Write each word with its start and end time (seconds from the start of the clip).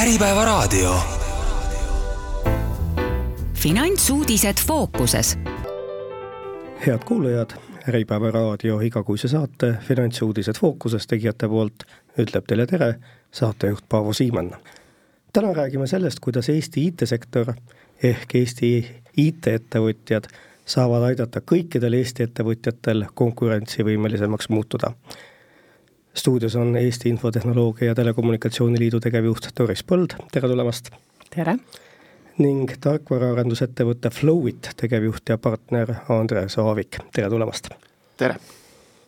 Äripäevaraadio. 0.00 0.94
finantsuudised 3.54 4.54
fookuses. 4.66 5.38
head 6.86 6.98
kuulajad, 7.04 7.50
Äripäeva 7.88 8.30
raadio 8.30 8.80
igakuise 8.80 9.28
saate 9.28 9.74
Finantsuudised 9.80 10.54
fookuses 10.60 11.06
tegijate 11.06 11.48
poolt 11.48 11.74
ütleb 12.18 12.44
teile 12.48 12.66
tere 12.66 12.94
saatejuht 13.30 13.84
Paavo 13.88 14.12
Siimann. 14.12 14.50
täna 15.32 15.52
räägime 15.52 15.86
sellest, 15.86 16.20
kuidas 16.20 16.48
Eesti 16.48 16.86
IT-sektor 16.86 17.52
ehk 18.02 18.34
Eesti 18.34 19.02
IT-ettevõtjad 19.16 20.24
saavad 20.64 21.02
aidata 21.02 21.40
kõikidel 21.52 21.92
Eesti 21.92 22.22
ettevõtjatel 22.22 23.04
konkurentsivõimelisemaks 23.14 24.48
muutuda 24.48 24.94
stuudios 26.14 26.56
on 26.56 26.76
Eesti 26.76 27.08
Infotehnoloogia 27.08 27.88
ja 27.88 27.94
Telekommunikatsiooni 27.94 28.78
Liidu 28.78 29.00
tegevjuht 29.00 29.48
Doris 29.58 29.84
Põld, 29.84 30.16
tere 30.32 30.48
tulemast! 30.48 30.90
tere! 31.30 31.56
ning 32.38 32.72
tarkvaraarendusettevõtte 32.80 34.10
Flowit 34.10 34.70
tegevjuht 34.76 35.28
ja 35.28 35.38
partner 35.38 35.94
Andres 36.08 36.58
Aavik, 36.58 36.98
tere 37.14 37.30
tulemast! 37.30 37.70
tere! 38.16 38.34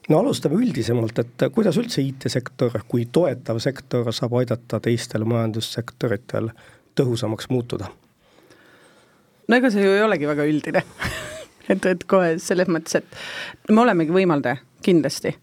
no 0.09 0.19
alustame 0.19 0.61
üldisemalt, 0.63 1.19
et 1.19 1.47
kuidas 1.55 1.79
üldse 1.81 2.03
IT-sektor 2.03 2.79
kui 2.89 3.09
toetav 3.13 3.59
sektor 3.59 4.13
saab 4.15 4.39
aidata 4.39 4.81
teistel 4.81 5.25
majandussektoritel 5.25 6.53
tõhusamaks 6.99 7.51
muutuda? 7.51 7.91
no 9.49 9.59
ega 9.59 9.71
see 9.75 9.83
ju 9.85 9.99
ei 9.99 10.07
olegi 10.07 10.31
väga 10.31 10.47
üldine 10.47 10.87
et, 11.73 11.85
et 11.87 12.07
kohe 12.07 12.39
selles 12.39 12.71
mõttes, 12.71 13.03
et 13.03 13.71
me 13.75 13.83
olemegi 13.83 14.15
võimaldaja, 14.15 14.63
kindlasti. 14.87 15.35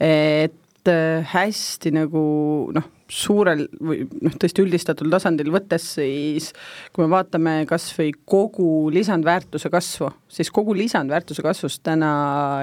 et 0.00 0.56
Äh, 0.82 1.22
hästi 1.30 1.92
nagu 1.94 2.20
noh, 2.74 2.86
suurel 3.06 3.68
või 3.78 4.00
noh, 4.02 4.32
tõesti 4.34 4.64
üldistatud 4.64 5.06
tasandil 5.14 5.52
võttes, 5.54 5.84
siis 5.94 6.48
kui 6.90 7.04
me 7.04 7.12
vaatame 7.12 7.52
kas 7.70 7.84
või 7.94 8.10
kogu 8.26 8.88
lisandväärtuse 8.90 9.70
kasvu, 9.70 10.10
siis 10.26 10.50
kogu 10.50 10.74
lisandväärtuse 10.74 11.46
kasvust 11.46 11.84
täna 11.86 12.10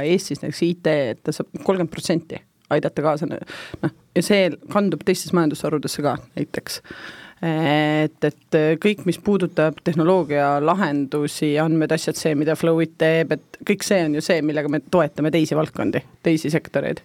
Eestis 0.04 0.44
näiteks 0.44 0.62
IT, 0.68 0.92
et 1.14 1.24
ta 1.24 1.38
saab 1.38 1.48
kolmkümmend 1.64 1.94
protsenti 1.96 2.44
aidata 2.76 3.08
kaasa, 3.08 3.32
noh, 3.32 3.98
ja 4.12 4.28
see 4.28 4.52
kandub 4.68 5.08
teistes 5.08 5.32
majandusharudesse 5.40 6.04
ka 6.04 6.20
näiteks. 6.36 6.82
Et, 7.40 8.26
et 8.28 8.62
kõik, 8.84 9.06
mis 9.08 9.24
puudutab 9.24 9.80
tehnoloogia 9.88 10.58
lahendusi, 10.60 11.54
andmed, 11.64 11.96
asjad, 11.96 12.20
see, 12.20 12.36
mida 12.36 12.60
Flowit 12.60 12.98
teeb, 13.00 13.38
et 13.38 13.64
kõik 13.64 13.88
see 13.88 14.10
on 14.10 14.20
ju 14.20 14.28
see, 14.28 14.44
millega 14.44 14.68
me 14.68 14.84
toetame 14.92 15.32
teisi 15.32 15.56
valdkondi, 15.56 16.04
teisi 16.28 16.52
sektoreid 16.52 17.00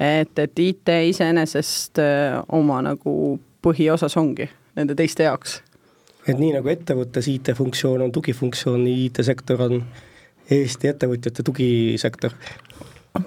et, 0.00 0.38
et 0.38 0.62
IT 0.64 0.92
iseenesest 1.10 2.00
äh, 2.00 2.38
oma 2.56 2.80
nagu 2.84 3.14
põhiosas 3.64 4.16
ongi 4.16 4.48
nende 4.78 4.96
teiste 4.96 5.26
jaoks. 5.26 5.60
et 6.26 6.38
nii 6.38 6.54
nagu 6.56 6.72
ettevõttes 6.72 7.28
IT-funktsioon 7.28 8.06
on 8.06 8.12
tugifunktsioon, 8.14 8.84
nii 8.84 9.10
IT-sektor 9.10 9.66
on 9.68 9.82
Eesti 10.50 10.88
ettevõtjate 10.90 11.44
tugisektor? 11.46 12.34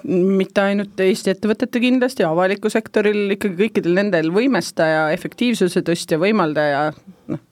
mitte 0.04 0.62
ainult 0.64 1.00
Eesti 1.00 1.34
ettevõtete 1.34 1.80
kindlasti, 1.82 2.24
avalikul 2.24 2.72
sektoril 2.72 3.36
ikkagi 3.36 3.58
kõikidel 3.58 3.98
nendel 3.98 4.30
võimestaja, 4.34 5.10
efektiivsuse 5.12 5.84
tõstja, 5.84 6.18
võimaldaja, 6.20 6.86
noh. 7.30 7.42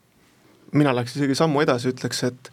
mina 0.72 0.94
läheks 0.96 1.18
isegi 1.18 1.36
sammu 1.36 1.60
edasi, 1.64 1.92
ütleks, 1.92 2.22
et 2.30 2.52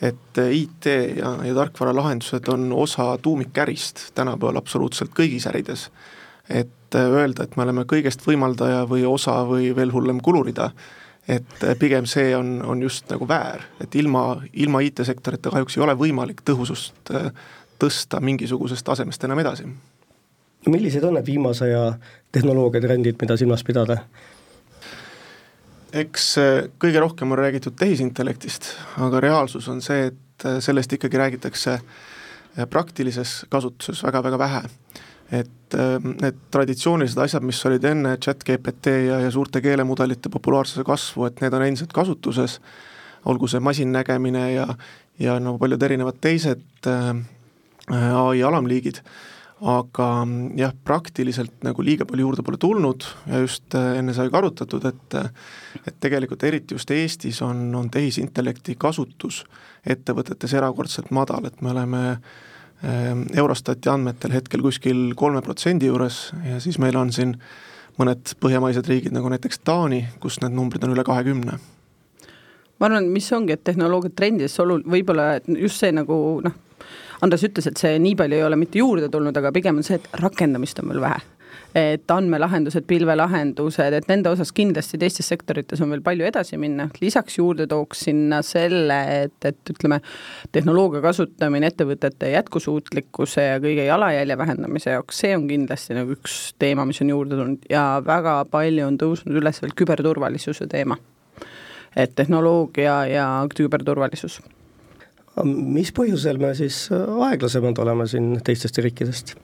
et 0.00 0.38
IT 0.40 0.86
ja, 1.16 1.34
ja 1.44 1.54
tarkvaralahendused 1.54 2.48
on 2.48 2.72
osa 2.72 3.18
tuumikärist 3.22 4.10
tänapäeval 4.14 4.56
absoluutselt 4.56 5.12
kõigis 5.16 5.46
ärides. 5.50 5.90
et 6.48 6.94
öelda, 6.94 7.44
et 7.44 7.56
me 7.56 7.62
oleme 7.62 7.84
kõigest 7.86 8.24
võimaldaja 8.26 8.82
või 8.88 9.04
osa 9.06 9.44
või 9.46 9.70
veel 9.76 9.92
hullem 9.92 10.18
kulurida, 10.20 10.70
et 11.28 11.62
pigem 11.78 12.06
see 12.10 12.32
on, 12.36 12.58
on 12.66 12.82
just 12.82 13.10
nagu 13.10 13.28
väär, 13.28 13.62
et 13.80 13.94
ilma, 13.94 14.42
ilma 14.52 14.80
IT-sektorita 14.82 15.52
kahjuks 15.52 15.76
ei 15.76 15.84
ole 15.84 15.94
võimalik 15.94 16.42
tõhusust 16.42 17.12
äh, 17.14 17.30
tõsta 17.80 18.20
mingisugusest 18.20 18.84
tasemest 18.86 19.24
enam 19.24 19.38
edasi. 19.38 19.68
millised 20.66 21.04
on 21.04 21.14
need 21.14 21.26
viimase 21.26 21.64
aja 21.64 21.92
tehnoloogiatrendid, 22.32 23.16
mida 23.20 23.36
silmas 23.36 23.64
pidada? 23.64 24.02
Eks 25.96 26.26
äh, 26.38 26.50
kõige 26.80 27.02
rohkem 27.02 27.32
on 27.32 27.40
räägitud 27.40 27.76
tehisintellektist, 27.78 28.72
aga 29.02 29.20
reaalsus 29.22 29.68
on 29.70 29.82
see, 29.84 30.10
et 30.10 30.46
äh, 30.46 30.58
sellest 30.62 30.92
ikkagi 30.96 31.18
räägitakse 31.18 31.76
äh, 31.76 32.66
praktilises 32.70 33.44
kasutuses 33.50 34.02
väga-väga 34.06 34.38
vähe. 34.38 34.62
et 35.30 35.74
need 36.02 36.38
traditsioonilised 36.50 37.18
asjad, 37.22 37.44
mis 37.46 37.60
olid 37.68 37.84
enne 37.86 38.16
chat 38.18 38.40
GPT 38.42 38.90
ja, 39.06 39.20
ja 39.22 39.28
suurte 39.30 39.60
keelemudelite 39.62 40.26
populaarsuse 40.26 40.82
kasvu, 40.82 41.28
et 41.28 41.38
need 41.38 41.54
on 41.54 41.62
endiselt 41.62 41.92
kasutuses, 41.94 42.56
olgu 43.30 43.46
see 43.46 43.60
masinnägemine 43.62 44.42
ja, 44.56 44.64
ja 45.22 45.36
nagu 45.38 45.52
no 45.52 45.60
paljud 45.62 45.86
erinevad 45.86 46.18
teised 46.18 46.90
ai 46.90 48.42
alamliigid 48.42 48.98
aga 49.60 50.08
jah, 50.56 50.72
praktiliselt 50.84 51.64
nagu 51.66 51.84
liiga 51.84 52.06
palju 52.08 52.24
juurde 52.24 52.44
pole 52.44 52.56
tulnud 52.60 53.04
ja 53.28 53.42
just 53.42 53.74
äh, 53.76 53.98
enne 54.00 54.14
sai 54.16 54.30
ka 54.32 54.40
arutatud, 54.40 54.84
et 54.88 55.16
et 55.86 55.96
tegelikult 56.00 56.42
eriti 56.44 56.74
just 56.74 56.90
Eestis 56.90 57.42
on, 57.44 57.68
on 57.76 57.90
tehisintellekti 57.92 58.76
kasutus 58.80 59.44
ettevõtetes 59.86 60.54
erakordselt 60.56 61.10
madal, 61.10 61.46
et 61.48 61.60
me 61.60 61.74
oleme 61.74 62.04
äh, 62.10 63.16
Eurostati 63.36 63.92
andmetel 63.92 64.32
hetkel 64.32 64.64
kuskil 64.64 65.12
kolme 65.16 65.42
protsendi 65.44 65.90
juures 65.90 66.30
ja 66.46 66.60
siis 66.60 66.78
meil 66.80 66.96
on 66.96 67.12
siin 67.12 67.36
mõned 68.00 68.32
põhjamaised 68.40 68.88
riigid, 68.88 69.12
nagu 69.12 69.28
näiteks 69.28 69.60
Taani, 69.64 70.06
kus 70.20 70.40
need 70.40 70.56
numbrid 70.56 70.84
on 70.86 70.94
üle 70.94 71.04
kahekümne. 71.04 71.58
Ma 72.80 72.88
arvan, 72.88 73.10
mis 73.12 73.26
ongi, 73.36 73.52
et 73.52 73.64
tehnoloogia 73.64 74.14
trendides 74.16 74.56
olu-, 74.62 74.80
võib-olla 74.88 75.34
just 75.52 75.82
see 75.82 75.92
nagu 75.92 76.16
noh, 76.46 76.54
Andres 77.20 77.44
ütles, 77.44 77.66
et 77.68 77.80
see 77.80 77.98
nii 78.00 78.16
palju 78.16 78.38
ei 78.38 78.46
ole 78.46 78.56
mitte 78.56 78.80
juurde 78.80 79.10
tulnud, 79.12 79.36
aga 79.36 79.52
pigem 79.52 79.80
on 79.80 79.84
see, 79.84 79.98
et 80.00 80.08
rakendamist 80.22 80.80
on 80.80 80.88
veel 80.92 81.02
vähe. 81.04 81.20
Et 81.76 82.10
andmelahendused, 82.10 82.82
pilvelahendused, 82.90 83.94
et 83.94 84.08
nende 84.10 84.30
osas 84.32 84.50
kindlasti 84.54 84.98
teistes 84.98 85.28
sektorites 85.30 85.78
on 85.84 85.92
veel 85.92 86.02
palju 86.02 86.26
edasi 86.26 86.58
minna, 86.58 86.88
lisaks 87.02 87.36
juurde 87.38 87.68
tooks 87.70 88.06
sinna 88.08 88.40
selle, 88.46 88.96
et, 89.26 89.36
et 89.46 89.70
ütleme, 89.70 90.00
tehnoloogia 90.54 91.02
kasutamine 91.04 91.70
ettevõtete 91.70 92.32
jätkusuutlikkuse 92.32 93.46
ja 93.52 93.60
kõige 93.62 93.86
jalajälje 93.86 94.38
vähendamise 94.40 94.96
jaoks, 94.96 95.22
see 95.22 95.34
on 95.38 95.46
kindlasti 95.50 95.98
nagu 95.98 96.16
üks 96.16 96.38
teema, 96.58 96.86
mis 96.88 97.02
on 97.04 97.12
juurde 97.14 97.38
tulnud. 97.38 97.66
Ja 97.70 97.84
väga 98.06 98.40
palju 98.50 98.88
on 98.88 98.98
tõusnud 98.98 99.38
üles 99.38 99.62
veel 99.62 99.76
küberturvalisuse 99.78 100.66
teema. 100.70 100.98
et 101.96 102.14
tehnoloogia 102.14 102.96
ja 103.10 103.26
küberturvalisus 103.50 104.40
mis 105.46 105.92
põhjusel 105.96 106.40
me 106.40 106.52
siis 106.58 106.86
aeglasemad 106.92 107.78
oleme 107.82 108.06
siin 108.10 108.34
teistest 108.44 108.78
riikidest? 108.82 109.34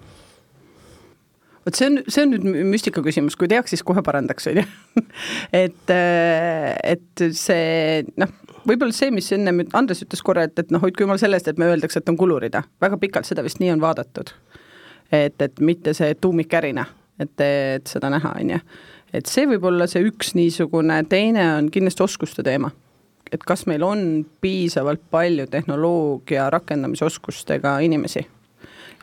vot 1.66 1.74
see 1.74 1.88
on, 1.90 2.00
see 2.06 2.22
on 2.22 2.30
nüüd 2.30 2.44
müstika 2.70 3.02
küsimus, 3.02 3.34
kui 3.38 3.48
teaks, 3.50 3.72
siis 3.74 3.82
kohe 3.86 4.02
parandaks, 4.06 4.46
on 4.52 4.60
ju. 4.60 4.66
et, 5.64 5.94
et 5.96 7.24
see 7.34 8.04
noh, 8.22 8.30
võib-olla 8.68 8.94
see, 8.94 9.10
mis 9.14 9.32
ennem 9.34 9.64
Andres 9.74 10.04
ütles 10.04 10.22
korra, 10.26 10.46
et, 10.46 10.54
et 10.62 10.70
noh, 10.74 10.82
hoidku 10.82 11.02
jumal 11.02 11.18
sellest, 11.22 11.50
et 11.50 11.58
me 11.58 11.66
öeldakse, 11.72 12.02
et 12.02 12.12
on 12.12 12.18
kulurida, 12.20 12.62
väga 12.82 13.00
pikalt 13.02 13.26
seda 13.28 13.42
vist 13.46 13.58
nii 13.62 13.74
on 13.74 13.82
vaadatud. 13.82 14.30
et, 15.10 15.42
et 15.42 15.60
mitte 15.60 15.94
see 15.94 16.14
tuumikärina, 16.20 16.86
et, 17.22 17.34
et 17.42 17.90
seda 17.90 18.10
näha, 18.14 18.36
on 18.40 18.56
ju. 18.56 18.62
et 19.18 19.30
see 19.30 19.50
võib 19.50 19.66
olla 19.66 19.90
see 19.90 20.06
üks 20.06 20.36
niisugune, 20.38 21.02
teine 21.10 21.50
on 21.56 21.70
kindlasti 21.74 22.06
oskuste 22.06 22.46
teema 22.46 22.70
et 23.32 23.44
kas 23.44 23.66
meil 23.66 23.82
on 23.82 24.00
piisavalt 24.40 25.02
palju 25.10 25.46
tehnoloogia 25.50 26.50
rakendamisoskustega 26.50 27.78
inimesi 27.86 28.26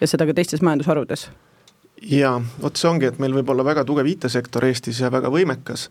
ja 0.01 0.07
seda 0.07 0.27
ka 0.27 0.35
teistes 0.37 0.61
majandusharudes? 0.61 1.29
jaa, 2.03 2.35
vot 2.61 2.79
see 2.79 2.89
ongi, 2.89 3.07
et 3.07 3.19
meil 3.21 3.35
võib 3.37 3.53
olla 3.53 3.63
väga 3.65 3.85
tugev 3.87 4.07
IT-sektor 4.11 4.65
Eestis 4.67 4.99
ja 4.99 5.11
väga 5.13 5.31
võimekas, 5.31 5.87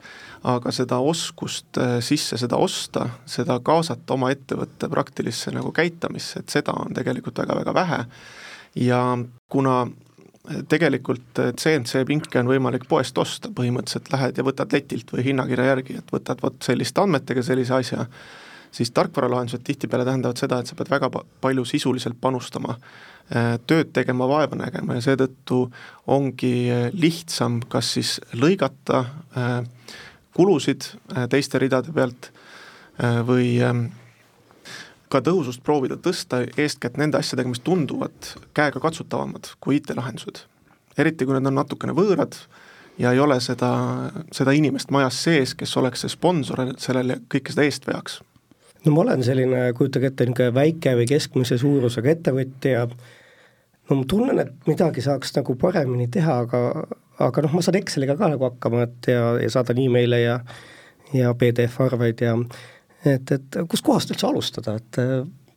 aga 0.48 0.72
seda 0.74 0.98
oskust 1.01 1.78
äh, 1.80 1.98
sisse, 2.04 2.36
seda 2.41 2.59
osta, 2.60 3.07
seda 3.28 3.59
kaasata 3.65 4.16
oma 4.16 4.33
ettevõtte 4.34 4.91
praktilisse 4.92 5.54
nagu 5.54 5.72
käitamisse, 5.72 6.42
et 6.42 6.53
seda 6.53 6.74
on 6.77 6.92
tegelikult 6.97 7.41
väga-väga 7.45 7.74
vähe 7.77 8.01
ja 8.83 9.03
kuna 9.53 9.86
tegelikult 10.68 11.39
CNC 11.39 12.03
pinke 12.06 12.41
on 12.41 12.48
võimalik 12.50 12.89
poest 12.91 13.18
osta, 13.18 13.50
põhimõtteliselt 13.54 14.10
lähed 14.10 14.39
ja 14.39 14.44
võtad 14.47 14.72
letilt 14.74 15.12
või 15.15 15.27
hinnakirja 15.28 15.68
järgi, 15.68 15.98
et 16.00 16.10
võtad 16.12 16.42
vot 16.42 16.56
selliste 16.66 17.03
andmetega 17.03 17.44
sellise 17.47 17.77
asja, 17.77 18.06
siis 18.74 18.91
tarkvaralahendused 18.91 19.62
tihtipeale 19.65 20.06
tähendavad 20.09 20.41
seda, 20.41 20.59
et 20.59 20.71
sa 20.71 20.77
pead 20.78 20.91
väga 20.91 21.10
palju 21.44 21.65
sisuliselt 21.68 22.18
panustama, 22.21 22.74
äh, 23.30 23.54
tööd 23.71 23.92
tegema, 23.94 24.27
vaeva 24.28 24.59
nägema 24.59 24.98
ja 24.98 25.06
seetõttu 25.06 25.62
ongi 26.10 26.54
äh, 26.72 26.88
lihtsam 26.92 27.60
kas 27.71 27.95
siis 27.98 28.16
lõigata 28.34 29.04
äh, 29.38 29.59
kulusid 30.34 30.88
teiste 31.28 31.60
ridade 31.60 31.92
pealt 31.92 32.30
või 33.28 33.59
ähm, 33.60 33.91
ka 35.12 35.20
tõhusust 35.24 35.62
proovida 35.64 35.98
tõsta 36.00 36.42
eeskätt 36.56 36.98
nende 37.00 37.20
asjadega, 37.20 37.53
mis 37.53 37.62
tunduvad 37.64 38.32
käega 38.56 38.80
katsutavamad 38.80 39.54
kui 39.60 39.78
IT-lahendused. 39.80 40.44
eriti, 40.98 41.24
kui 41.24 41.36
need 41.36 41.48
on 41.48 41.60
natukene 41.60 41.94
võõrad 41.97 42.36
ja 43.00 43.12
ei 43.12 43.20
ole 43.20 43.38
seda, 43.41 43.70
seda 44.32 44.53
inimest 44.53 44.91
majas 44.91 45.22
sees, 45.24 45.54
kes 45.54 45.76
oleks 45.76 46.04
see 46.04 46.12
sponsor 46.12 46.66
sellele, 46.78 47.20
kõike 47.32 47.54
seda 47.54 47.64
eest 47.68 47.88
veaks 47.88 48.20
no 48.84 48.94
ma 48.94 49.04
olen 49.04 49.24
selline, 49.24 49.64
kujutage 49.78 50.10
ette, 50.10 50.26
niisugune 50.26 50.54
väike 50.56 50.97
või 50.98 51.06
keskmise 51.10 51.59
suurusega 51.60 52.12
ettevõtja, 52.16 52.86
no 53.91 53.98
ma 54.00 54.09
tunnen, 54.09 54.42
et 54.42 54.68
midagi 54.68 55.04
saaks 55.04 55.34
nagu 55.38 55.56
paremini 55.60 56.09
teha, 56.12 56.42
aga, 56.47 56.62
aga 57.22 57.47
noh, 57.47 57.56
ma 57.56 57.64
saan 57.64 57.78
Exceliga 57.78 58.16
ka 58.18 58.32
nagu 58.32 58.48
hakkama, 58.50 58.86
et 58.88 59.10
ja, 59.12 59.34
ja 59.42 59.50
saadan 59.54 59.82
emaile 59.82 60.22
ja 60.24 60.38
ja 61.12 61.34
PDF-arveid 61.36 62.22
ja 62.24 62.32
et, 63.04 63.33
et 63.34 63.59
kuskohast 63.69 64.13
üldse 64.15 64.28
alustada, 64.28 64.77
et 64.78 65.01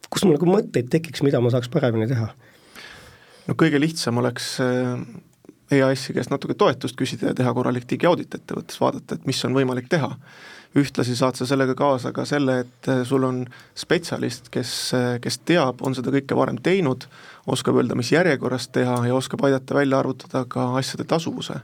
kus 0.09 0.25
mul 0.25 0.37
nagu 0.37 0.49
mõtteid 0.49 0.89
tekiks, 0.91 1.23
mida 1.25 1.41
ma 1.41 1.51
saaks 1.53 1.71
paremini 1.71 2.09
teha? 2.09 2.31
no 3.45 3.55
kõige 3.59 3.81
lihtsam 3.81 4.17
oleks 4.21 4.55
äh, 4.63 4.97
EAS-i 5.75 6.15
käest 6.15 6.33
natuke 6.33 6.57
toetust 6.57 6.97
küsida 6.97 7.31
ja 7.31 7.37
teha 7.37 7.53
korralik 7.53 7.87
digiaudit 7.89 8.33
ettevõttes, 8.37 8.79
vaadata, 8.81 9.17
et 9.17 9.29
mis 9.29 9.41
on 9.45 9.57
võimalik 9.57 9.89
teha 9.91 10.13
ühtlasi 10.75 11.15
saad 11.15 11.37
sa 11.39 11.47
sellega 11.47 11.75
kaasa 11.77 12.11
ka 12.15 12.25
selle, 12.27 12.59
et 12.65 12.89
äh, 12.91 13.03
sul 13.07 13.23
on 13.23 13.43
spetsialist, 13.77 14.49
kes, 14.51 14.71
äh, 14.97 15.07
kes 15.23 15.39
teab, 15.47 15.81
on 15.85 15.95
seda 15.95 16.11
kõike 16.15 16.35
varem 16.37 16.59
teinud, 16.63 17.07
oskab 17.51 17.79
öelda, 17.79 17.95
mis 17.95 18.11
järjekorras 18.11 18.67
teha 18.75 18.99
ja 19.07 19.15
oskab 19.15 19.45
aidata 19.47 19.77
välja 19.77 20.01
arvutada 20.03 20.43
ka 20.49 20.73
asjade 20.79 21.07
tasuvuse. 21.07 21.61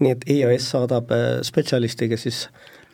nii 0.00 0.12
et 0.14 0.22
EAS 0.32 0.70
saadab 0.72 1.10
äh, 1.12 1.40
spetsialisti, 1.44 2.08
kes 2.08 2.22
siis 2.28 2.38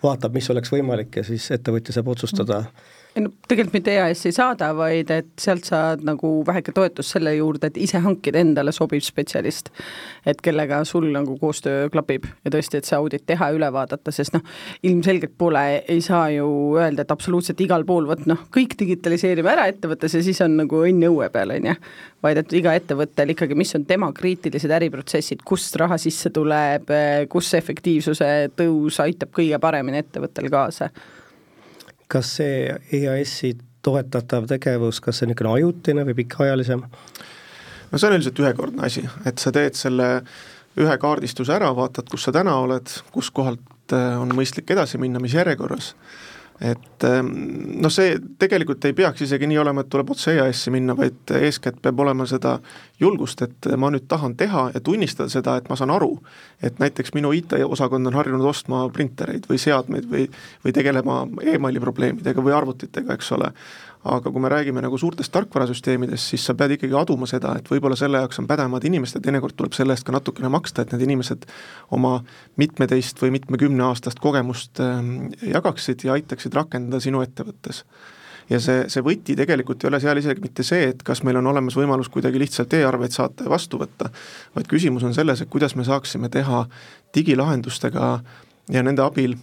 vaatab, 0.06 0.38
mis 0.38 0.50
oleks 0.54 0.72
võimalik 0.72 1.20
ja 1.20 1.26
siis 1.26 1.50
ettevõtja 1.58 1.98
saab 1.98 2.14
otsustada 2.14 2.62
mm 2.62 2.95
no 3.22 3.30
tegelikult 3.48 3.76
mitte 3.78 3.94
EAS 3.96 4.26
ei 4.28 4.34
saada, 4.34 4.68
vaid 4.76 5.10
et 5.14 5.28
sealt 5.40 5.66
saad 5.68 6.02
nagu 6.06 6.30
väheke 6.46 6.74
toetust 6.76 7.14
selle 7.14 7.32
juurde, 7.36 7.70
et 7.70 7.78
ise 7.80 8.00
hankida 8.04 8.40
endale 8.42 8.74
sobiv 8.76 9.04
spetsialist. 9.04 9.70
et 10.26 10.40
kellega 10.42 10.82
sul 10.84 11.06
nagu 11.14 11.36
koostöö 11.38 11.88
klapib 11.92 12.26
ja 12.44 12.50
tõesti, 12.50 12.80
et 12.80 12.88
see 12.88 12.96
audit 12.98 13.22
teha 13.26 13.50
ja 13.50 13.56
üle 13.56 13.68
vaadata, 13.72 14.12
sest 14.12 14.34
noh, 14.34 14.42
ilmselgelt 14.82 15.36
pole, 15.38 15.64
ei 15.88 16.00
saa 16.04 16.28
ju 16.34 16.48
öelda, 16.76 17.06
et 17.06 17.14
absoluutselt 17.14 17.60
igal 17.62 17.86
pool, 17.86 18.08
vot 18.10 18.26
noh, 18.26 18.46
kõik 18.52 18.74
digitaliseerime 18.78 19.52
ära 19.54 19.68
ettevõttes 19.70 20.18
ja 20.18 20.22
siis 20.26 20.40
on 20.44 20.58
nagu 20.60 20.82
õnn 20.88 21.08
õue 21.08 21.30
peal, 21.32 21.54
on 21.56 21.70
ju. 21.70 21.76
vaid 22.26 22.40
et 22.42 22.56
iga 22.58 22.74
ettevõttel 22.74 23.32
ikkagi, 23.36 23.54
mis 23.54 23.74
on 23.78 23.84
tema 23.86 24.10
kriitilised 24.12 24.72
äriprotsessid, 24.80 25.44
kust 25.46 25.76
raha 25.78 25.98
sisse 26.00 26.32
tuleb, 26.34 26.90
kus 27.30 27.52
efektiivsuse 27.54 28.32
tõus 28.56 28.98
aitab 29.04 29.30
kõige 29.36 29.60
paremini 29.62 30.02
ettevõttel 30.02 30.50
kaasa 30.50 30.90
kas 32.12 32.36
see 32.38 32.66
EAS-i 32.98 33.54
toetatav 33.86 34.48
tegevus, 34.50 35.00
kas 35.00 35.20
see 35.20 35.26
on 35.26 35.32
niisugune 35.32 35.54
ajutine 35.54 36.04
või 36.08 36.18
pikaajalisem? 36.22 36.84
no 37.90 37.98
see 37.98 38.10
on 38.10 38.18
üldiselt 38.18 38.42
ühekordne 38.42 38.86
asi, 38.86 39.04
et 39.28 39.42
sa 39.42 39.52
teed 39.54 39.78
selle 39.78 40.10
ühe 40.76 40.96
kaardistuse 41.00 41.54
ära, 41.56 41.70
vaatad, 41.76 42.08
kus 42.12 42.26
sa 42.26 42.34
täna 42.36 42.58
oled, 42.60 42.90
kus 43.14 43.30
kohalt 43.34 43.94
äh, 43.96 44.16
on 44.20 44.34
mõistlik 44.36 44.70
edasi 44.74 45.00
minna, 45.00 45.22
mis 45.22 45.36
järjekorras 45.36 45.94
et 46.60 47.04
ehm, 47.04 47.26
noh, 47.82 47.92
see 47.92 48.14
tegelikult 48.40 48.84
ei 48.88 48.94
peaks 48.96 49.26
isegi 49.26 49.48
nii 49.50 49.58
olema, 49.60 49.82
et 49.84 49.90
tuleb 49.92 50.10
otse 50.14 50.32
EAS-i 50.32 50.72
minna, 50.72 50.96
vaid 50.96 51.32
eeskätt 51.36 51.82
peab 51.84 52.00
olema 52.00 52.24
seda 52.28 52.56
julgust, 53.00 53.42
et 53.44 53.68
ma 53.76 53.90
nüüd 53.92 54.06
tahan 54.08 54.36
teha 54.40 54.70
ja 54.74 54.80
tunnistada 54.80 55.28
seda, 55.32 55.58
et 55.60 55.68
ma 55.68 55.76
saan 55.76 55.92
aru, 55.92 56.14
et 56.64 56.80
näiteks 56.80 57.12
minu 57.16 57.34
IT-osakond 57.36 58.08
on 58.08 58.16
harjunud 58.16 58.48
ostma 58.48 58.86
printereid 58.92 59.44
või 59.50 59.60
seadmeid 59.60 60.08
või, 60.08 60.24
või 60.64 60.76
tegelema 60.76 61.22
emaili 61.56 61.82
probleemidega 61.82 62.44
või 62.44 62.56
arvutitega, 62.56 63.18
eks 63.18 63.32
ole 63.36 63.52
aga 64.06 64.30
kui 64.32 64.42
me 64.42 64.50
räägime 64.52 64.82
nagu 64.84 64.98
suurtest 64.98 65.32
tarkvarasüsteemidest, 65.34 66.32
siis 66.32 66.44
sa 66.46 66.54
pead 66.58 66.76
ikkagi 66.76 66.94
aduma 66.98 67.28
seda, 67.30 67.54
et 67.58 67.70
võib-olla 67.70 67.98
selle 67.98 68.20
jaoks 68.22 68.40
on 68.42 68.48
pädevamad 68.50 68.84
inimesed 68.86 69.18
ja 69.18 69.24
teinekord 69.28 69.56
tuleb 69.58 69.74
selle 69.76 69.96
eest 69.96 70.06
ka 70.06 70.14
natukene 70.14 70.50
maksta, 70.52 70.84
et 70.84 70.92
need 70.94 71.06
inimesed 71.08 71.46
oma 71.96 72.18
mitmeteist 72.60 73.22
või 73.22 73.34
mitmekümne 73.38 73.88
aastast 73.88 74.20
kogemust 74.22 74.82
ähm, 74.84 75.32
jagaksid 75.42 76.06
ja 76.06 76.14
aitaksid 76.16 76.54
rakendada 76.54 77.02
sinu 77.02 77.24
ettevõttes. 77.24 77.82
Ja 78.50 78.60
see, 78.62 78.84
see 78.92 79.02
võti 79.02 79.34
tegelikult 79.38 79.82
ei 79.82 79.90
ole 79.90 79.98
seal 80.02 80.20
isegi 80.20 80.44
mitte 80.44 80.62
see, 80.66 80.92
et 80.92 81.02
kas 81.06 81.24
meil 81.26 81.40
on 81.40 81.50
olemas 81.50 81.74
võimalus 81.74 82.10
kuidagi 82.14 82.38
lihtsalt 82.38 82.76
e-arveid 82.78 83.14
saata 83.14 83.48
ja 83.48 83.50
vastu 83.50 83.80
võtta, 83.80 84.12
vaid 84.54 84.70
küsimus 84.70 85.02
on 85.06 85.16
selles, 85.16 85.42
et 85.42 85.50
kuidas 85.50 85.74
me 85.74 85.86
saaksime 85.86 86.30
teha 86.30 86.62
digilahendustega 87.16 88.12
ja 88.70 88.86
nende 88.86 89.02
abil 89.02 89.34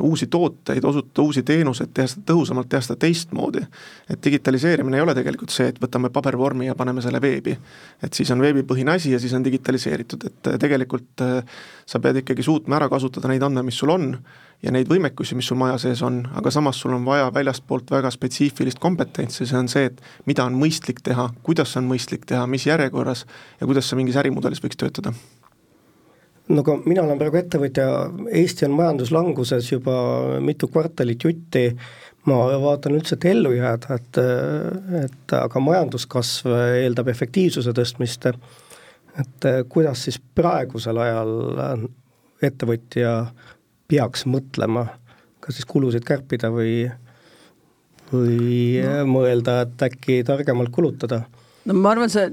uusi 0.00 0.26
tooteid, 0.30 0.84
osutada 0.84 1.22
uusi 1.22 1.42
teenuseid, 1.42 1.90
teha 1.94 2.06
seda 2.10 2.22
tõhusamalt, 2.30 2.68
teha 2.70 2.82
seda 2.84 2.96
teistmoodi. 3.00 3.64
et 4.10 4.24
digitaliseerimine 4.24 4.96
ei 4.96 5.02
ole 5.02 5.14
tegelikult 5.14 5.50
see, 5.50 5.66
et 5.72 5.80
võtame 5.82 6.10
pabervormi 6.14 6.66
ja 6.66 6.74
paneme 6.74 7.02
selle 7.02 7.20
veebi. 7.20 7.56
et 8.02 8.14
siis 8.14 8.30
on 8.30 8.40
veebipõhine 8.40 8.94
asi 8.94 9.12
ja 9.12 9.18
siis 9.18 9.34
on 9.34 9.44
digitaliseeritud, 9.44 10.24
et 10.26 10.46
äh, 10.46 10.58
tegelikult 10.58 11.20
äh, 11.20 11.44
sa 11.86 11.98
pead 11.98 12.22
ikkagi 12.22 12.42
suutma 12.42 12.76
ära 12.76 12.88
kasutada 12.88 13.28
neid 13.28 13.42
andmeid, 13.42 13.66
mis 13.66 13.78
sul 13.78 13.90
on, 13.90 14.18
ja 14.62 14.72
neid 14.72 14.88
võimekusi, 14.88 15.34
mis 15.34 15.48
sul 15.50 15.58
maja 15.60 15.78
sees 15.78 16.02
on, 16.06 16.22
aga 16.38 16.50
samas 16.54 16.78
sul 16.80 16.94
on 16.94 17.04
vaja 17.04 17.30
väljastpoolt 17.34 17.90
väga 17.90 18.10
spetsiifilist 18.14 18.78
kompetentsi, 18.78 19.46
see 19.46 19.58
on 19.58 19.68
see, 19.68 19.90
et 19.90 20.02
mida 20.30 20.46
on 20.46 20.56
mõistlik 20.60 21.02
teha, 21.04 21.30
kuidas 21.42 21.76
on 21.80 21.88
mõistlik 21.90 22.28
teha, 22.30 22.46
mis 22.46 22.66
järjekorras 22.66 23.26
ja 23.60 23.66
kuidas 23.66 23.90
see 23.90 24.00
mingis 24.00 24.20
ärimudelis 24.22 24.62
võiks 24.64 24.80
töötada 24.80 25.14
no 26.48 26.64
aga 26.64 26.76
mina 26.84 27.04
olen 27.04 27.20
praegu 27.20 27.38
ettevõtja, 27.40 27.86
Eesti 28.40 28.66
on 28.68 28.76
majanduslanguses 28.78 29.70
juba 29.70 29.94
mitu 30.44 30.68
kvartalit 30.72 31.24
jutti, 31.24 31.68
ma 32.28 32.40
vaatan 32.60 32.98
üldse, 32.98 33.16
et 33.16 33.28
ellu 33.32 33.54
jääda, 33.54 33.98
et, 33.98 34.20
et 35.04 35.36
aga 35.38 35.62
majanduskasv 35.62 36.52
eeldab 36.82 37.10
efektiivsuse 37.12 37.74
tõstmist, 37.76 38.28
et 39.20 39.48
kuidas 39.72 40.06
siis 40.06 40.18
praegusel 40.36 41.00
ajal 41.04 41.86
ettevõtja 42.44 43.14
peaks 43.88 44.24
mõtlema, 44.28 44.86
kas 45.44 45.58
siis 45.58 45.68
kulusid 45.68 46.04
kärpida 46.08 46.50
või, 46.52 46.88
või 48.12 48.80
no. 48.80 49.04
mõelda, 49.16 49.62
et 49.64 49.88
äkki 49.88 50.22
targemalt 50.26 50.72
kulutada 50.74 51.24
no 51.64 51.76
ma 51.78 51.92
arvan, 51.94 52.12
see, 52.12 52.28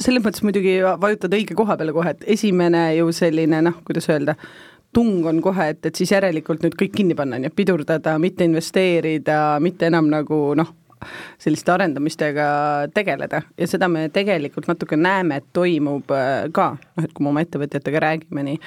selles 0.00 0.24
mõttes 0.24 0.44
muidugi 0.46 0.78
vajutad 1.02 1.36
õige 1.38 1.56
koha 1.58 1.76
peale 1.78 1.94
kohe, 1.96 2.14
et 2.14 2.26
esimene 2.38 2.82
ju 2.98 3.12
selline 3.14 3.62
noh, 3.66 3.78
kuidas 3.86 4.08
öelda, 4.12 4.36
tung 4.94 5.26
on 5.28 5.40
kohe, 5.44 5.70
et, 5.74 5.80
et 5.86 5.98
siis 5.98 6.12
järelikult 6.14 6.64
nüüd 6.64 6.76
kõik 6.78 6.94
kinni 6.96 7.16
panna, 7.18 7.38
on 7.38 7.48
ju, 7.48 7.54
pidurdada, 7.56 8.16
mitte 8.22 8.46
investeerida, 8.48 9.58
mitte 9.64 9.90
enam 9.90 10.08
nagu 10.12 10.40
noh, 10.58 10.72
selliste 11.38 11.70
arendamistega 11.70 12.46
tegeleda. 12.94 13.42
Ja 13.58 13.68
seda 13.70 13.86
me 13.90 14.08
tegelikult 14.14 14.66
natuke 14.66 14.98
näeme, 14.98 15.38
et 15.38 15.46
toimub 15.54 16.10
äh, 16.14 16.48
ka, 16.54 16.72
noh 16.96 17.06
et 17.06 17.12
kui 17.14 17.26
me 17.26 17.30
oma 17.32 17.44
ettevõtjatega 17.44 18.02
räägime 18.02 18.46
nii, 18.48 18.58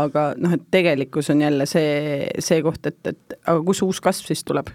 aga 0.00 0.32
noh, 0.40 0.56
et 0.56 0.66
tegelikkus 0.74 1.30
on 1.34 1.44
jälle 1.46 1.68
see, 1.70 2.26
see 2.42 2.64
koht, 2.66 2.90
et, 2.90 3.00
et 3.12 3.38
aga 3.44 3.60
kus 3.68 3.84
uus 3.86 4.02
kasv 4.02 4.32
siis 4.32 4.42
tuleb 4.46 4.72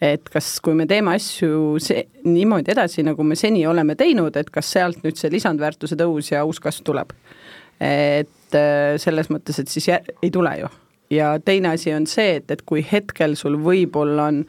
et 0.00 0.28
kas, 0.32 0.48
kui 0.64 0.76
me 0.76 0.86
teeme 0.88 1.12
asju 1.18 1.78
see, 1.82 2.04
niimoodi 2.24 2.72
edasi, 2.72 3.04
nagu 3.06 3.24
me 3.26 3.36
seni 3.36 3.66
oleme 3.68 3.96
teinud, 4.00 4.36
et 4.40 4.50
kas 4.52 4.72
sealt 4.72 5.04
nüüd 5.04 5.20
see 5.20 5.32
lisandväärtuse 5.32 5.98
tõus 6.00 6.32
ja 6.32 6.44
uus 6.48 6.60
kasv 6.62 6.86
tuleb. 6.88 7.12
et 7.80 8.56
äh, 8.56 8.96
selles 9.00 9.30
mõttes, 9.32 9.60
et 9.60 9.68
siis 9.68 9.88
jä, 9.88 10.00
ei 10.22 10.30
tule 10.30 10.52
ju. 10.58 10.68
ja 11.10 11.38
teine 11.44 11.74
asi 11.76 11.92
on 11.92 12.06
see, 12.06 12.36
et, 12.40 12.50
et 12.50 12.62
kui 12.62 12.84
hetkel 12.92 13.36
sul 13.36 13.56
võib-olla 13.60 14.28
on 14.32 14.44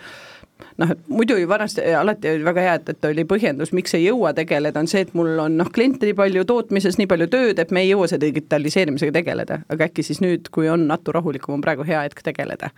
noh, 0.78 0.92
et 0.92 1.08
muidu 1.10 1.36
ju 1.40 1.48
vanasti 1.50 1.84
alati 1.96 2.32
oli 2.32 2.46
väga 2.48 2.66
hea, 2.66 2.74
et, 2.80 2.90
et 2.96 3.08
oli 3.12 3.26
põhjendus, 3.28 3.74
miks 3.76 3.96
ei 3.98 4.06
jõua 4.06 4.34
tegeleda, 4.38 4.80
on 4.80 4.88
see, 4.88 5.04
et 5.04 5.14
mul 5.18 5.40
on 5.42 5.58
noh, 5.60 5.72
kliente 5.74 6.08
nii 6.08 6.16
palju 6.16 6.46
tootmises, 6.48 7.00
nii 7.00 7.10
palju 7.12 7.28
tööd, 7.32 7.60
et 7.60 7.72
me 7.76 7.84
ei 7.84 7.92
jõua 7.92 8.08
selle 8.12 8.28
digitaliseerimisega 8.28 9.16
tegeleda, 9.20 9.62
aga 9.72 9.90
äkki 9.90 10.06
siis 10.06 10.22
nüüd, 10.24 10.52
kui 10.54 10.70
on 10.72 10.88
natu 10.92 11.16
rahulikum, 11.16 11.58
on 11.58 11.66
praegu 11.66 11.88
hea 11.88 12.06
hetk 12.08 12.24
tegeleda 12.24 12.72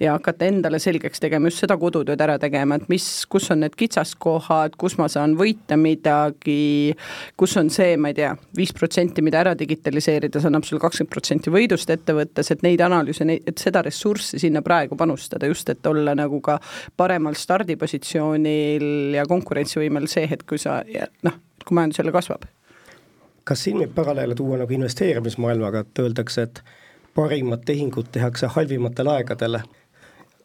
ja 0.00 0.14
hakata 0.16 0.46
endale 0.48 0.78
selgeks 0.82 1.22
tegema, 1.22 1.48
just 1.50 1.62
seda 1.62 1.76
kodutööd 1.78 2.20
ära 2.20 2.36
tegema, 2.42 2.78
et 2.78 2.88
mis, 2.92 3.06
kus 3.30 3.50
on 3.54 3.62
need 3.62 3.76
kitsaskohad, 3.78 4.74
kus 4.80 4.96
ma 4.98 5.06
saan 5.12 5.36
võita 5.38 5.78
midagi, 5.80 6.94
kus 7.40 7.56
on 7.60 7.70
see, 7.74 7.96
ma 8.00 8.10
ei 8.10 8.18
tea, 8.18 8.32
viis 8.56 8.74
protsenti, 8.76 9.22
mida 9.24 9.40
ära 9.44 9.54
digitaliseerida, 9.58 10.42
see 10.42 10.50
annab 10.50 10.66
sulle 10.66 10.82
kakskümmend 10.82 11.12
protsenti 11.14 11.54
võidust 11.54 11.90
ettevõttes, 11.94 12.50
et 12.50 12.66
neid 12.66 12.82
analüüse, 12.84 13.26
et 13.34 13.62
seda 13.62 13.84
ressurssi 13.86 14.40
sinna 14.42 14.64
praegu 14.66 14.98
panustada, 14.98 15.48
just 15.50 15.70
et 15.70 15.86
olla 15.86 16.16
nagu 16.18 16.40
ka 16.44 16.58
paremal 16.96 17.38
stardipositsioonil 17.38 19.14
ja 19.18 19.26
konkurentsivõimel 19.30 20.10
see 20.10 20.26
hetk, 20.30 20.48
kui 20.54 20.60
sa 20.60 20.80
noh, 21.26 21.38
kui 21.64 21.78
majandus 21.78 22.02
jälle 22.02 22.14
kasvab. 22.14 22.48
Kas 23.44 23.60
siin 23.66 23.76
võib 23.76 23.92
paralleele 23.94 24.34
tuua 24.34 24.56
nagu 24.56 24.72
investeerimismaailmaga, 24.72 25.84
et 25.84 26.00
öeldakse, 26.00 26.46
et 26.48 26.62
parimad 27.14 27.62
tehingud 27.68 28.08
tehakse 28.12 28.48
halvimatel 28.56 29.10
aegadel 29.12 29.60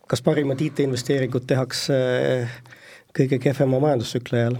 kas 0.09 0.25
parimad 0.25 0.61
IT-investeeringud 0.61 1.45
tehakse 1.47 1.95
eh, 2.17 2.59
kõige 3.15 3.39
kehvema 3.41 3.81
majandustsükli 3.85 4.41
ajal? 4.41 4.59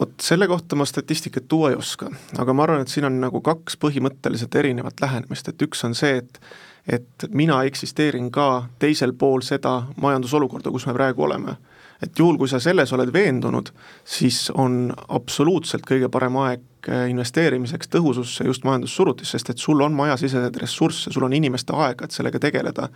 vot 0.00 0.14
selle 0.22 0.48
kohta 0.50 0.74
ma 0.74 0.86
statistikat 0.90 1.46
tuua 1.48 1.70
ei 1.70 1.76
oska, 1.78 2.08
aga 2.42 2.54
ma 2.56 2.64
arvan, 2.66 2.82
et 2.82 2.90
siin 2.90 3.06
on 3.06 3.20
nagu 3.22 3.38
kaks 3.44 3.76
põhimõtteliselt 3.78 4.56
erinevat 4.58 4.98
lähenemist, 5.00 5.48
et 5.48 5.62
üks 5.62 5.84
on 5.86 5.94
see, 5.94 6.18
et 6.22 6.40
et 6.84 7.24
mina 7.32 7.62
eksisteerin 7.64 8.26
ka 8.28 8.66
teisel 8.78 9.14
pool 9.16 9.40
seda 9.40 9.86
majandusolukorda, 9.96 10.68
kus 10.68 10.84
me 10.86 10.92
praegu 10.92 11.22
oleme. 11.24 11.56
et 12.02 12.18
juhul, 12.18 12.36
kui 12.36 12.48
sa 12.50 12.58
selles 12.60 12.90
oled 12.92 13.12
veendunud, 13.12 13.70
siis 14.04 14.50
on 14.50 14.92
absoluutselt 15.08 15.86
kõige 15.88 16.10
parem 16.12 16.36
aeg 16.42 16.88
äh, 16.88 17.06
investeerimiseks 17.08 17.88
tõhususse 17.88 18.44
just 18.44 18.66
majandussurutis, 18.66 19.30
sest 19.30 19.50
et 19.50 19.62
sul 19.62 19.80
on 19.80 19.94
majasiseseid 19.96 20.58
ressursse, 20.60 21.12
sul 21.14 21.24
on 21.24 21.32
inimeste 21.32 21.72
aega, 21.72 22.04
et 22.04 22.12
sellega 22.12 22.42
tegeleda 22.42 22.90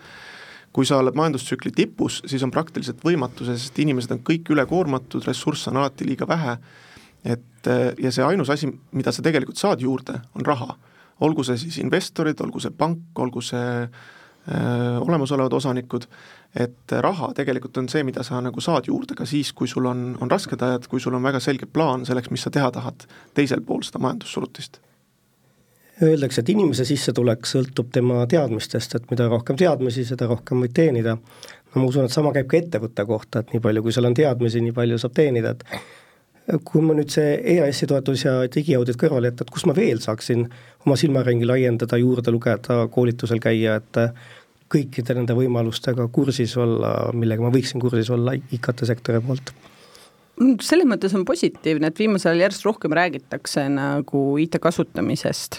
kui 0.73 0.87
sa 0.87 0.99
oled 1.01 1.17
majandustsükli 1.17 1.73
tipus, 1.75 2.21
siis 2.29 2.43
on 2.45 2.53
praktiliselt 2.55 3.01
võimatu, 3.05 3.47
sest 3.49 3.79
inimesed 3.81 4.13
on 4.15 4.21
kõik 4.27 4.51
ülekoormatud, 4.55 5.25
ressursse 5.27 5.71
on 5.73 5.81
alati 5.81 6.07
liiga 6.07 6.29
vähe, 6.29 6.59
et 7.25 7.71
ja 7.99 8.13
see 8.15 8.25
ainus 8.25 8.51
asi, 8.53 8.71
mida 8.95 9.13
sa 9.13 9.25
tegelikult 9.25 9.59
saad 9.61 9.83
juurde, 9.83 10.21
on 10.39 10.47
raha. 10.47 10.77
Olgu 11.25 11.43
see 11.45 11.59
siis 11.59 11.81
investorid, 11.83 12.39
olgu 12.45 12.63
see 12.63 12.71
pank, 12.71 13.11
olgu 13.19 13.43
see 13.43 13.71
öö, 13.83 14.99
olemasolevad 15.03 15.53
osanikud, 15.59 16.07
et 16.55 16.95
raha 17.05 17.33
tegelikult 17.37 17.77
on 17.83 17.89
see, 17.91 18.05
mida 18.07 18.23
sa 18.25 18.39
nagu 18.45 18.63
saad 18.63 18.87
juurde 18.89 19.19
ka 19.19 19.27
siis, 19.27 19.51
kui 19.53 19.69
sul 19.69 19.89
on, 19.91 20.13
on 20.23 20.31
rasked 20.31 20.63
ajad, 20.63 20.87
kui 20.89 21.03
sul 21.03 21.19
on 21.19 21.27
väga 21.27 21.41
selge 21.43 21.67
plaan 21.67 22.07
selleks, 22.07 22.31
mis 22.31 22.47
sa 22.47 22.55
teha 22.55 22.71
tahad 22.75 23.09
teisel 23.35 23.65
pool 23.67 23.83
seda 23.87 24.01
majandussurutist. 24.05 24.81
Öeldakse, 26.03 26.45
et 26.45 26.51
inimese 26.53 26.85
sissetulek 26.87 27.47
sõltub 27.49 27.89
tema 27.91 28.23
teadmistest, 28.31 28.93
et 28.95 29.07
mida 29.11 29.27
rohkem 29.27 29.57
teadmisi, 29.59 30.05
seda 30.07 30.29
rohkem 30.31 30.61
võid 30.63 30.75
teenida. 30.77 31.17
no 31.19 31.81
ma 31.81 31.89
usun, 31.89 32.07
et 32.07 32.15
sama 32.15 32.31
käib 32.35 32.47
ka 32.51 32.59
ettevõtte 32.61 33.05
kohta, 33.07 33.41
et 33.43 33.55
nii 33.55 33.63
palju, 33.65 33.83
kui 33.83 33.95
sul 33.95 34.07
on 34.07 34.15
teadmisi, 34.15 34.61
nii 34.63 34.75
palju 34.77 34.99
saab 35.03 35.17
teenida, 35.17 35.57
et 35.57 36.61
kui 36.65 36.85
ma 36.87 36.95
nüüd 36.95 37.11
see 37.11 37.33
EAS-i 37.57 37.89
toetus 37.91 38.23
ja 38.25 38.35
digiaudit 38.47 38.99
kõrvale 39.01 39.33
jätta, 39.33 39.45
et 39.45 39.51
kus 39.57 39.67
ma 39.67 39.75
veel 39.75 39.99
saaksin 40.05 40.45
oma 40.87 40.97
silmaringi 40.97 41.49
laiendada, 41.49 41.99
juurde 41.99 42.31
lugeda, 42.33 42.85
koolitusel 42.95 43.43
käia, 43.43 43.81
et 43.83 43.99
kõikide 44.71 45.17
nende 45.17 45.35
võimalustega 45.35 46.07
kursis 46.15 46.55
olla, 46.61 46.93
millega 47.17 47.43
ma 47.43 47.51
võiksin 47.51 47.83
kursis 47.83 48.11
olla 48.15 48.37
IKT-sektori 48.39 49.25
poolt? 49.27 49.53
selles 50.63 50.87
mõttes 50.87 51.11
on 51.19 51.25
positiivne, 51.27 51.89
et 51.91 51.99
viimasel 51.99 52.31
ajal 52.31 52.45
järjest 52.45 52.67
rohkem 52.69 52.93
räägitakse 52.95 53.65
nagu 53.75 54.21
IT 54.39 54.61
kasutamisest 54.63 55.59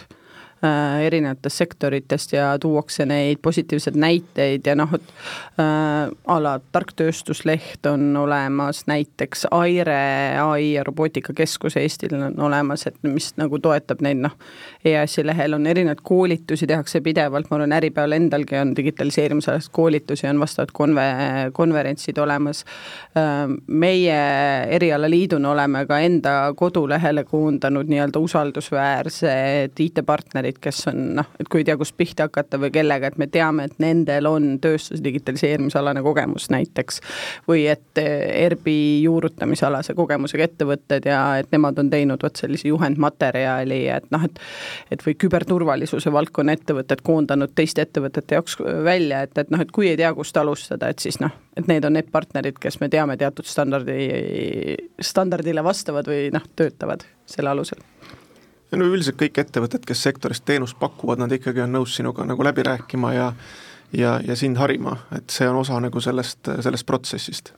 Äh, 0.59 1.05
erinevatest 1.05 1.55
sektoritest 1.55 2.33
ja 2.33 2.59
tuuakse 2.59 3.05
neid 3.07 3.39
positiivseid 3.41 3.95
näiteid 3.95 4.65
ja 4.67 4.73
noh, 4.75 4.91
et 4.91 5.11
äh, 5.55 6.09
a 6.27 6.35
la 6.43 6.57
Tark 6.73 6.89
Tööstusleht 6.99 7.87
on 7.87 8.09
olemas, 8.19 8.81
näiteks 8.91 9.45
Aire 9.55 9.95
ai 10.43 10.73
ja 10.73 10.83
robootikakeskus 10.83 11.77
Eestil 11.79 12.17
on 12.17 12.35
olemas, 12.43 12.83
et 12.91 12.97
mis 13.07 13.29
nagu 13.39 13.55
toetab 13.63 14.03
neid 14.03 14.19
noh, 14.19 14.35
EAS-i 14.83 15.23
lehel 15.23 15.55
on 15.55 15.69
erinevaid 15.71 16.01
koolitusi, 16.03 16.67
tehakse 16.67 16.99
pidevalt, 17.07 17.47
ma 17.47 17.61
arvan, 17.61 17.77
Äripäeval 17.77 18.17
endalgi 18.17 18.59
on 18.59 18.75
digitaliseerimise 18.75 19.55
koolitusi, 19.71 20.27
on 20.27 20.43
vastavad 20.43 20.75
konve-, 20.75 21.53
konverentsid 21.55 22.19
olemas. 22.19 22.65
Äh,, 23.15 23.55
meie 23.67 24.19
erialaliiduna 24.75 25.55
oleme 25.55 25.85
ka 25.87 26.03
enda 26.03 26.35
kodulehele 26.51 27.23
koondanud 27.31 27.87
nii-öelda 27.87 28.19
usaldusväärsed 28.27 29.85
IT-partnerid, 29.87 30.48
partnerid, 30.49 30.59
kes 30.61 30.87
on 30.87 31.15
noh, 31.15 31.27
et 31.39 31.47
kui 31.49 31.61
ei 31.61 31.65
tea, 31.65 31.77
kust 31.77 31.95
pihta 31.97 32.27
hakata 32.27 32.59
või 32.59 32.71
kellega, 32.71 33.07
et 33.07 33.17
me 33.17 33.27
teame, 33.27 33.65
et 33.65 33.79
nendel 33.79 34.27
on 34.27 34.59
tööstuse 34.59 35.03
digitaliseerimisalane 35.03 36.01
kogemus 36.01 36.49
näiteks. 36.49 37.01
või 37.47 37.67
et 37.67 37.97
eh, 37.97 38.45
ERB-i 38.45 39.03
juurutamisalase 39.03 39.93
kogemusega 39.93 40.43
ettevõtted 40.43 41.05
ja 41.05 41.37
et 41.39 41.51
nemad 41.51 41.79
on 41.79 41.89
teinud 41.89 42.21
vot 42.23 42.35
sellise 42.35 42.67
juhendmaterjali, 42.67 43.87
et 43.87 44.11
noh, 44.11 44.23
et 44.23 44.39
et 44.91 45.05
või 45.05 45.15
küberturvalisuse 45.15 46.11
valdkonna 46.11 46.53
ettevõtted 46.53 47.01
koondanud 47.03 47.53
teiste 47.55 47.81
ettevõtete 47.81 48.35
jaoks 48.35 48.57
välja, 48.83 49.23
et, 49.23 49.37
et 49.37 49.49
noh, 49.49 49.61
et 49.61 49.71
kui 49.71 49.89
ei 49.89 49.97
tea, 49.97 50.13
kust 50.13 50.37
alustada, 50.37 50.89
et 50.89 50.99
siis 50.99 51.19
noh, 51.19 51.31
et 51.57 51.67
need 51.67 51.85
on 51.85 51.93
need 51.93 52.09
partnerid, 52.11 52.59
kes 52.59 52.79
me 52.79 52.89
teame 52.89 53.17
teatud 53.17 53.45
standardi, 53.45 54.75
standardile 55.01 55.63
vastavad 55.63 56.07
või 56.07 56.29
noh, 56.33 56.45
töötavad 56.55 57.05
selle 57.29 57.51
alusel 57.53 57.81
no 58.71 58.85
üldiselt 58.85 59.17
kõik 59.19 59.39
ettevõtted, 59.41 59.85
kes 59.87 60.03
sektoris 60.03 60.41
teenust 60.45 60.77
pakuvad, 60.79 61.21
nad 61.21 61.33
ikkagi 61.33 61.63
on 61.65 61.73
nõus 61.73 61.95
sinuga 61.97 62.25
nagu 62.27 62.45
läbi 62.45 62.65
rääkima 62.67 63.13
ja 63.15 63.31
ja, 63.93 64.19
ja 64.25 64.35
sind 64.35 64.57
harima, 64.57 64.97
et 65.15 65.29
see 65.33 65.47
on 65.49 65.61
osa 65.63 65.79
nagu 65.81 66.01
sellest, 66.01 66.45
sellest 66.61 66.85
protsessist. 66.85 67.53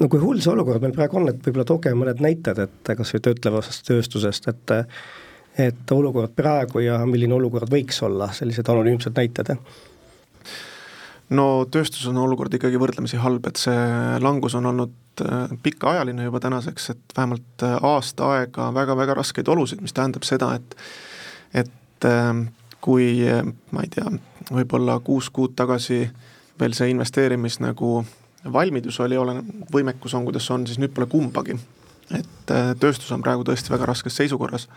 no 0.00 0.08
kui 0.08 0.20
hull 0.22 0.40
see 0.40 0.52
olukord 0.52 0.82
meil 0.82 0.94
praegu 0.96 1.20
on, 1.20 1.28
et 1.30 1.42
võib-olla 1.44 1.66
tooge 1.68 1.92
mõned 1.94 2.22
näited, 2.24 2.58
et 2.58 2.94
kas 2.96 3.14
või 3.14 3.26
töötlevast 3.28 3.84
tööstusest, 3.88 4.48
et 4.48 4.76
et 5.54 5.92
olukord 5.94 6.32
praegu 6.34 6.80
ja 6.82 6.96
milline 7.06 7.34
olukord 7.36 7.70
võiks 7.70 8.00
olla, 8.02 8.32
sellised 8.34 8.68
anonüümsed 8.68 9.14
näited? 9.14 9.52
No 11.30 11.46
tööstuses 11.70 12.08
on 12.10 12.18
olukord 12.24 12.52
ikkagi 12.54 12.78
võrdlemisi 12.80 13.20
halb, 13.22 13.46
et 13.48 13.60
see 13.60 13.86
langus 14.22 14.56
on 14.58 14.68
olnud 14.72 15.24
äh, 15.24 15.54
pikaajaline 15.62 16.26
juba 16.26 16.40
tänaseks, 16.44 16.90
et 16.90 17.16
vähemalt 17.16 17.64
äh, 17.64 17.78
aasta 17.82 18.30
aega 18.36 18.68
väga-väga 18.74 19.16
raskeid 19.20 19.48
olusid, 19.48 19.80
mis 19.84 19.96
tähendab 19.96 20.26
seda, 20.28 20.54
et 20.58 20.76
et 21.54 22.08
ähm, 22.08 22.48
kui 22.82 23.22
ma 23.70 23.84
ei 23.84 23.90
tea, 23.94 24.10
võib-olla 24.52 24.98
kuus 25.00 25.30
kuud 25.30 25.54
tagasi 25.56 26.02
veel 26.60 26.74
see 26.76 26.90
investeerimis 26.90 27.60
nagu 27.62 28.00
valmidus 28.52 28.98
oli, 29.00 29.16
oleneb, 29.16 29.46
võimekus 29.72 30.14
on, 30.18 30.26
kuidas 30.26 30.50
on, 30.50 30.66
siis 30.66 30.80
nüüd 30.82 30.92
pole 30.94 31.06
kumbagi. 31.06 31.56
et 32.10 32.50
äh, 32.52 32.74
tööstus 32.80 33.12
on 33.12 33.22
praegu 33.22 33.46
tõesti 33.46 33.72
väga 33.72 33.86
raskes 33.88 34.16
seisukorras 34.16 34.68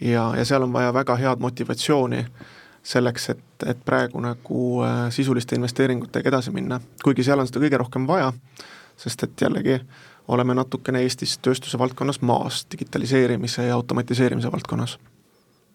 ja, 0.00 0.30
ja 0.36 0.44
seal 0.44 0.62
on 0.62 0.72
vaja 0.72 0.92
väga 0.94 1.16
head 1.16 1.42
motivatsiooni 1.42 2.20
äh, 2.22 2.54
selleks, 2.86 3.30
et, 3.34 3.66
et 3.66 3.78
praegu 3.84 4.20
nagu 4.22 4.62
äh, 4.86 5.06
sisuliste 5.14 5.58
investeeringutega 5.58 6.30
edasi 6.30 6.52
minna, 6.54 6.78
kuigi 7.02 7.24
seal 7.26 7.42
on 7.42 7.48
seda 7.48 7.62
kõige 7.64 7.80
rohkem 7.82 8.06
vaja, 8.08 8.30
sest 9.00 9.26
et 9.26 9.46
jällegi 9.46 9.80
oleme 10.32 10.54
natukene 10.58 11.02
Eestis 11.06 11.36
tööstuse 11.42 11.78
valdkonnas 11.78 12.20
maas, 12.26 12.64
digitaliseerimise 12.72 13.68
ja 13.68 13.74
automatiseerimise 13.74 14.50
valdkonnas. 14.52 14.98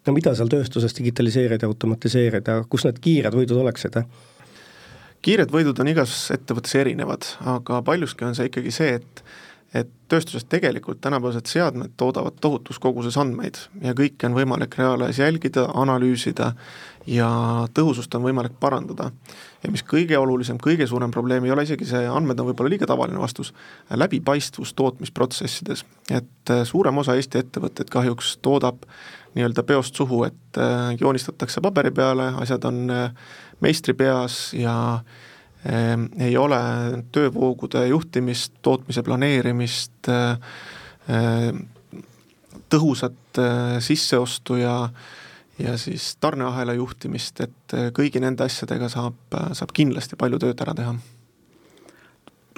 no 0.08 0.14
mida 0.14 0.36
seal 0.36 0.50
tööstuses 0.52 0.96
digitaliseerida, 0.98 1.68
automatiseerida, 1.68 2.64
kus 2.70 2.88
need 2.88 3.00
kiired 3.04 3.36
võidud 3.36 3.60
oleksid? 3.64 4.02
kiired 5.22 5.52
võidud 5.54 5.80
on 5.80 5.92
igas 5.92 6.16
ettevõttes 6.34 6.76
erinevad, 6.76 7.28
aga 7.46 7.82
paljuski 7.86 8.26
on 8.26 8.36
see 8.36 8.50
ikkagi 8.50 8.72
see, 8.72 8.96
et 9.02 9.24
et 9.74 9.88
tööstuses 10.12 10.44
tegelikult 10.52 11.00
tänapäevased 11.02 11.48
seadmed 11.48 11.94
toodavad 11.98 12.36
tohutus 12.44 12.80
koguses 12.80 13.16
andmeid 13.18 13.56
ja 13.82 13.94
kõike 13.96 14.28
on 14.28 14.36
võimalik 14.36 14.76
reaalajas 14.76 15.22
jälgida, 15.22 15.70
analüüsida 15.80 16.52
ja 17.08 17.30
tõhusust 17.74 18.16
on 18.18 18.26
võimalik 18.26 18.58
parandada. 18.60 19.12
ja 19.64 19.72
mis 19.72 19.84
kõige 19.84 20.18
olulisem, 20.18 20.58
kõige 20.58 20.88
suurem 20.88 21.12
probleem 21.12 21.46
ei 21.46 21.52
ole 21.52 21.64
isegi 21.64 21.88
see, 21.88 22.04
andmed 22.08 22.40
on 22.40 22.52
võib-olla 22.52 22.74
liiga 22.74 22.90
tavaline 22.90 23.20
vastus, 23.20 23.54
läbipaistvus 23.90 24.74
tootmisprotsessides. 24.74 25.86
et 26.10 26.50
äh, 26.50 26.64
suurem 26.64 26.98
osa 26.98 27.16
Eesti 27.16 27.40
ettevõtteid 27.40 27.90
kahjuks 27.90 28.38
toodab 28.42 28.84
nii-öelda 29.36 29.64
peost 29.64 29.96
suhu, 29.96 30.24
et 30.28 30.58
äh, 30.60 30.96
joonistatakse 31.00 31.62
paberi 31.62 31.92
peale, 31.92 32.34
asjad 32.44 32.66
on 32.68 32.90
äh, 32.92 33.12
meistri 33.62 33.94
peas 33.94 34.54
ja 34.54 35.00
ei 36.20 36.38
ole 36.38 36.60
töövoogude 37.14 37.84
juhtimist, 37.88 38.56
tootmise 38.66 39.04
planeerimist, 39.06 40.10
tõhusat 42.72 43.42
sisseostu 43.80 44.58
ja 44.62 44.76
ja 45.62 45.76
siis 45.78 46.16
tarneahela 46.18 46.74
juhtimist, 46.74 47.44
et 47.46 47.76
kõigi 47.94 48.18
nende 48.24 48.48
asjadega 48.48 48.90
saab, 48.90 49.36
saab 49.54 49.74
kindlasti 49.78 50.18
palju 50.18 50.40
tööd 50.42 50.64
ära 50.66 50.74
teha 50.74 50.96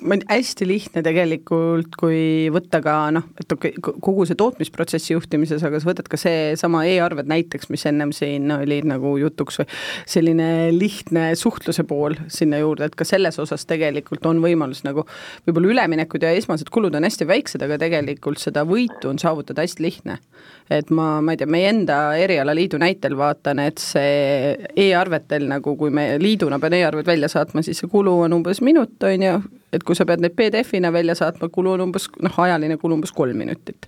hästi 0.04 0.68
lihtne 0.68 1.04
tegelikult, 1.06 1.96
kui 2.00 2.50
võtta 2.54 2.80
ka 2.84 2.96
noh, 3.16 3.26
et 3.40 3.52
okei 3.52 3.74
okay,, 3.78 3.96
kogu 4.04 4.26
see 4.28 4.38
tootmisprotsessi 4.40 5.14
juhtimises, 5.16 5.64
aga 5.66 5.80
sa 5.80 5.90
võtad 5.90 6.10
ka 6.12 6.20
seesama 6.20 6.84
e-arved 6.90 7.30
näiteks, 7.30 7.70
mis 7.74 7.86
ennem 7.90 8.12
siin 8.16 8.52
oli 8.56 8.82
nagu 8.88 9.16
jutuks 9.22 9.62
või 9.62 9.68
selline 10.16 10.50
lihtne 10.76 11.30
suhtluse 11.40 11.86
pool 11.88 12.18
sinna 12.28 12.60
juurde, 12.62 12.90
et 12.90 12.98
ka 13.00 13.08
selles 13.08 13.40
osas 13.42 13.66
tegelikult 13.70 14.26
on 14.30 14.42
võimalus 14.44 14.84
nagu 14.88 15.08
võib-olla 15.48 15.74
üleminekud 15.74 16.24
ja 16.24 16.34
esmased 16.36 16.72
kulud 16.74 16.96
on 16.96 17.08
hästi 17.08 17.28
väiksed, 17.30 17.64
aga 17.64 17.80
tegelikult 17.82 18.42
seda 18.42 18.66
võitu 18.68 19.12
on 19.12 19.22
saavutada 19.22 19.66
hästi 19.66 19.88
lihtne. 19.88 20.20
Et 20.72 20.90
ma, 20.96 21.18
ma 21.24 21.34
ei 21.34 21.40
tea, 21.40 21.50
meie 21.50 21.72
enda 21.72 21.98
erialaliidu 22.20 22.80
näitel 22.82 23.18
vaatan, 23.20 23.60
et 23.64 23.82
see 23.84 24.56
e-arvetel 24.86 25.48
nagu, 25.50 25.76
kui 25.80 25.92
me 25.94 26.14
liiduna 26.22 26.60
pean 26.62 26.78
e-arved 26.78 27.08
välja 27.08 27.30
saatma, 27.32 27.64
siis 27.66 27.82
see 27.84 27.92
kulu 27.92 28.16
on 28.28 28.40
umbes 28.40 28.62
minut, 28.64 28.96
on 29.04 29.28
ju, 29.28 29.36
et 29.74 29.84
kui 29.84 29.98
sa 29.98 30.06
pead 30.08 30.22
neid 30.24 30.36
PDF-ina 30.38 30.92
välja 30.94 31.16
saatma, 31.18 31.50
kulu 31.54 31.74
on 31.76 31.86
umbes 31.88 32.08
noh, 32.24 32.36
ajaline 32.46 32.78
kulu 32.82 32.98
umbes 33.00 33.14
kolm 33.16 33.38
minutit. 33.42 33.88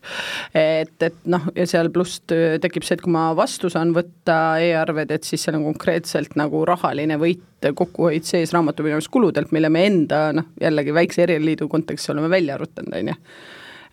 et, 0.54 0.96
et 1.04 1.18
noh, 1.32 1.50
ja 1.56 1.66
seal 1.70 1.92
pluss 1.94 2.22
tekib 2.26 2.86
see, 2.86 2.98
et 2.98 3.04
kui 3.04 3.14
ma 3.14 3.28
vastu 3.38 3.70
saan 3.72 3.94
võtta 3.96 4.58
e-arved, 4.64 5.14
et 5.14 5.28
siis 5.28 5.46
seal 5.46 5.60
on 5.60 5.68
konkreetselt 5.70 6.38
nagu 6.40 6.64
rahaline 6.68 7.20
võit, 7.22 7.44
kokkuhoid 7.66 8.26
sees 8.28 8.54
raamatupidamiskuludelt, 8.54 9.54
mille 9.56 9.70
me 9.74 9.86
enda 9.90 10.26
noh, 10.38 10.50
jällegi 10.62 10.94
väikse 10.96 11.26
erialaliidu 11.26 11.70
kontekstis 11.72 12.14
oleme 12.14 12.30
välja 12.30 12.58
arvutanud, 12.58 12.94
on 12.94 13.14
ju. 13.14 13.22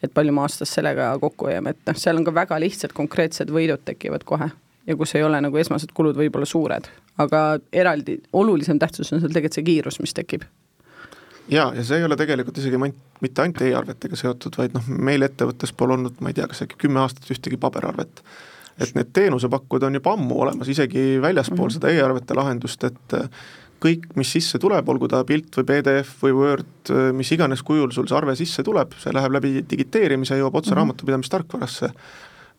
Et 0.02 0.11
palju 0.11 0.32
me 0.34 0.42
aastas 0.42 0.72
sellega 0.75 1.12
kokku 1.22 1.46
hoiame, 1.46 1.76
et 1.76 1.87
noh, 1.87 1.99
seal 1.99 2.18
on 2.18 2.26
ka 2.26 2.34
väga 2.34 2.58
lihtsad 2.58 2.94
konkreetsed 2.96 3.52
võidud 3.54 3.84
tekivad 3.87 4.26
kohe. 4.26 4.50
Ja 4.87 4.96
kus 4.99 5.14
ei 5.14 5.22
ole 5.22 5.38
nagu 5.38 5.61
esmased 5.61 5.92
kulud 5.94 6.16
võib-olla 6.18 6.49
suured, 6.49 6.88
aga 7.22 7.42
eraldi 7.70 8.16
olulisem 8.34 8.80
tähtsus 8.82 9.12
on 9.12 9.22
seal 9.22 9.30
tegelikult 9.30 9.61
see 9.61 9.68
kiirus, 9.68 10.00
mis 10.02 10.16
tekib 10.16 10.42
jaa, 11.49 11.72
ja 11.75 11.84
see 11.84 11.99
ei 11.99 12.04
ole 12.06 12.16
tegelikult 12.16 12.58
isegi 12.58 12.78
mitte 12.80 13.42
ainult 13.42 13.62
e-arvetega 13.66 14.18
seotud, 14.18 14.56
vaid 14.58 14.76
noh, 14.76 14.88
meil 15.11 15.26
ettevõttes 15.26 15.75
pole 15.76 15.96
olnud, 15.96 16.20
ma 16.20 16.32
ei 16.32 16.38
tea, 16.38 16.49
kas 16.50 16.64
äkki 16.66 16.80
kümme 16.87 17.02
aastat 17.02 17.30
ühtegi 17.30 17.61
paberarvet. 17.61 18.22
et 18.80 18.94
need 18.96 19.11
teenusepakkujad 19.12 19.84
on 19.84 19.94
juba 19.94 20.14
ammu 20.16 20.38
olemas, 20.42 20.68
isegi 20.68 21.20
väljaspool 21.20 21.58
mm 21.58 21.68
-hmm. 21.68 21.75
seda 21.75 21.90
e-arvete 21.90 22.34
lahendust, 22.34 22.84
et 22.84 23.16
kõik, 23.82 24.06
mis 24.16 24.32
sisse 24.32 24.58
tuleb, 24.58 24.88
olgu 24.88 25.08
ta 25.08 25.25
pilt 25.25 25.56
või 25.58 25.64
PDF 25.64 26.22
või 26.22 26.32
Word, 26.32 26.92
mis 27.12 27.32
iganes 27.32 27.62
kujul 27.62 27.90
sul 27.90 28.06
see 28.06 28.16
arve 28.16 28.37
sisse 28.37 28.62
tuleb, 28.62 28.94
see 28.99 29.12
läheb 29.12 29.32
läbi 29.32 29.64
digiteerimise, 29.70 30.38
jõuab 30.38 30.54
otse 30.54 30.70
mm 30.70 30.72
-hmm. 30.72 30.76
raamatupidamistarkvarasse 30.76 31.92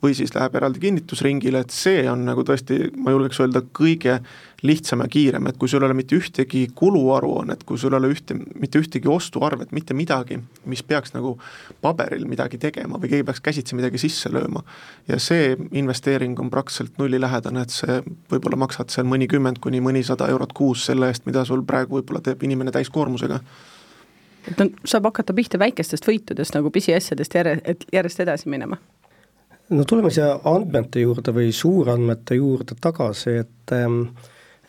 või 0.03 0.15
siis 0.17 0.33
läheb 0.36 0.55
eraldi 0.60 0.81
kinnitusringile, 0.83 1.63
et 1.63 1.72
see 1.72 2.03
on 2.12 2.25
nagu 2.27 2.43
tõesti, 2.43 2.89
ma 3.00 3.13
julgeks 3.13 3.39
öelda, 3.39 3.62
kõige 3.75 4.17
lihtsam 4.63 5.03
ja 5.03 5.07
kiirem, 5.12 5.48
et 5.48 5.57
kui 5.60 5.72
sul 5.72 5.83
ei 5.83 5.89
ole 5.89 5.95
mitte 5.98 6.15
ühtegi 6.15 6.65
kuluaruannet, 6.75 7.63
kui 7.67 7.79
sul 7.79 7.95
ei 7.95 8.00
ole 8.00 8.12
ühte, 8.13 8.36
mitte 8.60 8.79
ühtegi 8.79 9.10
ostuarvet, 9.12 9.72
mitte 9.75 9.95
midagi, 9.95 10.39
mis 10.72 10.83
peaks 10.88 11.15
nagu 11.15 11.36
paberil 11.83 12.24
midagi 12.29 12.60
tegema 12.60 13.00
või 13.00 13.12
keegi 13.12 13.27
peaks 13.27 13.43
käsitsi 13.43 13.79
midagi 13.79 14.00
sisse 14.01 14.31
lööma. 14.31 14.63
ja 15.07 15.19
see 15.19 15.57
investeering 15.72 16.39
on 16.39 16.50
praktiliselt 16.50 16.98
nullilähedane, 17.00 17.62
et 17.62 17.75
see 17.75 18.00
võib-olla 18.31 18.60
maksad 18.63 18.91
seal 18.91 19.07
mõnikümmend 19.07 19.60
kuni 19.63 19.81
mõnisada 19.83 20.27
eurot 20.31 20.53
kuus 20.53 20.86
selle 20.86 21.12
eest, 21.12 21.25
mida 21.25 21.45
sul 21.45 21.63
praegu 21.63 22.00
võib-olla 22.00 22.24
teeb 22.24 22.43
inimene 22.43 22.72
täiskoormusega 22.72 23.39
et 24.51 24.60
on, 24.60 24.74
saab 24.86 25.07
hakata 25.12 25.36
pihta 25.36 25.60
väikestest 25.60 26.07
võitudest 26.07 26.55
nagu 26.55 26.72
pisiasjadest 26.72 27.39
järjest, 27.39 27.88
järjest 27.91 28.19
edasi 28.19 28.51
minema 28.51 28.79
no 29.70 29.86
tuleme 29.88 30.12
siia 30.13 30.34
andmete 30.50 31.03
juurde 31.03 31.34
või 31.36 31.51
suurandmete 31.55 32.36
juurde 32.39 32.75
tagasi, 32.82 33.38
et 33.46 33.75
ähm, 33.77 34.05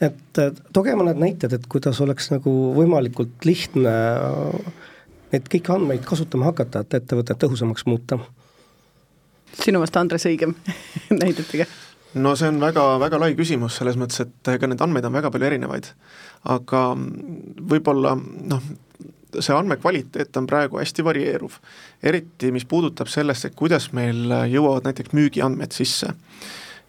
et 0.02 0.40
tooge 0.74 0.94
mõned 0.98 1.18
näited, 1.20 1.52
et 1.54 1.66
kuidas 1.70 2.00
oleks 2.04 2.30
nagu 2.32 2.52
võimalikult 2.76 3.46
lihtne 3.46 3.92
neid 5.32 5.48
kõiki 5.50 5.72
andmeid 5.74 6.04
kasutama 6.06 6.50
hakata, 6.50 6.84
et 6.84 7.00
ettevõtet 7.00 7.40
tõhusamaks 7.42 7.86
muuta? 7.90 8.18
sinu 9.54 9.78
meelest, 9.78 9.96
Andres, 9.96 10.26
õigem 10.26 10.54
näidetega? 11.22 11.66
no 12.18 12.34
see 12.38 12.50
on 12.50 12.60
väga, 12.62 12.86
väga 13.02 13.20
lai 13.22 13.34
küsimus 13.38 13.78
selles 13.78 13.98
mõttes, 13.98 14.22
et 14.24 14.54
ega 14.54 14.70
neid 14.70 14.82
andmeid 14.82 15.06
on 15.06 15.14
väga 15.14 15.30
palju 15.34 15.48
erinevaid, 15.50 15.90
aga 16.54 16.82
võib-olla 17.74 18.16
noh, 18.18 18.66
see 19.40 19.54
andmekvaliteet 19.56 20.36
on 20.36 20.46
praegu 20.46 20.78
hästi 20.78 21.04
varieeruv. 21.04 21.58
eriti, 22.02 22.52
mis 22.52 22.64
puudutab 22.64 23.08
sellesse, 23.08 23.50
kuidas 23.50 23.92
meil 23.92 24.30
jõuavad 24.50 24.90
näiteks 24.90 25.16
müügiandmed 25.16 25.72
sisse 25.72 26.14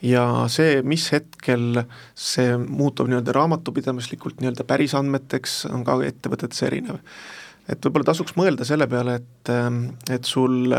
ja 0.06 0.26
see, 0.52 0.82
mis 0.86 1.08
hetkel 1.14 1.82
see 2.18 2.56
muutub 2.58 3.10
nii-öelda 3.10 3.34
raamatupidamislikult 3.36 4.42
nii-öelda 4.42 4.66
päris 4.68 4.96
andmeteks, 4.98 5.66
on 5.72 5.86
ka 5.88 5.98
ettevõtetes 6.06 6.64
erinev. 6.68 7.02
et 7.70 7.82
võib-olla 7.82 8.12
tasuks 8.12 8.36
mõelda 8.38 8.66
selle 8.68 8.88
peale, 8.88 9.16
et, 9.22 9.52
et 10.14 10.26
sul 10.30 10.76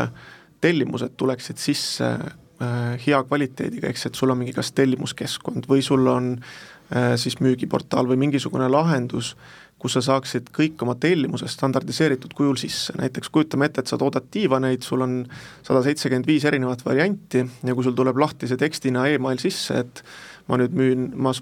tellimused 0.61 1.17
tuleksid 1.17 1.59
sisse 1.61 2.07
äh, 2.07 2.95
hea 3.03 3.19
kvaliteediga, 3.27 3.89
eks, 3.91 4.07
et 4.07 4.15
sul 4.15 4.31
on 4.31 4.39
mingi 4.39 4.55
kas 4.55 4.71
tellimuskeskkond 4.77 5.67
või 5.69 5.83
sul 5.85 6.07
on 6.07 6.35
äh, 6.37 7.15
siis 7.19 7.39
müügiportaal 7.43 8.07
või 8.09 8.21
mingisugune 8.27 8.69
lahendus, 8.71 9.35
kus 9.77 9.93
sa 9.97 10.01
saaksid 10.01 10.49
kõik 10.55 10.81
oma 10.81 10.95
tellimused 10.97 11.51
standardiseeritud 11.53 12.33
kujul 12.37 12.57
sisse, 12.57 12.95
näiteks 12.97 13.29
kujutame 13.33 13.69
ette, 13.69 13.83
et 13.83 13.91
sa 13.91 13.99
toodad 14.01 14.25
diivaneid, 14.33 14.81
sul 14.85 15.05
on 15.05 15.19
sada 15.65 15.83
seitsekümmend 15.85 16.29
viis 16.29 16.47
erinevat 16.49 16.81
varianti 16.85 17.43
ja 17.45 17.75
kui 17.77 17.85
sul 17.85 17.95
tuleb 17.97 18.17
lahtise 18.17 18.57
tekstina 18.57 19.05
email 19.13 19.41
sisse, 19.41 19.83
et 19.85 20.01
ma 20.49 20.57
nüüd 20.57 20.73
müün, 20.77 21.11
ma 21.13 21.33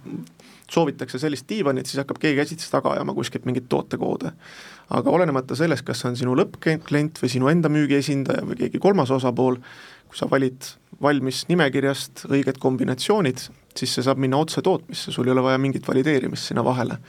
soovitakse 0.71 1.21
sellist 1.21 1.47
diivanit, 1.47 1.87
siis 1.87 2.01
hakkab 2.01 2.19
keegi 2.19 2.41
käsitsi 2.41 2.71
taga 2.71 2.95
ajama 2.95 3.15
kuskilt 3.15 3.45
mingeid 3.47 3.69
tootekoode. 3.71 4.33
aga 4.89 5.09
olenemata 5.09 5.55
sellest, 5.55 5.85
kas 5.85 6.01
see 6.01 6.11
on 6.11 6.17
sinu 6.19 6.35
lõppklient 6.37 7.21
või 7.21 7.29
sinu 7.31 7.47
enda 7.49 7.71
müügiesindaja 7.73 8.43
või 8.45 8.59
keegi 8.59 8.81
kolmas 8.81 9.11
osapool, 9.15 9.57
kui 10.09 10.17
sa 10.17 10.27
valid 10.29 10.67
valmis 11.01 11.45
nimekirjast 11.47 12.27
õiged 12.29 12.59
kombinatsioonid, 12.61 13.47
siis 13.77 13.95
see 13.95 14.03
saab 14.05 14.19
minna 14.21 14.37
otse 14.37 14.61
tootmisse, 14.61 15.11
sul 15.11 15.27
ei 15.27 15.33
ole 15.33 15.43
vaja 15.45 15.61
mingit 15.61 15.87
valideerimist 15.87 16.51
sinna 16.51 16.63
vahele 16.65 16.99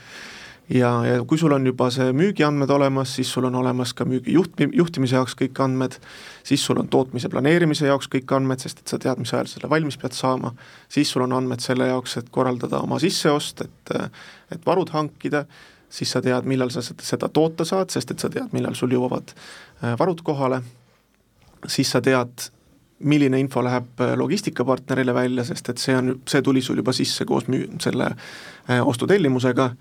ja, 0.69 0.89
ja 1.05 1.21
kui 1.27 1.37
sul 1.39 1.53
on 1.55 1.65
juba 1.65 1.89
see 1.93 2.11
müügiandmed 2.15 2.71
olemas, 2.73 3.13
siis 3.15 3.31
sul 3.33 3.47
on 3.49 3.55
olemas 3.55 3.93
ka 3.97 4.05
müügi 4.05 4.35
juht, 4.35 4.59
juhtimise 4.73 5.15
jaoks 5.15 5.37
kõik 5.39 5.61
andmed, 5.63 5.95
siis 6.47 6.65
sul 6.65 6.79
on 6.81 6.89
tootmise 6.91 7.29
planeerimise 7.31 7.87
jaoks 7.87 8.09
kõik 8.11 8.33
andmed, 8.35 8.63
sest 8.63 8.83
et 8.83 8.93
sa 8.93 8.99
tead, 9.01 9.21
mis 9.21 9.33
ajal 9.33 9.49
selle 9.51 9.71
valmis 9.71 9.99
pead 10.01 10.17
saama, 10.17 10.53
siis 10.91 11.11
sul 11.13 11.25
on 11.27 11.37
andmed 11.39 11.63
selle 11.63 11.87
jaoks, 11.91 12.17
et 12.21 12.29
korraldada 12.33 12.81
oma 12.83 12.99
sisseost, 13.03 13.65
et 13.67 13.95
et 14.51 14.63
varud 14.65 14.89
hankida, 14.95 15.45
siis 15.89 16.11
sa 16.11 16.21
tead, 16.23 16.45
millal 16.47 16.71
sa 16.71 16.83
seda 16.83 17.29
toota 17.33 17.65
saad, 17.67 17.91
sest 17.91 18.11
et 18.11 18.19
sa 18.19 18.29
tead, 18.31 18.51
millal 18.55 18.75
sul 18.75 18.91
jõuavad 18.95 19.33
äh, 19.33 19.95
varud 19.99 20.21
kohale, 20.25 20.61
siis 21.67 21.91
sa 21.91 22.01
tead, 22.03 22.49
milline 23.07 23.39
info 23.39 23.61
läheb 23.63 24.01
äh, 24.01 24.15
logistikapartnerile 24.19 25.13
välja, 25.15 25.45
sest 25.47 25.69
et 25.73 25.81
see 25.81 25.95
on, 25.97 26.15
see 26.27 26.41
tuli 26.45 26.63
sul 26.65 26.81
juba 26.81 26.95
sisse 26.95 27.25
koos 27.29 27.47
müü-, 27.51 27.69
selle 27.83 28.11
äh, 28.11 28.81
ostutellimusega, 28.81 29.71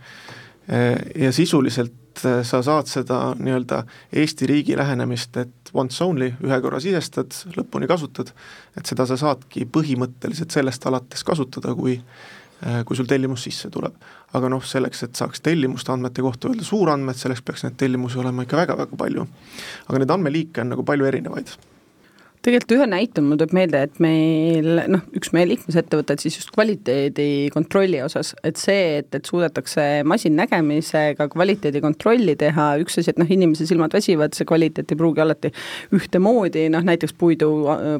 ja 1.15 1.33
sisuliselt 1.33 2.25
äh, 2.25 2.41
sa 2.43 2.63
saad 2.63 2.89
seda 2.91 3.21
nii-öelda 3.39 3.85
Eesti 4.13 4.47
riigi 4.51 4.77
lähenemist, 4.77 5.37
et 5.37 5.71
once 5.75 6.05
only, 6.05 6.33
ühe 6.43 6.59
korra 6.65 6.81
sisestad, 6.83 7.35
lõpuni 7.57 7.87
kasutad, 7.91 8.33
et 8.77 8.87
seda 8.87 9.07
sa 9.07 9.19
saadki 9.21 9.67
põhimõtteliselt 9.71 10.55
sellest 10.55 10.87
alates 10.91 11.23
kasutada, 11.27 11.75
kui 11.79 12.01
äh, 12.01 12.83
kui 12.89 12.99
sul 12.99 13.07
tellimus 13.11 13.47
sisse 13.47 13.71
tuleb. 13.71 13.95
aga 14.37 14.51
noh, 14.53 14.65
selleks, 14.65 15.03
et 15.07 15.17
saaks 15.17 15.41
tellimuste 15.41 15.93
andmete 15.93 16.25
kohta 16.25 16.51
öelda 16.51 16.67
suurandmed, 16.67 17.17
selleks 17.17 17.45
peaks 17.47 17.65
neid 17.65 17.79
tellimusi 17.81 18.19
olema 18.19 18.43
ikka 18.43 18.59
väga-väga 18.65 18.99
palju. 18.99 19.27
aga 19.89 20.03
neid 20.03 20.19
andmeliike 20.19 20.65
on 20.65 20.75
nagu 20.75 20.85
palju 20.85 21.09
erinevaid 21.13 21.57
tegelikult 22.47 22.75
ühe 22.77 22.87
näite 22.87 23.23
mul 23.25 23.39
tuleb 23.41 23.55
meelde, 23.57 23.81
et 23.89 23.97
meil 24.03 24.69
noh, 24.93 25.03
üks 25.19 25.33
meie 25.35 25.49
liikmesettevõtted 25.51 26.23
siis 26.23 26.37
just 26.39 26.53
kvaliteedi 26.55 27.49
kontrolli 27.55 27.99
osas, 28.05 28.33
et 28.47 28.61
see, 28.61 29.01
et, 29.01 29.09
et 29.19 29.27
suudetakse 29.27 30.05
masinnägemisega 30.07 31.27
kvaliteedi 31.33 31.83
kontrolli 31.83 32.37
teha, 32.39 32.69
üks 32.83 33.01
asi, 33.01 33.11
et 33.11 33.19
noh, 33.19 33.31
inimese 33.33 33.67
silmad 33.67 33.95
väsivad, 33.97 34.37
see 34.37 34.47
kvaliteet 34.47 34.95
ei 34.95 35.01
pruugi 35.01 35.25
alati 35.25 35.51
ühtemoodi, 35.97 36.69
noh 36.73 36.87
näiteks 36.87 37.17
puidu, 37.19 37.51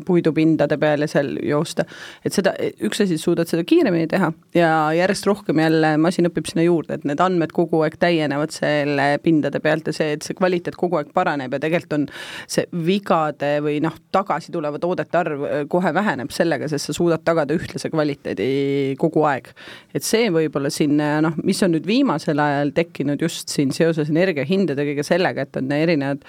puidupindade 0.07 0.79
peal 0.79 1.03
ja 1.03 1.11
seal 1.11 1.35
joosta. 1.43 1.87
et 2.23 2.37
seda, 2.37 2.55
üks 2.87 3.03
asi, 3.03 3.19
suudad 3.19 3.51
seda 3.51 3.67
kiiremini 3.67 4.07
teha 4.11 4.31
ja 4.55 4.71
järjest 4.95 5.27
rohkem 5.27 5.63
jälle 5.65 5.97
masin 5.99 6.31
õpib 6.31 6.53
sinna 6.53 6.67
juurde, 6.69 7.01
et 7.01 7.09
need 7.09 7.23
andmed 7.25 7.55
kogu 7.57 7.83
aeg 7.83 7.99
täienevad 7.99 8.55
selle 8.55 9.09
pindade 9.25 9.59
pealt 9.65 9.91
ja 9.91 9.97
see, 9.97 10.15
et 10.15 10.27
see 10.27 10.39
kvaliteet 10.39 10.79
kogu 10.79 11.01
aeg 11.01 11.11
paraneb 11.17 11.59
ja 11.59 11.63
tegelikult 11.63 11.99
on 11.99 12.09
see 12.47 12.67
vigade 12.87 13.57
või 13.65 13.81
noh, 13.83 13.99
taga 14.15 14.36
tagasi 14.37 14.53
tuleva 14.53 14.79
toodete 14.81 15.17
arv 15.19 15.45
äh, 15.47 15.63
kohe 15.69 15.93
väheneb 15.95 16.31
sellega, 16.35 16.69
sest 16.69 16.91
sa 16.91 16.95
suudad 16.97 17.23
tagada 17.25 17.55
ühtlase 17.57 17.89
kvaliteedi 17.91 18.97
kogu 19.01 19.25
aeg. 19.25 19.49
et 19.95 20.05
see 20.05 20.29
võib-olla 20.31 20.71
siin 20.71 21.01
äh, 21.01 21.21
noh, 21.25 21.33
mis 21.45 21.63
on 21.65 21.73
nüüd 21.73 21.87
viimasel 21.89 22.39
ajal 22.39 22.73
tekkinud 22.77 23.23
just 23.23 23.49
siin 23.49 23.73
seoses 23.73 24.11
energiahindadega, 24.13 24.93
kõige 24.93 25.07
sellega, 25.07 25.47
et 25.47 25.57
on 25.57 25.73
erinevad 25.73 26.25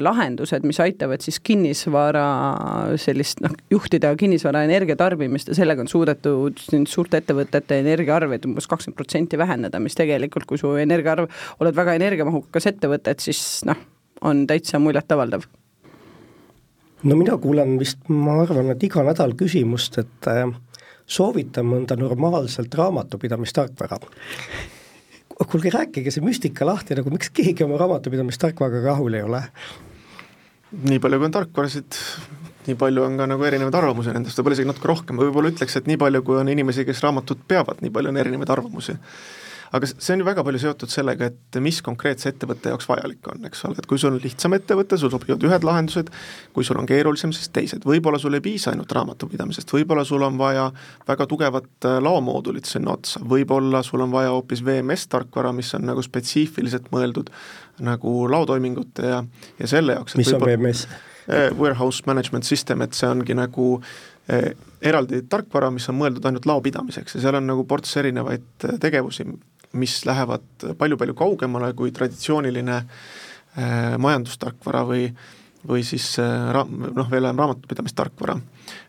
lahendused, 0.00 0.64
mis 0.64 0.80
aitavad 0.80 1.20
siis 1.20 1.36
kinnisvara 1.44 2.24
sellist 3.00 3.42
noh, 3.44 3.52
juhtida 3.70 4.14
kinnisvara 4.16 4.64
energiatarbimist 4.64 5.52
ja 5.52 5.58
sellega 5.58 5.84
on 5.84 5.92
suudetud 5.92 6.64
suurte 6.88 7.20
ettevõtete 7.20 7.82
energiaarveid 7.82 8.48
umbes 8.48 8.70
kakskümmend 8.70 8.96
protsenti 8.96 9.38
vähendada, 9.40 9.82
mis 9.82 9.98
tegelikult, 9.98 10.48
kui 10.48 10.60
su 10.60 10.72
energiaarv, 10.80 11.28
oled 11.60 11.76
väga 11.76 11.98
energiamahukas 12.00 12.72
ettevõte, 12.72 13.12
et 13.12 13.28
siis 13.28 13.60
noh, 13.68 13.76
on 14.24 14.46
täitsa 14.48 14.80
muljetavaldav 14.80 15.44
no 17.02 17.16
mina 17.16 17.36
kuulen 17.40 17.76
vist, 17.80 18.02
ma 18.08 18.40
arvan, 18.42 18.72
et 18.74 18.82
iga 18.86 19.04
nädal 19.06 19.34
küsimust, 19.38 19.98
et 20.02 20.30
äh, 20.30 20.44
soovitan 21.10 21.68
mõnda 21.68 21.96
normaalselt 21.98 22.74
raamatupidamistarkvara. 22.74 24.00
kuulge, 25.40 25.70
rääkige 25.72 26.10
see 26.12 26.24
müstika 26.24 26.66
lahti, 26.68 26.94
nagu 26.98 27.10
miks 27.10 27.32
keegi 27.34 27.64
oma 27.64 27.78
raamatupidamistarkvaraga 27.80 28.92
rahul 28.92 29.14
ei 29.14 29.22
ole? 29.22 29.42
nii 30.70 31.00
palju, 31.02 31.18
kui 31.18 31.26
on 31.26 31.32
tarkvarasid, 31.34 31.96
nii 32.68 32.76
palju 32.78 33.02
on 33.02 33.16
ka 33.18 33.26
nagu 33.26 33.46
erinevaid 33.48 33.74
arvamusi 33.74 34.12
nendest, 34.14 34.38
võib-olla 34.38 34.58
isegi 34.58 34.68
natuke 34.70 34.90
rohkem, 34.92 35.18
võib-olla 35.18 35.50
ütleks, 35.50 35.74
et 35.80 35.88
nii 35.90 35.98
palju, 35.98 36.22
kui 36.22 36.38
on 36.38 36.52
inimesi, 36.52 36.84
kes 36.86 37.02
raamatut 37.02 37.40
peavad, 37.48 37.80
nii 37.82 37.90
palju 37.90 38.12
on 38.12 38.20
erinevaid 38.22 38.52
arvamusi 38.54 38.94
aga 39.72 39.88
see 39.90 40.14
on 40.14 40.22
ju 40.22 40.26
väga 40.26 40.44
palju 40.46 40.60
seotud 40.62 40.90
sellega, 40.90 41.28
et 41.30 41.58
mis 41.62 41.78
konkreetse 41.86 42.30
ettevõtte 42.32 42.72
jaoks 42.72 42.88
vajalik 42.90 43.28
on, 43.32 43.44
eks 43.46 43.64
ole, 43.68 43.78
et 43.78 43.88
kui 43.90 44.00
sul 44.02 44.16
on 44.16 44.22
lihtsam 44.22 44.54
ettevõte, 44.56 44.98
sul 44.98 45.12
sobivad 45.12 45.44
ühed 45.46 45.66
lahendused, 45.66 46.10
kui 46.56 46.66
sul 46.66 46.80
on 46.80 46.88
keerulisem, 46.90 47.34
siis 47.36 47.52
teised, 47.54 47.86
võib-olla 47.86 48.18
sul 48.22 48.34
ei 48.38 48.44
piisa 48.44 48.72
ainult 48.74 48.92
raamatupidamisest, 48.96 49.74
võib-olla 49.76 50.04
sul 50.08 50.26
on 50.26 50.38
vaja 50.40 50.68
väga 51.08 51.26
tugevat 51.30 51.88
äh, 51.88 52.00
laomoodulit 52.02 52.70
sinna 52.70 52.96
otsa, 52.96 53.22
võib-olla 53.34 53.84
sul 53.86 54.02
on 54.06 54.14
vaja 54.14 54.32
hoopis 54.34 54.64
VMS-tarkvara, 54.66 55.54
mis 55.56 55.70
on 55.78 55.86
nagu 55.92 56.02
spetsiifiliselt 56.04 56.90
mõeldud 56.94 57.30
nagu 57.86 58.16
laotoimingute 58.30 59.06
ja, 59.06 59.22
ja 59.58 59.70
selle 59.70 59.96
jaoks 59.98 60.18
mis 60.20 60.34
on 60.34 60.44
VMS? 60.44 60.88
Warehouse 61.30 62.02
Management 62.06 62.44
System, 62.44 62.82
et 62.82 62.96
see 62.96 63.06
ongi 63.06 63.36
nagu 63.38 63.76
eh, 64.32 64.50
eraldi 64.82 65.22
tarkvara, 65.30 65.68
mis 65.70 65.86
on 65.92 65.98
mõeldud 66.00 66.26
ainult 66.26 66.48
lao 66.48 66.62
pidamiseks 66.64 67.14
ja 67.16 67.22
seal 67.22 67.38
on 67.38 67.46
nagu 67.46 67.62
ports 67.70 67.92
erinevaid 68.00 68.66
tegevusi, 68.82 69.28
mis 69.78 70.00
lähevad 70.06 70.72
palju-palju 70.78 71.14
kaugemale 71.18 71.72
kui 71.78 71.92
traditsiooniline 71.94 72.80
äh, 72.80 73.98
majandustarkvara 73.98 74.86
või 74.88 75.10
või 75.68 75.82
siis 75.84 76.14
ra-, 76.52 76.64
noh, 76.64 77.08
veel 77.10 77.26
vähem 77.26 77.40
raamatupidamistarkvara. 77.42 78.38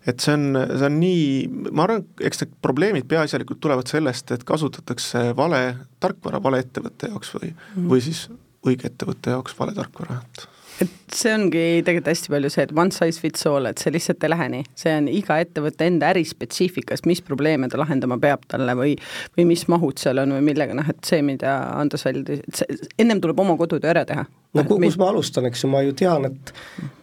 et 0.08 0.24
see 0.24 0.34
on, 0.38 0.46
see 0.56 0.88
on 0.88 1.00
nii, 1.02 1.26
ma 1.72 1.84
arvan, 1.84 2.06
eks 2.24 2.44
need 2.44 2.54
probleemid 2.64 3.08
peaasjalikult 3.12 3.60
tulevad 3.60 3.92
sellest, 3.92 4.32
et 4.32 4.46
kasutatakse 4.48 5.32
vale 5.36 5.62
tarkvara 6.00 6.40
vale 6.44 6.62
ettevõtte 6.64 7.12
jaoks 7.12 7.36
või 7.36 7.52
mm., 7.52 7.90
või 7.92 8.06
siis 8.06 8.30
õige 8.68 8.88
ettevõtte 8.88 9.36
jaoks 9.36 9.58
vale 9.60 9.76
tarkvara, 9.76 10.22
et 10.22 10.48
et 10.82 11.16
see 11.16 11.32
ongi 11.36 11.64
tegelikult 11.86 12.10
hästi 12.12 12.32
palju 12.34 12.52
see, 12.54 12.66
et 12.68 12.74
one 12.76 12.94
size 12.96 13.22
fits 13.22 13.46
all, 13.50 13.68
et 13.70 13.82
see 13.82 13.94
lihtsalt 13.94 14.24
ei 14.26 14.32
lähe 14.32 14.48
nii, 14.54 14.66
see 14.80 14.94
on 14.98 15.10
iga 15.12 15.38
ettevõtte 15.44 15.88
enda 15.88 16.10
ärispetsiifikas, 16.14 17.04
mis 17.10 17.22
probleeme 17.26 17.70
ta 17.72 17.80
lahendama 17.82 18.18
peab 18.22 18.48
talle 18.52 18.76
või 18.78 18.96
või 19.38 19.48
mis 19.52 19.68
mahud 19.72 20.02
seal 20.02 20.24
on 20.24 20.36
või 20.38 20.46
millega, 20.52 20.76
noh 20.78 20.90
et 20.92 21.04
see, 21.08 21.22
mida 21.26 21.58
Andres 21.78 22.06
välja 22.08 22.26
tõi, 22.28 22.40
et 22.48 22.62
see, 22.62 22.80
ennem 23.02 23.22
tuleb 23.24 23.40
oma 23.44 23.58
kodutöö 23.60 23.94
ära 23.94 24.06
teha. 24.10 24.26
no 24.58 24.66
kus 24.68 24.82
mi... 24.82 24.92
ma 25.02 25.12
alustan, 25.14 25.48
eks 25.52 25.66
ju, 25.66 25.72
ma 25.72 25.84
ju 25.86 25.96
tean, 25.98 26.28
et 26.32 26.54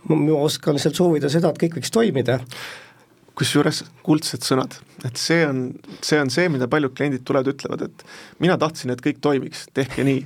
ma, 0.08 0.16
ma 0.16 0.42
oskan 0.42 0.78
lihtsalt 0.78 0.98
soovida 0.98 1.30
seda, 1.32 1.52
et 1.52 1.62
kõik 1.62 1.78
võiks 1.78 1.94
toimida 1.94 2.40
kusjuures 3.38 3.84
kuldsed 4.02 4.42
sõnad, 4.42 4.80
et 5.06 5.20
see 5.20 5.44
on, 5.46 5.68
see 6.02 6.18
on 6.18 6.32
see, 6.34 6.48
mida 6.50 6.66
paljud 6.70 6.96
kliendid 6.98 7.22
tulevad, 7.28 7.52
ütlevad, 7.52 7.86
et 7.86 8.42
mina 8.42 8.58
tahtsin, 8.58 8.90
et 8.90 9.04
kõik 9.04 9.20
toimiks, 9.22 9.68
tehke 9.76 10.02
nii. 10.06 10.24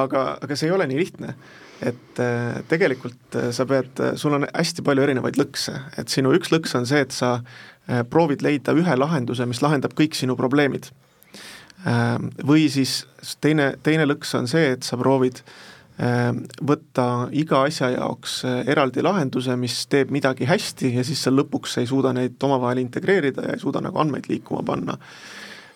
aga, 0.00 0.38
aga 0.40 0.56
see 0.56 0.70
ei 0.70 0.72
ole 0.72 0.86
nii 0.88 1.02
lihtne 1.02 1.34
et 1.82 2.20
äh, 2.22 2.60
tegelikult 2.70 3.36
äh, 3.38 3.50
sa 3.54 3.66
pead, 3.68 3.90
äh, 4.00 4.14
sul 4.20 4.36
on 4.36 4.46
hästi 4.46 4.84
palju 4.86 5.04
erinevaid 5.06 5.38
lõkse, 5.40 5.74
et 5.98 6.12
sinu 6.12 6.34
üks 6.36 6.52
lõks 6.54 6.76
on 6.78 6.86
see, 6.88 7.02
et 7.04 7.14
sa 7.14 7.40
proovid 8.12 8.44
leida 8.46 8.70
ühe 8.78 8.94
lahenduse, 8.94 9.42
mis 9.50 9.58
lahendab 9.58 9.96
kõik 9.98 10.14
sinu 10.14 10.36
probleemid. 10.38 10.86
Või 12.46 12.68
siis 12.70 12.92
teine, 13.42 13.72
teine 13.82 14.04
lõks 14.06 14.30
on 14.38 14.46
see, 14.46 14.76
et 14.76 14.86
sa 14.86 14.94
proovid 15.00 15.40
võtta 16.62 17.06
iga 17.34 17.64
asja 17.66 17.88
jaoks 17.96 18.36
eraldi 18.70 19.02
lahenduse, 19.02 19.58
mis 19.58 19.80
teeb 19.90 20.14
midagi 20.14 20.46
hästi 20.46 20.92
ja 20.94 21.02
siis 21.02 21.24
sa 21.26 21.34
lõpuks 21.34 21.74
ei 21.82 21.90
suuda 21.90 22.14
neid 22.14 22.38
omavahel 22.46 22.84
integreerida 22.84 23.48
ja 23.48 23.58
ei 23.58 23.64
suuda 23.64 23.82
nagu 23.82 23.98
andmeid 23.98 24.30
liikuma 24.30 24.62
panna 24.62 24.94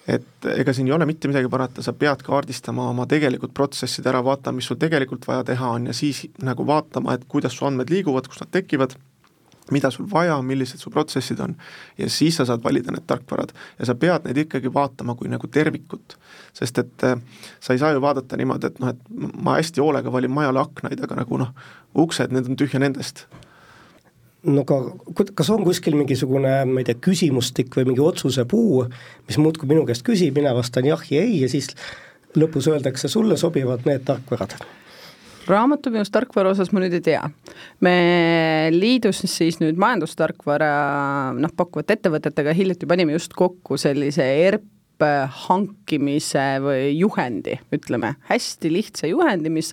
et 0.08 0.48
ega 0.54 0.72
siin 0.74 0.86
ei 0.86 0.94
ole 0.94 1.06
mitte 1.08 1.28
midagi 1.28 1.50
parata, 1.50 1.82
sa 1.82 1.94
pead 1.96 2.22
kaardistama 2.26 2.90
oma 2.92 3.06
tegelikud 3.10 3.52
protsessid 3.54 4.06
ära, 4.06 4.22
vaatama, 4.24 4.60
mis 4.60 4.70
sul 4.70 4.78
tegelikult 4.80 5.26
vaja 5.26 5.44
teha 5.50 5.72
on 5.78 5.90
ja 5.90 5.94
siis 5.96 6.24
nagu 6.46 6.66
vaatama, 6.66 7.16
et 7.16 7.26
kuidas 7.28 7.56
su 7.58 7.66
andmed 7.66 7.90
liiguvad, 7.90 8.28
kus 8.30 8.42
nad 8.42 8.52
tekivad, 8.54 8.94
mida 9.74 9.90
sul 9.90 10.06
vaja 10.10 10.36
millised 10.46 10.78
su 10.78 10.92
protsessid 10.94 11.40
on, 11.42 11.56
ja 11.98 12.10
siis 12.12 12.38
sa 12.38 12.46
saad 12.46 12.62
valida 12.62 12.94
need 12.94 13.06
tarkvarad. 13.06 13.50
ja 13.78 13.88
sa 13.88 13.96
pead 13.98 14.28
neid 14.28 14.38
ikkagi 14.44 14.70
vaatama 14.74 15.16
kui 15.18 15.28
nagu 15.32 15.50
tervikut. 15.50 16.18
sest 16.54 16.78
et 16.78 17.04
äh, 17.04 17.18
sa 17.60 17.72
ei 17.72 17.78
saa 17.78 17.90
ju 17.92 18.00
vaadata 18.00 18.36
niimoodi, 18.36 18.66
et 18.66 18.78
noh, 18.78 18.94
et 18.94 19.32
ma 19.42 19.58
hästi 19.58 19.82
hoolega 19.82 20.12
valin 20.12 20.30
majale 20.30 20.62
aknaid, 20.62 21.02
aga 21.02 21.18
nagu 21.18 21.42
noh, 21.42 21.52
uksed, 21.94 22.32
need 22.32 22.46
on 22.46 22.56
tühja 22.56 22.78
nendest 22.80 23.26
no 24.46 24.64
ka, 24.68 24.80
kas 25.34 25.50
on 25.54 25.64
kuskil 25.66 25.96
mingisugune, 25.98 26.52
ma 26.70 26.82
ei 26.82 26.88
tea, 26.88 26.98
küsimustik 27.08 27.74
või 27.76 27.90
mingi 27.90 28.04
otsuse 28.04 28.46
puu, 28.48 28.84
mis 29.28 29.38
muudkui 29.42 29.68
minu 29.70 29.86
käest 29.88 30.06
küsib, 30.06 30.36
mina 30.38 30.54
vastan 30.56 30.88
jah 30.88 31.02
ja 31.10 31.22
ei 31.24 31.40
ja 31.42 31.50
siis 31.52 31.72
lõpus 32.36 32.68
öeldakse, 32.70 33.10
sulle 33.12 33.38
sobivad 33.40 33.86
need 33.88 34.04
tarkvarad? 34.08 34.58
raamatupidamistarkvara 35.46 36.50
osas 36.50 36.72
ma 36.74 36.80
nüüd 36.82 36.96
ei 36.98 37.02
tea. 37.06 37.22
me 37.80 37.96
liidus 38.74 39.22
siis 39.30 39.60
nüüd 39.62 39.78
majandustarkvara 39.78 40.70
noh, 41.38 41.52
pakkuvate 41.56 42.00
ettevõtetega 42.00 42.54
hiljuti 42.56 42.88
panime 42.90 43.14
just 43.14 43.36
kokku 43.38 43.78
sellise 43.78 44.26
ERP 44.46 44.66
hankimise 45.46 46.46
või 46.64 46.92
juhendi, 46.96 47.58
ütleme, 47.74 48.14
hästi 48.30 48.72
lihtsa 48.72 49.10
juhendi, 49.10 49.52
mis 49.52 49.72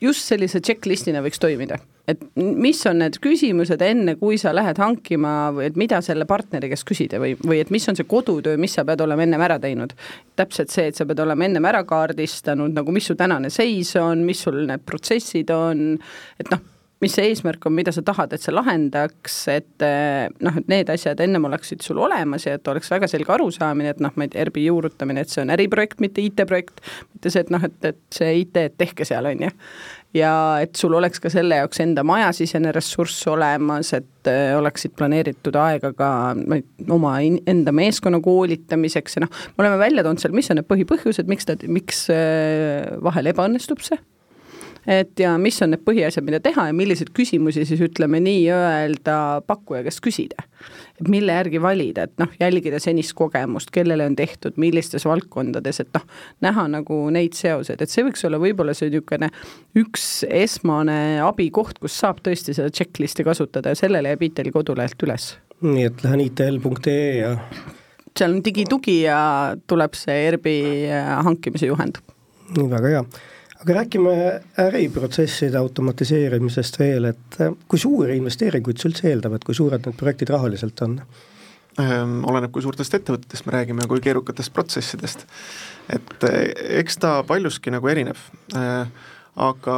just 0.00 0.28
sellise 0.28 0.62
check-list'ina 0.62 1.24
võiks 1.24 1.42
toimida 1.42 1.80
et 2.10 2.22
mis 2.34 2.80
on 2.90 2.98
need 3.02 3.16
küsimused 3.22 3.82
enne, 3.86 4.16
kui 4.18 4.38
sa 4.40 4.52
lähed 4.54 4.78
hankima 4.82 5.52
või 5.54 5.68
et 5.68 5.78
mida 5.78 6.00
selle 6.04 6.26
partneri 6.28 6.72
käest 6.72 6.86
küsida 6.88 7.20
või, 7.22 7.36
või 7.38 7.60
et 7.62 7.70
mis 7.74 7.86
on 7.90 7.98
see 7.98 8.08
kodutöö, 8.08 8.58
mis 8.60 8.74
sa 8.74 8.84
pead 8.88 9.04
olema 9.04 9.22
ennem 9.26 9.44
ära 9.46 9.58
teinud. 9.62 9.94
täpselt 10.36 10.74
see, 10.74 10.88
et 10.90 10.98
sa 10.98 11.06
pead 11.06 11.22
olema 11.22 11.46
ennem 11.46 11.64
ära 11.68 11.84
kaardistanud 11.86 12.74
nagu, 12.74 12.94
mis 12.94 13.06
su 13.06 13.14
tänane 13.18 13.50
seis 13.54 13.94
on, 14.00 14.26
mis 14.26 14.42
sul 14.42 14.64
need 14.66 14.82
protsessid 14.86 15.50
on, 15.54 15.94
et 16.42 16.50
noh, 16.50 16.64
mis 17.02 17.14
see 17.16 17.30
eesmärk 17.32 17.66
on, 17.66 17.74
mida 17.76 17.92
sa 17.94 18.04
tahad, 18.06 18.32
et 18.34 18.42
see 18.42 18.54
lahendaks, 18.54 19.38
et 19.52 19.86
noh, 20.44 20.58
et 20.60 20.68
need 20.70 20.92
asjad 20.92 21.20
ennem 21.24 21.48
oleksid 21.50 21.82
sul 21.84 21.98
olemas 22.02 22.46
ja 22.46 22.56
et 22.58 22.68
oleks 22.70 22.92
väga 22.92 23.08
selge 23.10 23.34
arusaamine, 23.34 23.94
et 23.96 24.02
noh, 24.02 24.14
ma 24.16 24.26
ei 24.26 24.32
tea, 24.32 24.44
ERB-i 24.44 24.68
juurutamine, 24.68 25.24
et 25.24 25.32
see 25.32 25.42
on 25.44 25.50
äriprojekt, 25.54 25.98
mitte 26.04 26.22
IT-projekt, 26.22 26.78
mitte 27.14 27.32
see, 27.32 27.42
et 27.42 27.50
noh, 27.52 27.66
et, 27.66 27.90
et 27.90 27.98
see 28.14 28.30
IT, 28.44 28.62
et 28.62 28.78
tehke 28.78 29.06
seal, 29.08 29.26
on 29.32 29.48
ju. 29.48 29.50
Ja 30.12 30.32
et 30.60 30.76
sul 30.76 30.92
oleks 30.92 31.22
ka 31.24 31.30
selle 31.32 31.56
jaoks 31.56 31.80
enda 31.80 32.04
majasisene 32.04 32.74
ressurss 32.76 33.24
olemas, 33.32 33.94
et 33.96 34.28
äh, 34.28 34.52
oleksid 34.58 34.92
planeeritud 34.98 35.56
aega 35.56 35.94
ka 35.96 36.10
oma 36.92 37.14
enda 37.24 37.72
meeskonna 37.72 38.20
koolitamiseks 38.22 39.16
ja 39.16 39.24
noh, 39.24 39.32
me 39.56 39.64
oleme 39.64 39.80
välja 39.80 40.04
toonud 40.04 40.20
seal, 40.20 40.36
mis 40.36 40.52
on 40.52 40.60
need 40.60 40.68
põhipõhjused, 40.68 41.32
miks 41.32 41.48
ta, 41.48 41.56
miks 41.64 42.04
äh, 42.12 42.92
vahel 43.02 43.32
ebaõnnestub 43.32 43.80
see 43.86 44.00
et 44.86 45.20
ja 45.20 45.34
mis 45.38 45.58
on 45.62 45.72
need 45.72 45.82
põhiasjad, 45.86 46.24
mida 46.26 46.40
teha 46.42 46.68
ja 46.68 46.76
milliseid 46.76 47.12
küsimusi 47.14 47.64
siis 47.68 47.82
ütleme 47.84 48.20
nii-öelda 48.22 49.16
pakkuja 49.46 49.82
käest 49.86 50.02
küsida. 50.04 50.46
et 51.00 51.08
mille 51.10 51.34
järgi 51.34 51.58
valida, 51.62 52.06
et 52.06 52.12
noh, 52.22 52.30
jälgida 52.40 52.78
senist 52.82 53.14
kogemust, 53.18 53.70
kellele 53.74 54.06
on 54.06 54.16
tehtud, 54.16 54.54
millistes 54.56 55.04
valdkondades, 55.08 55.80
et 55.82 55.90
noh, 55.94 56.04
näha 56.44 56.66
nagu 56.70 56.98
neid 57.10 57.34
seoseid, 57.34 57.82
et 57.82 57.90
see 57.90 58.04
võiks 58.06 58.22
olla 58.26 58.38
võib-olla 58.42 58.74
see 58.74 58.90
niisugune 58.92 59.30
üks 59.78 60.06
esmane 60.28 61.18
abikoht, 61.24 61.80
kus 61.82 61.98
saab 61.98 62.22
tõesti 62.22 62.54
seda 62.54 62.70
checklist'i 62.70 63.26
kasutada 63.26 63.74
ja 63.74 63.78
sellele 63.78 64.14
jääb 64.14 64.26
ITL-i 64.28 64.54
kodulehelt 64.54 65.06
üles. 65.06 65.32
nii 65.62 65.86
et 65.90 66.02
lähen 66.04 66.26
itl.ee 66.26 67.02
ja 67.22 67.36
seal 68.18 68.34
on 68.34 68.42
digitugi 68.44 69.02
ja 69.06 69.18
tuleb 69.66 69.94
see 69.98 70.16
ERB-i 70.28 70.56
hankimise 71.26 71.70
juhend. 71.70 72.02
väga 72.58 72.88
hea 72.88 73.04
aga 73.62 73.74
räägime 73.74 74.14
äriprotsesside 74.58 75.58
automatiseerimisest 75.58 76.78
veel, 76.80 77.06
et 77.12 77.36
äh, 77.40 77.52
kui 77.70 77.78
suuri 77.78 78.16
investeeringuid 78.18 78.80
see 78.80 78.90
üldse 78.90 79.06
eeldab, 79.10 79.36
et 79.36 79.46
kui 79.46 79.54
suured 79.54 79.86
need 79.86 79.98
projektid 79.98 80.32
rahaliselt 80.34 80.82
on? 80.82 80.98
Ehm, 81.80 82.18
oleneb, 82.28 82.50
kui 82.52 82.64
suurtest 82.64 82.98
ettevõtetest 82.98 83.46
me 83.46 83.54
räägime, 83.54 83.86
kui 83.88 84.02
keerukatest 84.04 84.52
protsessidest. 84.52 85.26
et 85.94 86.26
äh, 86.26 86.50
eks 86.82 86.98
ta 86.98 87.14
paljuski 87.26 87.70
nagu 87.70 87.88
erineb, 87.88 88.18
äh, 88.58 88.90
aga 89.42 89.76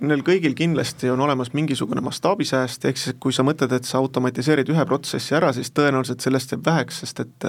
neil 0.00 0.24
kõigil 0.26 0.56
kindlasti 0.58 1.12
on 1.12 1.20
olemas 1.20 1.52
mingisugune 1.54 2.00
mastaabisääst, 2.02 2.88
ehk 2.88 2.98
siis 2.98 3.16
kui 3.20 3.32
sa 3.32 3.44
mõtled, 3.46 3.76
et 3.76 3.84
sa 3.84 4.00
automatiseerid 4.00 4.72
ühe 4.72 4.86
protsessi 4.88 5.36
ära, 5.36 5.52
siis 5.54 5.70
tõenäoliselt 5.70 6.24
sellest 6.24 6.56
jääb 6.56 6.64
väheks, 6.66 7.04
sest 7.04 7.22
et 7.22 7.46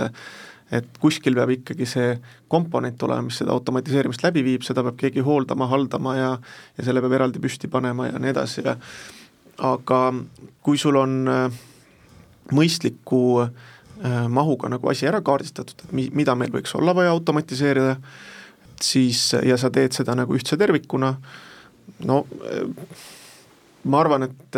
et 0.71 0.97
kuskil 0.99 1.35
peab 1.37 1.51
ikkagi 1.53 1.87
see 1.87 2.15
komponent 2.51 3.03
olema, 3.07 3.27
mis 3.29 3.39
seda 3.39 3.53
automatiseerimist 3.55 4.23
läbi 4.25 4.43
viib, 4.43 4.65
seda 4.67 4.83
peab 4.83 4.97
keegi 4.99 5.23
hooldama, 5.23 5.69
haldama 5.71 6.15
ja 6.17 6.31
ja 6.77 6.83
selle 6.83 7.03
peab 7.03 7.15
eraldi 7.19 7.41
püsti 7.43 7.69
panema 7.71 8.09
ja 8.09 8.19
nii 8.19 8.33
edasi 8.33 8.65
ja 8.65 8.75
aga 9.57 10.01
kui 10.65 10.77
sul 10.77 10.97
on 10.99 11.19
äh, 11.31 11.59
mõistliku 12.53 13.21
äh, 13.43 14.25
mahuga 14.29 14.69
nagu 14.71 14.89
asi 14.91 15.07
ära 15.09 15.21
kaardistatud, 15.25 15.85
et 15.85 15.93
mi-, 15.95 16.09
mida 16.13 16.35
meil 16.37 16.53
võiks 16.53 16.75
olla 16.77 16.95
vaja 16.95 17.13
automatiseerida, 17.15 17.95
siis, 18.81 19.31
ja 19.43 19.57
sa 19.57 19.71
teed 19.73 19.95
seda 19.97 20.15
nagu 20.17 20.35
ühtse 20.37 20.59
tervikuna, 20.59 21.15
no 22.05 22.23
äh, 22.51 22.65
ma 23.87 24.01
arvan, 24.03 24.25
et 24.27 24.57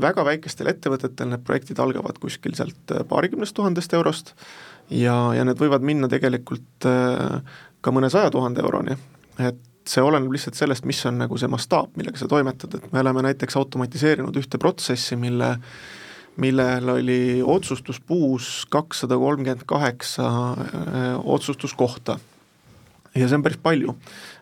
väga 0.00 0.22
väikestel 0.24 0.70
ettevõtetel 0.70 1.28
need 1.28 1.42
projektid 1.44 1.80
algavad 1.82 2.16
kuskil 2.22 2.54
sealt 2.56 2.94
paarikümnest 3.10 3.52
tuhandest 3.52 3.92
eurost 3.98 4.32
ja, 4.90 5.16
ja 5.36 5.44
need 5.46 5.60
võivad 5.60 5.84
minna 5.86 6.10
tegelikult 6.10 6.86
äh, 6.88 7.40
ka 7.80 7.94
mõne 7.94 8.10
saja 8.12 8.30
tuhande 8.34 8.62
euroni, 8.64 8.96
et 9.38 9.62
see 9.86 10.02
oleneb 10.02 10.32
lihtsalt 10.34 10.58
sellest, 10.58 10.86
mis 10.88 10.98
on 11.06 11.20
nagu 11.22 11.38
see 11.38 11.50
mastaap, 11.50 11.92
millega 11.98 12.18
sa 12.18 12.28
toimetad, 12.30 12.74
et 12.74 12.88
me 12.92 13.02
oleme 13.04 13.22
näiteks 13.28 13.56
automatiseerinud 13.58 14.36
ühte 14.40 14.58
protsessi, 14.62 15.18
mille 15.20 15.56
millel 16.36 16.88
oli 16.92 17.40
otsustuspuus 17.40 18.66
kakssada 18.68 19.16
kolmkümmend 19.16 19.62
kaheksa 19.66 20.26
äh, 20.26 20.56
otsustuskohta. 21.24 22.18
ja 23.14 23.28
see 23.28 23.38
on 23.38 23.42
päris 23.46 23.56
palju, 23.62 23.94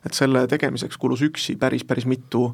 et 0.07 0.17
selle 0.19 0.49
tegemiseks 0.51 0.99
kulus 0.99 1.23
üksi 1.23 1.55
päris, 1.57 1.85
päris 1.87 2.09
mitu 2.11 2.49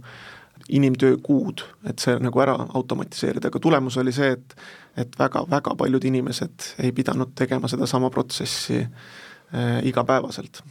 inimtöökuud, 0.68 1.64
et 1.90 2.02
see 2.02 2.18
nagu 2.20 2.42
ära 2.42 2.56
automatiseerida, 2.74 3.48
aga 3.48 3.62
tulemus 3.62 3.96
oli 4.00 4.14
see, 4.14 4.34
et 4.36 4.56
et 4.98 5.14
väga-väga 5.18 5.76
paljud 5.78 6.04
inimesed 6.04 6.72
ei 6.82 6.90
pidanud 6.92 7.30
tegema 7.38 7.68
sedasama 7.70 8.10
protsessi 8.10 8.80
äh, 8.82 9.78
igapäevaselt. 9.86 10.62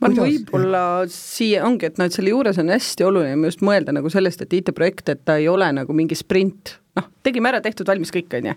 Ma 0.00 0.08
arvan, 0.08 0.30
võib-olla 0.30 0.82
siia 1.12 1.64
ongi, 1.66 1.90
et 1.90 1.98
noh, 2.00 2.08
et 2.08 2.14
selle 2.16 2.32
juures 2.32 2.56
on 2.60 2.72
hästi 2.72 3.04
oluline 3.04 3.50
just 3.50 3.64
mõelda 3.64 3.92
nagu 3.92 4.12
sellest, 4.12 4.44
et 4.44 4.54
IT-projekt, 4.60 5.10
et 5.12 5.24
ta 5.28 5.36
ei 5.40 5.48
ole 5.50 5.68
nagu 5.76 5.96
mingi 5.96 6.16
sprint, 6.16 6.78
noh, 6.96 7.10
tegime 7.26 7.50
ära, 7.52 7.60
tehtud, 7.64 7.88
valmis 7.88 8.12
kõik, 8.14 8.32
on 8.38 8.48
ju. 8.48 8.54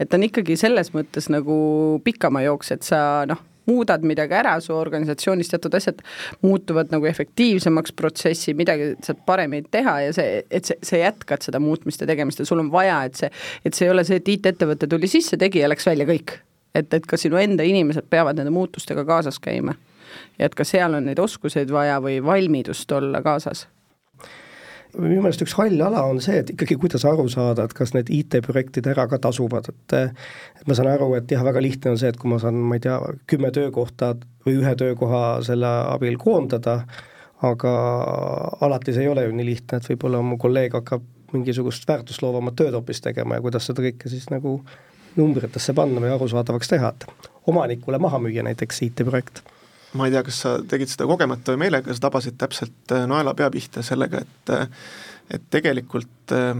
et 0.00 0.08
ta 0.08 0.16
on 0.16 0.24
ikkagi 0.28 0.56
selles 0.60 0.92
mõttes 0.94 1.28
nagu 1.32 1.56
pikama 2.04 2.46
jooks, 2.46 2.72
et 2.72 2.86
sa 2.86 3.00
noh, 3.28 3.42
muudad 3.66 4.04
midagi 4.06 4.36
ära, 4.38 4.56
su 4.60 4.74
organisatsioonis 4.76 5.50
teatud 5.52 5.74
asjad 5.78 6.02
muutuvad 6.42 6.92
nagu 6.94 7.06
efektiivsemaks 7.10 7.94
protsessi, 7.98 8.54
midagi 8.58 8.92
saad 9.04 9.22
paremini 9.26 9.66
teha 9.70 9.98
ja 10.06 10.16
see, 10.16 10.42
et 10.50 10.70
see, 10.70 10.78
sa 10.86 11.00
jätkad 11.00 11.46
seda 11.46 11.60
muutmist 11.62 12.02
ja 12.02 12.08
tegemist 12.10 12.42
ja 12.42 12.48
sul 12.48 12.62
on 12.62 12.72
vaja, 12.72 13.02
et 13.08 13.18
see, 13.18 13.30
et 13.64 13.74
see 13.74 13.88
ei 13.88 13.94
ole 13.94 14.06
see, 14.06 14.20
et 14.22 14.34
IT-ettevõte 14.36 14.90
tuli 14.90 15.10
sisse, 15.10 15.38
tegi 15.40 15.62
ja 15.62 15.70
läks 15.70 15.86
välja, 15.86 16.08
kõik. 16.08 16.38
et, 16.76 16.92
et 16.92 17.06
ka 17.08 17.16
sinu 17.16 17.38
enda 17.40 17.64
inimesed 17.64 18.10
peavad 18.10 18.36
nende 18.36 18.52
muutustega 18.54 19.04
kaasas 19.04 19.40
käima. 19.42 19.74
ja 20.38 20.50
et 20.50 20.54
ka 20.54 20.64
seal 20.64 20.94
on 20.94 21.08
neid 21.08 21.18
oskuseid 21.18 21.72
vaja 21.72 22.00
või 22.00 22.20
valmidust 22.24 22.92
olla 22.92 23.22
kaasas 23.22 23.66
minu 24.96 25.22
meelest 25.24 25.42
üks 25.44 25.54
hall 25.58 25.80
ala 25.82 26.04
on 26.08 26.20
see, 26.24 26.38
et 26.42 26.52
ikkagi 26.54 26.76
kuidas 26.80 27.04
aru 27.08 27.26
saada, 27.32 27.66
et 27.66 27.74
kas 27.76 27.92
need 27.96 28.10
IT-projektid 28.12 28.86
ära 28.92 29.06
ka 29.10 29.18
tasuvad, 29.22 29.68
et 29.72 29.96
et 29.98 30.68
ma 30.68 30.76
saan 30.76 30.90
aru, 30.92 31.12
et 31.18 31.30
jah, 31.30 31.44
väga 31.46 31.62
lihtne 31.62 31.94
on 31.94 32.00
see, 32.00 32.10
et 32.12 32.18
kui 32.20 32.30
ma 32.32 32.40
saan, 32.42 32.58
ma 32.70 32.78
ei 32.78 32.84
tea, 32.86 32.96
kümme 33.30 33.52
töökohta 33.54 34.14
või 34.46 34.58
ühe 34.60 34.74
töökoha 34.78 35.22
selle 35.46 35.72
abil 35.92 36.18
koondada, 36.20 36.80
aga 37.44 37.72
alati 38.64 38.94
see 38.96 39.04
ei 39.04 39.12
ole 39.12 39.26
ju 39.26 39.36
nii 39.36 39.48
lihtne, 39.50 39.80
et 39.80 39.90
võib-olla 39.92 40.22
mu 40.24 40.38
kolleeg 40.40 40.78
hakkab 40.78 41.04
mingisugust 41.34 41.88
väärtusloovamat 41.88 42.56
tööd 42.56 42.76
hoopis 42.78 43.02
tegema 43.04 43.36
ja 43.36 43.44
kuidas 43.44 43.66
seda 43.68 43.84
kõike 43.84 44.08
siis 44.08 44.30
nagu 44.32 44.60
numbritesse 45.16 45.74
panna 45.76 46.00
või 46.00 46.14
arusaadavaks 46.14 46.72
teha, 46.72 46.92
et 46.94 47.30
omanikule 47.50 48.00
maha 48.00 48.20
müüa 48.22 48.44
näiteks 48.46 48.82
IT-projekt 48.88 49.42
ma 49.96 50.08
ei 50.08 50.14
tea, 50.14 50.22
kas 50.26 50.40
sa 50.44 50.56
tegid 50.68 50.92
seda 50.92 51.08
kogemata 51.08 51.54
või 51.54 51.66
meelega, 51.66 51.94
sa 51.94 52.06
tabasid 52.08 52.38
täpselt 52.40 52.94
äh, 52.94 53.06
naelapea 53.10 53.50
pihta 53.54 53.84
sellega, 53.86 54.22
et 54.24 54.54
äh, 54.54 54.66
et 55.30 55.42
tegelikult 55.50 56.32
äh, 56.34 56.58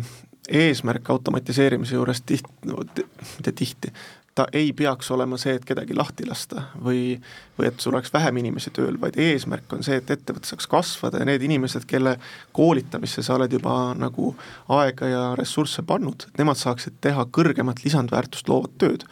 eesmärk 0.49 1.11
automatiseerimise 1.11 1.95
juures 1.95 2.23
tiht-, 2.27 2.49
mitte 2.67 3.53
tihti, 3.55 3.93
ta 4.37 4.47
ei 4.53 4.73
peaks 4.77 5.11
olema 5.11 5.39
see, 5.41 5.55
et 5.57 5.65
kedagi 5.65 5.95
lahti 5.97 6.27
lasta 6.29 6.67
või, 6.85 7.17
või 7.57 7.71
et 7.71 7.81
sul 7.81 7.95
oleks 7.95 8.13
vähem 8.13 8.37
inimesi 8.43 8.71
tööl, 8.77 8.99
vaid 9.01 9.17
eesmärk 9.23 9.73
on 9.73 9.85
see, 9.87 9.97
et 10.03 10.11
ettevõte 10.13 10.51
saaks 10.51 10.69
kasvada 10.71 11.23
ja 11.23 11.29
need 11.29 11.43
inimesed, 11.47 11.87
kelle 11.89 12.17
koolitamisse 12.57 13.25
sa 13.25 13.39
oled 13.39 13.57
juba 13.57 13.95
nagu 13.97 14.35
aega 14.77 15.09
ja 15.09 15.23
ressursse 15.41 15.87
pannud, 15.89 16.29
et 16.29 16.43
nemad 16.43 16.61
saaksid 16.61 17.01
teha 17.01 17.25
kõrgemat 17.33 17.81
lisandväärtust 17.85 18.53
loovat 18.53 18.77
tööd. 18.83 19.07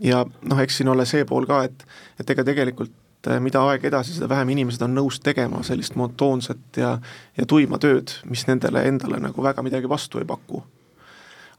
ja 0.00 0.24
noh, 0.42 0.58
eks 0.62 0.80
siin 0.80 0.90
ole 0.90 1.06
see 1.06 1.24
pool 1.26 1.46
ka, 1.46 1.62
et, 1.70 1.86
et 2.18 2.30
ega 2.30 2.44
tegelikult 2.46 2.92
et 3.18 3.30
äh, 3.32 3.40
mida 3.42 3.62
aeg 3.66 3.84
edasi, 3.88 4.14
seda 4.14 4.28
vähem 4.30 4.52
inimesed 4.54 4.82
on 4.86 4.94
nõus 4.94 5.18
tegema 5.22 5.62
sellist 5.66 5.96
monotoonset 5.98 6.78
ja, 6.78 6.96
ja 7.36 7.46
tuima 7.46 7.78
tööd, 7.82 8.14
mis 8.30 8.46
nendele 8.46 8.84
endale 8.88 9.18
nagu 9.22 9.42
väga 9.42 9.62
midagi 9.66 9.90
vastu 9.90 10.20
ei 10.22 10.28
paku. 10.28 10.62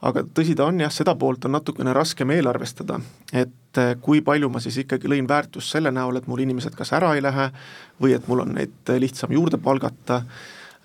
aga 0.00 0.22
tõsi 0.24 0.54
ta 0.56 0.64
on 0.64 0.80
jah, 0.80 0.92
seda 0.92 1.14
poolt 1.14 1.44
on 1.44 1.52
natukene 1.52 1.92
raskem 1.92 2.30
eelarvestada, 2.32 3.00
et 3.32 3.78
äh, 3.78 3.92
kui 4.00 4.22
palju 4.24 4.48
ma 4.48 4.60
siis 4.60 4.78
ikkagi 4.80 5.08
lõin 5.08 5.28
väärtust 5.28 5.76
selle 5.76 5.92
näol, 5.92 6.16
et 6.16 6.26
mul 6.26 6.40
inimesed 6.40 6.76
kas 6.76 6.94
ära 6.96 7.12
ei 7.14 7.22
lähe 7.22 7.50
või 8.00 8.16
et 8.16 8.28
mul 8.28 8.46
on 8.46 8.56
neid 8.56 8.94
lihtsam 8.96 9.32
juurde 9.36 9.60
palgata 9.60 10.22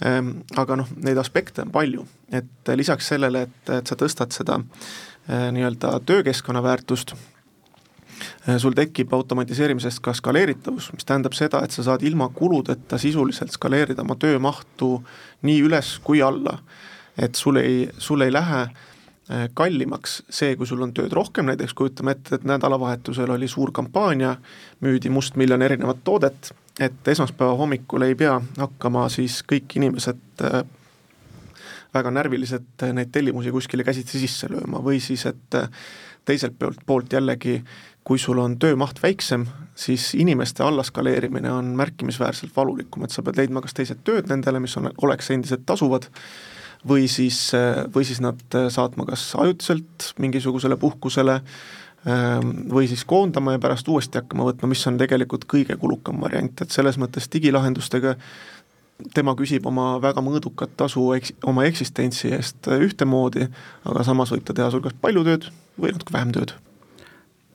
ehm, 0.04 0.42
aga 0.58 0.82
noh, 0.82 0.92
neid 1.08 1.18
aspekte 1.18 1.64
on 1.64 1.72
palju, 1.72 2.04
et 2.32 2.76
lisaks 2.76 3.08
sellele, 3.14 3.48
et, 3.48 3.72
et 3.80 3.88
sa 3.88 3.96
tõstad 3.96 4.36
seda 4.36 4.60
nii-öelda 5.26 5.96
töökeskkonna 6.06 6.62
väärtust 6.62 7.16
sul 8.58 8.76
tekib 8.78 9.14
automatiseerimisest 9.14 10.00
ka 10.04 10.14
skaleeritavus, 10.14 10.92
mis 10.94 11.06
tähendab 11.06 11.36
seda, 11.38 11.62
et 11.66 11.76
sa 11.76 11.84
saad 11.84 12.04
ilma 12.06 12.30
kuludeta 12.34 13.00
sisuliselt 13.02 13.54
skaleerida 13.56 14.06
oma 14.06 14.18
töömahtu 14.20 15.00
nii 15.46 15.62
üles 15.68 15.96
kui 16.04 16.22
alla. 16.22 16.60
et 17.18 17.36
sul 17.36 17.56
ei, 17.56 17.90
sul 17.98 18.22
ei 18.22 18.32
lähe 18.34 18.62
äh, 18.62 19.46
kallimaks 19.54 20.18
see, 20.30 20.56
kui 20.60 20.68
sul 20.68 20.82
on 20.84 20.92
tööd 20.94 21.14
rohkem, 21.16 21.48
näiteks 21.48 21.74
kujutame 21.74 22.12
ette, 22.12 22.36
et 22.36 22.44
nädalavahetusel 22.44 23.32
oli 23.32 23.48
suur 23.48 23.72
kampaania, 23.72 24.36
müüdi 24.84 25.10
mustmiljon 25.10 25.62
erinevat 25.62 26.04
toodet, 26.04 26.52
et 26.80 27.08
esmaspäeva 27.08 27.56
hommikul 27.56 28.04
ei 28.04 28.18
pea 28.20 28.36
hakkama 28.58 29.08
siis 29.10 29.40
kõik 29.48 29.78
inimesed 29.80 30.44
äh, 30.44 30.66
väga 31.96 32.12
närviliselt 32.12 32.84
neid 32.92 33.14
tellimusi 33.16 33.56
kuskile 33.56 33.88
käsitsi 33.88 34.20
sisse 34.20 34.52
lööma 34.52 34.84
või 34.84 35.00
siis, 35.00 35.24
et 35.32 35.60
teiselt 36.26 36.58
poolt, 36.60 36.82
poolt 36.86 37.14
jällegi 37.14 37.60
kui 38.06 38.22
sul 38.22 38.40
on 38.40 38.60
töömaht 38.62 39.00
väiksem, 39.02 39.48
siis 39.76 40.12
inimeste 40.14 40.64
allaskaleerimine 40.64 41.52
on 41.52 41.74
märkimisväärselt 41.80 42.54
valulikum, 42.56 43.04
et 43.04 43.14
sa 43.14 43.24
pead 43.26 43.42
leidma 43.42 43.64
kas 43.66 43.74
teised 43.74 44.04
tööd 44.06 44.30
nendele, 44.30 44.62
mis 44.62 44.76
on, 44.78 44.92
oleks 45.04 45.32
endiselt 45.34 45.66
tasuvad, 45.66 46.06
või 46.88 47.08
siis, 47.10 47.40
või 47.96 48.06
siis 48.06 48.22
nad 48.22 48.42
saatma 48.70 49.08
kas 49.10 49.24
ajutiselt 49.42 50.12
mingisugusele 50.22 50.78
puhkusele 50.78 51.40
ähm, 51.40 52.52
või 52.70 52.86
siis 52.92 53.02
koondama 53.10 53.56
ja 53.56 53.62
pärast 53.64 53.90
uuesti 53.90 54.22
hakkama 54.22 54.46
võtma, 54.52 54.70
mis 54.70 54.86
on 54.88 55.00
tegelikult 55.02 55.48
kõige 55.50 55.78
kulukam 55.82 56.22
variant, 56.22 56.62
et 56.62 56.76
selles 56.76 57.00
mõttes 57.02 57.26
digilahendustega 57.34 58.14
tema 59.18 59.34
küsib 59.36 59.66
oma 59.68 59.96
väga 60.04 60.22
mõõdukat 60.24 60.78
tasu 60.78 61.08
eks-, 61.18 61.34
oma 61.50 61.66
eksistentsi 61.66 62.30
eest 62.38 62.70
ühtemoodi, 62.70 63.50
aga 63.90 64.06
samas 64.06 64.32
võib 64.32 64.46
ta 64.46 64.54
teha 64.54 64.70
sul 64.72 64.86
kas 64.86 64.94
palju 65.02 65.26
tööd 65.26 65.50
või 65.82 65.96
natuke 65.98 66.14
vähem 66.16 66.38
tööd 66.38 66.56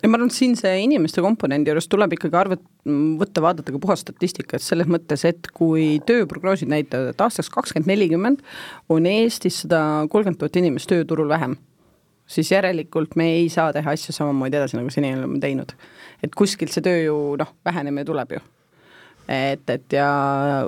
ja 0.03 0.09
ma 0.09 0.17
arvan, 0.17 0.31
et 0.31 0.37
siin 0.37 0.55
see 0.59 0.73
inimeste 0.85 1.23
komponendi 1.25 1.71
juures 1.71 1.89
tuleb 1.91 2.15
ikkagi 2.17 2.39
arvet-, 2.41 2.67
võtta, 3.21 3.43
vaadata 3.45 3.75
ka 3.75 3.81
puhast 3.83 4.07
statistikat 4.07 4.65
selles 4.65 4.89
mõttes, 4.91 5.25
et 5.29 5.51
kui 5.57 5.99
tööprognoosid 6.09 6.71
näitavad, 6.73 7.13
et 7.13 7.25
aastaks 7.25 7.51
kakskümmend 7.53 7.91
nelikümmend 7.91 8.45
on 8.93 9.09
Eestis 9.11 9.63
sada 9.65 10.07
kolmkümmend 10.13 10.41
tuhat 10.41 10.61
inimest 10.61 10.91
tööturul 10.91 11.29
vähem, 11.31 11.59
siis 12.31 12.53
järelikult 12.53 13.17
me 13.21 13.29
ei 13.37 13.49
saa 13.53 13.75
teha 13.77 13.93
asju 13.97 14.15
samamoodi 14.17 14.61
edasi, 14.61 14.79
nagu 14.79 14.93
seni 14.95 15.13
oleme 15.17 15.41
teinud. 15.43 15.75
et 16.23 16.35
kuskilt 16.37 16.73
see 16.73 16.85
tööjõu 16.85 17.37
noh, 17.41 17.55
vähenemine 17.65 18.05
tuleb 18.09 18.37
ju. 18.37 18.43
et, 19.29 19.65
et 19.69 19.97
ja 19.97 20.11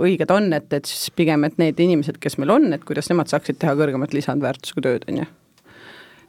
õiged 0.00 0.30
on, 0.34 0.52
et, 0.52 0.72
et 0.72 0.88
siis 0.88 1.10
pigem, 1.16 1.44
et 1.48 1.56
need 1.58 1.80
inimesed, 1.80 2.20
kes 2.20 2.38
meil 2.38 2.52
on, 2.52 2.72
et 2.72 2.84
kuidas 2.84 3.08
nemad 3.10 3.32
saaksid 3.32 3.60
teha 3.62 3.76
kõrgemat 3.78 4.12
lisandväärtusega 4.12 4.88
tööd, 4.88 5.06
on 5.08 5.22
ju. 5.22 5.30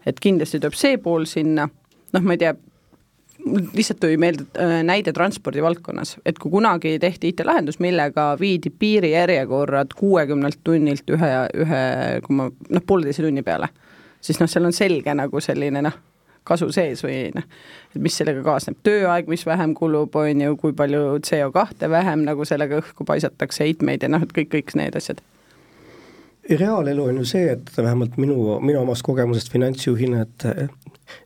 et 0.05 0.19
kindlasti 0.19 0.59
tuleb 0.61 0.77
see 0.77 1.01
pool 1.01 1.27
sinna, 1.29 1.67
noh, 2.13 2.23
ma 2.23 2.37
ei 2.37 2.45
tea, 2.45 2.55
lihtsalt 3.45 3.99
tuli 3.99 4.17
meelde 4.17 4.45
äh, 4.59 4.79
näide 4.83 5.13
transpordi 5.13 5.61
valdkonnas, 5.63 6.17
et 6.25 6.39
kui 6.39 6.51
kunagi 6.51 6.95
tehti 6.99 7.33
IT-lahendus, 7.33 7.79
millega 7.83 8.33
viidi 8.39 8.71
piirijärjekorrad 8.79 9.95
kuuekümnelt 9.99 10.59
tunnilt 10.63 11.09
ühe, 11.11 11.31
ühe 11.65 11.83
koma 12.23 12.49
noh, 12.69 12.85
pooleteise 12.87 13.25
tunni 13.25 13.43
peale, 13.43 13.69
siis 14.21 14.39
noh, 14.39 14.49
seal 14.51 14.69
on 14.69 14.75
selge 14.75 15.15
nagu 15.17 15.43
selline 15.43 15.83
noh, 15.83 15.97
kasu 16.47 16.69
sees 16.75 17.03
või 17.03 17.17
noh, 17.35 17.45
et 17.93 18.01
mis 18.03 18.15
sellega 18.19 18.43
kaasneb, 18.45 18.79
tööaeg, 18.83 19.29
mis 19.31 19.45
vähem 19.47 19.75
kulub, 19.77 20.15
on 20.19 20.47
ju, 20.47 20.57
kui 20.59 20.75
palju 20.77 21.19
CO2 21.27 21.91
vähem 21.91 22.25
nagu 22.27 22.47
sellega 22.47 22.79
õhku 22.83 23.07
paisatakse, 23.07 23.63
heitmeid 23.65 24.03
ja 24.03 24.11
noh, 24.11 24.23
et 24.23 24.35
kõik, 24.35 24.51
kõik 24.55 24.75
need 24.79 24.99
asjad. 24.99 25.23
Reaalelu 26.49 27.05
on 27.07 27.21
ju 27.21 27.27
see, 27.27 27.53
et 27.53 27.69
vähemalt 27.77 28.17
minu, 28.19 28.57
minu 28.59 28.81
omast 28.81 29.05
kogemusest 29.07 29.51
finantsjuhina, 29.53 30.25
et 30.25 30.47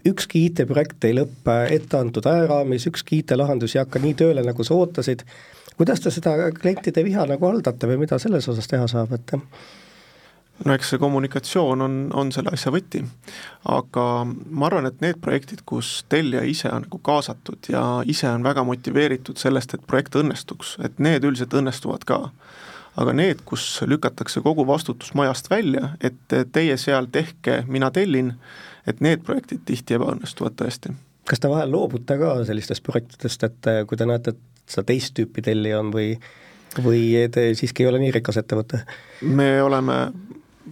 ükski 0.07 0.45
IT-projekt 0.47 1.07
ei 1.09 1.17
lõpe 1.17 1.57
etteantud 1.75 2.25
ajaraamis, 2.29 2.87
ükski 2.91 3.21
IT-lahendus 3.23 3.75
ei 3.75 3.83
hakka 3.83 4.01
nii 4.03 4.13
tööle, 4.19 4.45
nagu 4.45 4.63
sa 4.67 4.77
ootasid, 4.77 5.25
kuidas 5.77 6.01
te 6.03 6.13
seda 6.13 6.51
klientide 6.55 7.03
viha 7.05 7.27
nagu 7.29 7.49
haldate 7.49 7.89
või 7.89 8.05
mida 8.05 8.19
selles 8.21 8.47
osas 8.49 8.69
teha 8.69 8.87
saab, 8.91 9.13
et 9.17 9.35
no 10.65 10.73
eks 10.73 10.91
see 10.93 11.01
kommunikatsioon 11.01 11.81
on, 11.85 11.97
on 12.17 12.31
selle 12.33 12.51
asja 12.53 12.71
võti. 12.73 13.03
aga 13.69 14.05
ma 14.25 14.69
arvan, 14.69 14.87
et 14.89 15.01
need 15.03 15.19
projektid, 15.21 15.63
kus 15.65 16.03
tellija 16.09 16.43
ise 16.47 16.71
on 16.73 16.87
nagu 16.87 17.01
kaasatud 17.03 17.69
ja 17.71 17.83
ise 18.05 18.29
on 18.31 18.45
väga 18.45 18.63
motiveeritud 18.67 19.37
sellest, 19.37 19.73
et 19.73 19.85
projekt 19.87 20.17
õnnestuks, 20.17 20.77
et 20.83 20.99
need 20.99 21.25
üldiselt 21.27 21.53
õnnestuvad 21.53 22.07
ka. 22.07 22.29
aga 22.97 23.13
need, 23.13 23.43
kus 23.45 23.63
lükatakse 23.85 24.41
kogu 24.41 24.65
vastutus 24.65 25.13
majast 25.13 25.51
välja, 25.51 25.91
et 26.01 26.33
teie 26.51 26.77
seal 26.81 27.05
tehke, 27.13 27.63
mina 27.67 27.91
tellin, 27.93 28.33
et 28.87 29.03
need 29.03 29.23
projektid 29.27 29.63
tihti 29.67 29.97
ebaõnnestuvad 29.97 30.57
tõesti. 30.59 30.93
kas 31.27 31.43
te 31.43 31.49
vahel 31.51 31.71
loobute 31.71 32.17
ka 32.17 32.33
sellistest 32.47 32.83
projektidest, 32.83 33.43
et 33.43 33.71
äh, 33.71 33.85
kui 33.87 33.97
te 33.99 34.07
näete, 34.09 34.35
et 34.35 34.71
seda 34.71 34.87
teist 34.91 35.15
tüüpi 35.17 35.43
tellija 35.43 35.79
on 35.79 35.91
või 35.93 36.13
või 36.83 37.29
te 37.31 37.49
siiski 37.55 37.83
ei 37.83 37.89
ole 37.89 38.01
nii 38.01 38.11
rikas 38.19 38.37
ettevõte? 38.41 38.83
me 39.21 39.61
oleme 39.63 40.11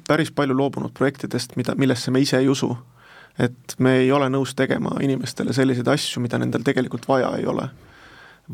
päris 0.08 0.32
palju 0.32 0.58
loobunud 0.58 0.93
projektidest, 0.93 1.56
mida, 1.56 1.75
millesse 1.75 2.12
me 2.12 2.19
ise 2.19 2.38
ei 2.38 2.49
usu. 2.49 2.75
et 3.39 3.75
me 3.80 3.97
ei 3.99 4.12
ole 4.12 4.30
nõus 4.30 4.56
tegema 4.56 4.95
inimestele 5.01 5.54
selliseid 5.54 5.88
asju, 5.88 6.21
mida 6.21 6.38
nendel 6.38 6.63
tegelikult 6.63 7.08
vaja 7.08 7.36
ei 7.38 7.45
ole. 7.45 7.69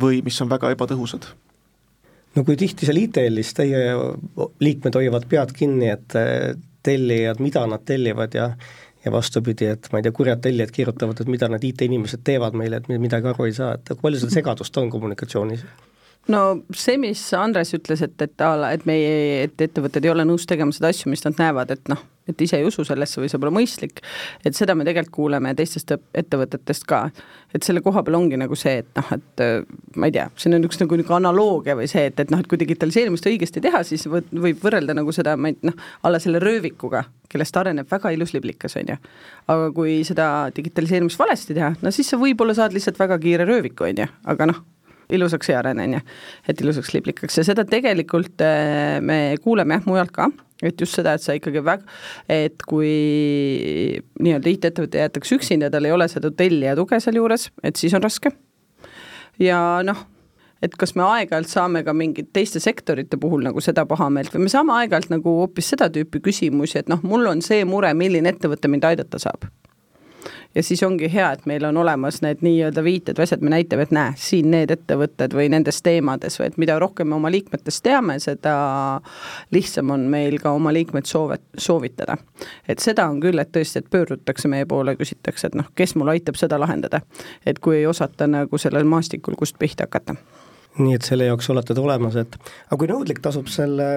või 0.02 0.22
mis 0.24 0.42
on 0.42 0.50
väga 0.50 0.72
ebatõhusad 0.72 1.28
no 2.36 2.44
kui 2.44 2.56
tihti 2.56 2.86
seal 2.88 3.02
ITL-is 3.02 3.54
teie 3.54 3.82
liikmed 4.60 4.96
hoiavad 4.96 5.28
pead 5.30 5.52
kinni, 5.56 5.90
et 5.92 6.16
äh, 6.16 6.56
tellijad, 6.84 7.42
mida 7.44 7.66
nad 7.68 7.84
tellivad 7.86 8.34
ja 8.34 8.52
ja 9.06 9.12
vastupidi, 9.12 9.70
et 9.74 9.88
ma 9.92 10.00
ei 10.00 10.06
tea, 10.06 10.16
kurjad 10.16 10.42
tellijad 10.44 10.74
kirjutavad, 10.76 11.22
et 11.22 11.32
mida 11.32 11.50
need 11.50 11.64
IT-inimesed 11.72 12.22
teevad 12.28 12.58
meile, 12.58 12.82
et 12.82 12.90
me 12.92 13.00
midagi 13.02 13.32
aru 13.32 13.48
ei 13.50 13.56
saa, 13.58 13.74
et 13.78 13.94
kui 13.94 14.04
palju 14.06 14.22
seda 14.22 14.38
segadust 14.38 14.78
on 14.78 14.92
kommunikatsioonis? 14.94 15.66
No 16.32 16.42
see, 16.76 16.98
mis 17.02 17.22
Andres 17.38 17.74
ütles, 17.78 18.04
et, 18.06 18.16
et 18.24 18.46
a 18.46 18.54
la, 18.60 18.72
et 18.76 18.88
meie, 18.90 19.44
et 19.46 19.68
ettevõtted 19.68 20.06
ei 20.06 20.14
ole 20.14 20.26
nõus 20.28 20.48
tegema 20.50 20.74
seda 20.76 20.92
asju, 20.92 21.12
mis 21.12 21.24
nad 21.26 21.38
näevad, 21.40 21.74
et 21.76 21.92
noh, 21.92 22.02
et 22.30 22.42
ise 22.46 22.60
ei 22.60 22.66
usu 22.68 22.84
sellesse 22.88 23.20
või 23.22 23.30
see 23.32 23.40
pole 23.42 23.54
mõistlik, 23.54 24.02
et 24.46 24.58
seda 24.58 24.76
me 24.78 24.86
tegelikult 24.88 25.16
kuuleme 25.16 25.54
teistest 25.58 25.94
ettevõtetest 25.98 26.86
ka. 26.90 27.04
et 27.54 27.66
selle 27.68 27.82
koha 27.84 28.04
peal 28.08 28.16
ongi 28.20 28.38
nagu 28.40 28.56
see, 28.56 28.78
et 28.84 28.92
noh, 28.96 29.10
et 29.18 29.44
ma 30.00 30.08
ei 30.08 30.16
tea, 30.16 30.28
siin 30.40 30.56
on 30.56 30.68
üks 30.68 30.80
nagu 30.80 30.98
niisugune 30.98 31.18
analoogia 31.20 31.76
või 31.76 31.90
see, 31.92 32.06
et, 32.12 32.20
et 32.24 32.32
noh, 32.32 32.40
et 32.40 32.48
kui 32.48 32.60
digitaliseerimist 32.62 33.28
õigesti 33.28 33.64
teha, 33.64 33.84
siis 33.88 34.06
võib, 34.08 34.30
võib 34.46 34.62
võrrelda 34.64 34.96
nagu 34.98 35.12
seda, 35.16 35.36
ma 35.36 35.52
ei 35.52 35.58
noh, 35.68 35.78
alla 36.08 36.22
selle 36.24 36.40
röövikuga, 36.44 37.04
kellest 37.32 37.58
areneb 37.58 37.90
väga 37.92 38.14
ilus 38.16 38.36
liblikas, 38.38 38.78
on 38.80 38.94
ju. 38.94 39.00
aga 39.52 39.72
kui 39.76 40.02
seda 40.08 40.28
digitaliseerimist 40.56 41.20
valesti 41.20 41.58
teha, 41.58 41.74
no 41.82 41.96
siis 41.96 42.14
sa 42.14 42.22
võib-olla 42.22 42.56
saad 42.56 42.78
lihtsalt 42.78 43.02
väga 43.02 43.20
kiire 43.24 43.50
rööviku, 43.50 43.90
on 43.90 44.06
ju, 44.06 44.12
aga 44.32 44.52
noh, 44.54 44.62
ilusaks 45.12 45.52
ei 45.52 45.58
arene, 45.58 45.88
on 45.88 45.98
ju, 45.98 46.02
et 46.50 46.62
ilusaks 46.64 46.94
liblikaks. 46.96 47.40
Ja 47.40 47.46
seda 47.48 47.66
tegelikult 47.68 48.42
äh, 48.46 49.00
me 49.04 49.20
kuuleme 49.44 49.80
jah, 49.80 49.88
mujalt 49.90 50.14
ka, 50.16 50.30
et 50.62 50.82
just 50.82 50.98
seda, 50.98 51.16
et 51.18 51.24
sa 51.24 51.36
ikkagi 51.38 51.64
väga, 51.66 51.98
et 52.32 52.64
kui 52.70 52.92
nii-öelda 54.22 54.54
IT-ettevõte 54.56 55.02
jäetakse 55.02 55.38
üksinda, 55.40 55.72
tal 55.74 55.88
ei 55.88 55.96
ole 55.96 56.08
seda 56.12 56.32
tellija 56.36 56.78
tuge 56.80 57.02
sealjuures, 57.04 57.50
et 57.64 57.82
siis 57.82 57.96
on 57.98 58.04
raske. 58.06 58.34
ja 59.42 59.60
noh, 59.86 60.06
et 60.62 60.76
kas 60.78 60.94
me 60.96 61.06
aeg-ajalt 61.08 61.50
saame 61.50 61.82
ka 61.86 61.94
mingite 61.98 62.30
teiste 62.38 62.62
sektorite 62.62 63.18
puhul 63.18 63.42
nagu 63.46 63.64
seda 63.64 63.88
pahameelt 63.90 64.34
või 64.36 64.46
me 64.46 64.54
saame 64.54 64.76
aeg-ajalt 64.78 65.10
nagu 65.16 65.40
hoopis 65.42 65.74
seda 65.74 65.90
tüüpi 65.94 66.22
küsimusi, 66.30 66.84
et 66.84 66.92
noh, 66.92 67.02
mul 67.04 67.26
on 67.32 67.42
see 67.46 67.66
mure, 67.66 67.94
milline 67.98 68.30
ettevõte 68.36 68.70
mind 68.72 68.86
aidata 68.92 69.22
saab 69.22 69.50
ja 70.56 70.64
siis 70.64 70.84
ongi 70.84 71.14
hea, 71.14 71.32
et 71.32 71.46
meil 71.46 71.64
on 71.66 71.78
olemas 71.78 72.22
need 72.22 72.44
nii-öelda 72.46 72.84
viited 72.84 73.20
või 73.20 73.28
asjad, 73.28 73.44
me 73.44 73.54
näitame, 73.54 73.86
et 73.88 73.94
näe, 73.96 74.14
siin 74.20 74.52
need 74.52 74.72
ettevõtted 74.74 75.36
või 75.36 75.48
nendes 75.54 75.82
teemades 75.86 76.40
või 76.40 76.50
et 76.50 76.60
mida 76.62 76.78
rohkem 76.80 77.08
me 77.12 77.16
oma 77.16 77.32
liikmetest 77.32 77.84
teame, 77.86 78.18
seda 78.20 78.56
lihtsam 79.56 79.94
on 79.96 80.06
meil 80.12 80.38
ka 80.44 80.52
oma 80.58 80.74
liikmeid 80.74 81.08
soove, 81.10 81.40
soovitada. 81.58 82.18
et 82.68 82.80
seda 82.80 83.08
on 83.10 83.20
küll, 83.24 83.40
et 83.40 83.52
tõesti, 83.52 83.80
et 83.82 83.90
pöördutakse 83.90 84.52
meie 84.52 84.66
poole, 84.66 84.96
küsitakse, 85.00 85.48
et 85.48 85.56
noh, 85.56 85.72
kes 85.76 85.96
mul 85.96 86.12
aitab 86.14 86.40
seda 86.40 86.60
lahendada. 86.60 87.02
et 87.46 87.60
kui 87.60 87.78
ei 87.78 87.88
osata 87.88 88.28
nagu 88.28 88.58
sellel 88.58 88.84
maastikul, 88.84 89.36
kust 89.40 89.60
pihta 89.60 89.88
hakata 89.88 90.16
nii 90.80 90.96
et 90.96 91.04
selle 91.04 91.26
jaoks 91.28 91.50
olete 91.52 91.76
te 91.76 91.82
olemas, 91.84 92.16
et 92.16 92.38
aga 92.40 92.78
kui 92.80 92.88
nõudlik 92.88 93.20
tasub 93.24 93.50
selle 93.52 93.88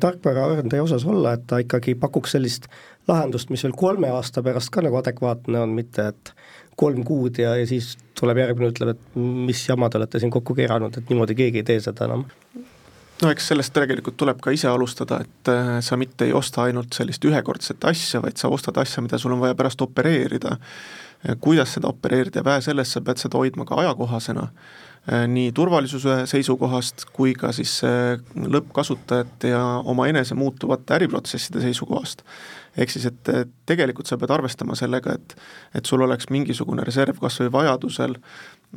tarkvaraarendaja 0.00 0.82
osas 0.82 1.04
olla, 1.06 1.32
et 1.36 1.46
ta 1.46 1.58
ikkagi 1.62 1.94
pakuks 1.94 2.34
sellist 2.36 2.66
lahendust, 3.08 3.50
mis 3.50 3.62
veel 3.64 3.76
kolme 3.76 4.10
aasta 4.12 4.42
pärast 4.42 4.72
ka 4.74 4.82
nagu 4.84 4.98
adekvaatne 5.00 5.60
on, 5.60 5.76
mitte 5.76 6.08
et 6.12 6.32
kolm 6.78 7.04
kuud 7.06 7.38
ja, 7.42 7.56
ja 7.58 7.66
siis 7.66 7.96
tuleb 8.18 8.38
järgmine, 8.42 8.72
ütleb, 8.74 8.94
et 8.94 9.18
mis 9.18 9.64
jama 9.68 9.88
te 9.90 9.98
olete 9.98 10.20
siin 10.22 10.34
kokku 10.34 10.54
keeranud, 10.58 10.98
et 10.98 11.10
niimoodi 11.10 11.36
keegi 11.38 11.62
ei 11.62 11.70
tee 11.72 11.80
seda 11.82 12.06
enam 12.06 12.26
no 13.22 13.30
eks 13.32 13.50
sellest 13.50 13.74
tegelikult 13.74 14.16
tuleb 14.20 14.40
ka 14.42 14.52
ise 14.54 14.68
alustada, 14.70 15.20
et 15.24 15.50
äh, 15.52 15.72
sa 15.84 15.98
mitte 16.00 16.28
ei 16.28 16.34
osta 16.36 16.64
ainult 16.68 16.94
sellist 16.94 17.24
ühekordset 17.26 17.86
asja, 17.90 18.22
vaid 18.22 18.38
sa 18.38 18.50
ostad 18.52 18.78
asja, 18.78 19.02
mida 19.02 19.18
sul 19.18 19.34
on 19.34 19.42
vaja 19.42 19.58
pärast 19.58 19.82
opereerida. 19.82 20.56
kuidas 21.40 21.72
seda 21.74 21.88
opereerida 21.88 22.38
ja 22.38 22.44
vähe 22.44 22.60
sellest, 22.62 22.92
sa 22.94 23.00
pead 23.02 23.18
seda 23.18 23.38
hoidma 23.38 23.64
ka 23.66 23.74
ajakohasena 23.82 24.44
nii 25.08 25.52
turvalisuse 25.52 26.26
seisukohast 26.26 27.06
kui 27.16 27.32
ka 27.38 27.52
siis 27.56 27.78
äh, 27.86 28.18
lõppkasutajate 28.36 29.54
ja 29.54 29.62
omaenese 29.84 30.36
muutuvate 30.36 30.94
äriprotsesside 30.98 31.62
seisukohast. 31.64 32.22
ehk 32.76 32.90
siis, 32.90 33.06
et 33.06 33.30
tegelikult 33.66 34.06
sa 34.06 34.18
pead 34.18 34.30
arvestama 34.30 34.76
sellega, 34.78 35.14
et 35.14 35.36
et 35.74 35.86
sul 35.86 36.02
oleks 36.04 36.28
mingisugune 36.30 36.84
reserv 36.84 37.18
kas 37.20 37.40
või 37.40 37.52
vajadusel 37.52 38.18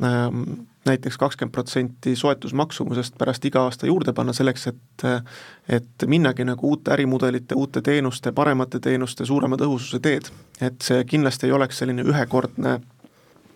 ähm, 0.02 0.64
näiteks 0.88 1.18
kakskümmend 1.18 1.52
protsenti 1.52 2.16
soetusmaksumusest 2.16 3.18
pärast 3.18 3.44
iga 3.44 3.66
aasta 3.68 3.86
juurde 3.86 4.12
panna 4.12 4.32
selleks, 4.32 4.66
et 4.66 5.06
et 5.68 6.06
minnagi 6.06 6.44
nagu 6.48 6.70
uute 6.70 6.96
ärimudelite, 6.96 7.54
uute 7.54 7.82
teenuste, 7.82 8.32
paremate 8.32 8.80
teenuste, 8.80 9.26
suurema 9.26 9.56
tõhususe 9.56 10.00
teed. 10.00 10.32
et 10.60 10.82
see 10.82 11.04
kindlasti 11.04 11.46
ei 11.46 11.52
oleks 11.52 11.78
selline 11.78 12.02
ühekordne, 12.02 12.80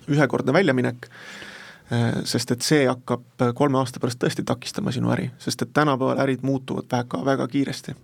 ühekordne 0.09 0.53
väljaminek 0.53 1.09
Äh, 1.09 1.55
sest 2.27 2.51
et 2.51 2.66
see 2.66 2.87
hakkab 2.88 3.44
äh, 3.44 3.53
kolme 3.55 3.79
aasta 3.79 4.01
pärast 4.03 4.18
tõesti 4.22 4.42
takistama 4.46 4.94
sinu 4.94 5.12
äri, 5.14 5.29
sest 5.42 5.62
et 5.62 5.72
tänapäeval 5.77 6.18
ärid 6.25 6.42
muutuvad 6.46 6.88
väga, 6.90 7.22
väga 7.25 7.46
kiiresti. 7.53 7.94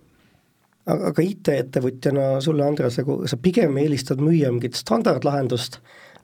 aga, 0.86 1.08
aga 1.10 1.24
IT-ettevõtjana 1.26 2.28
sulle, 2.40 2.66
Andres, 2.66 3.00
nagu 3.02 3.22
sa 3.26 3.36
pigem 3.36 3.76
eelistad 3.82 4.22
müüa 4.22 4.52
mingit 4.54 4.78
standardlahendust 4.78 5.80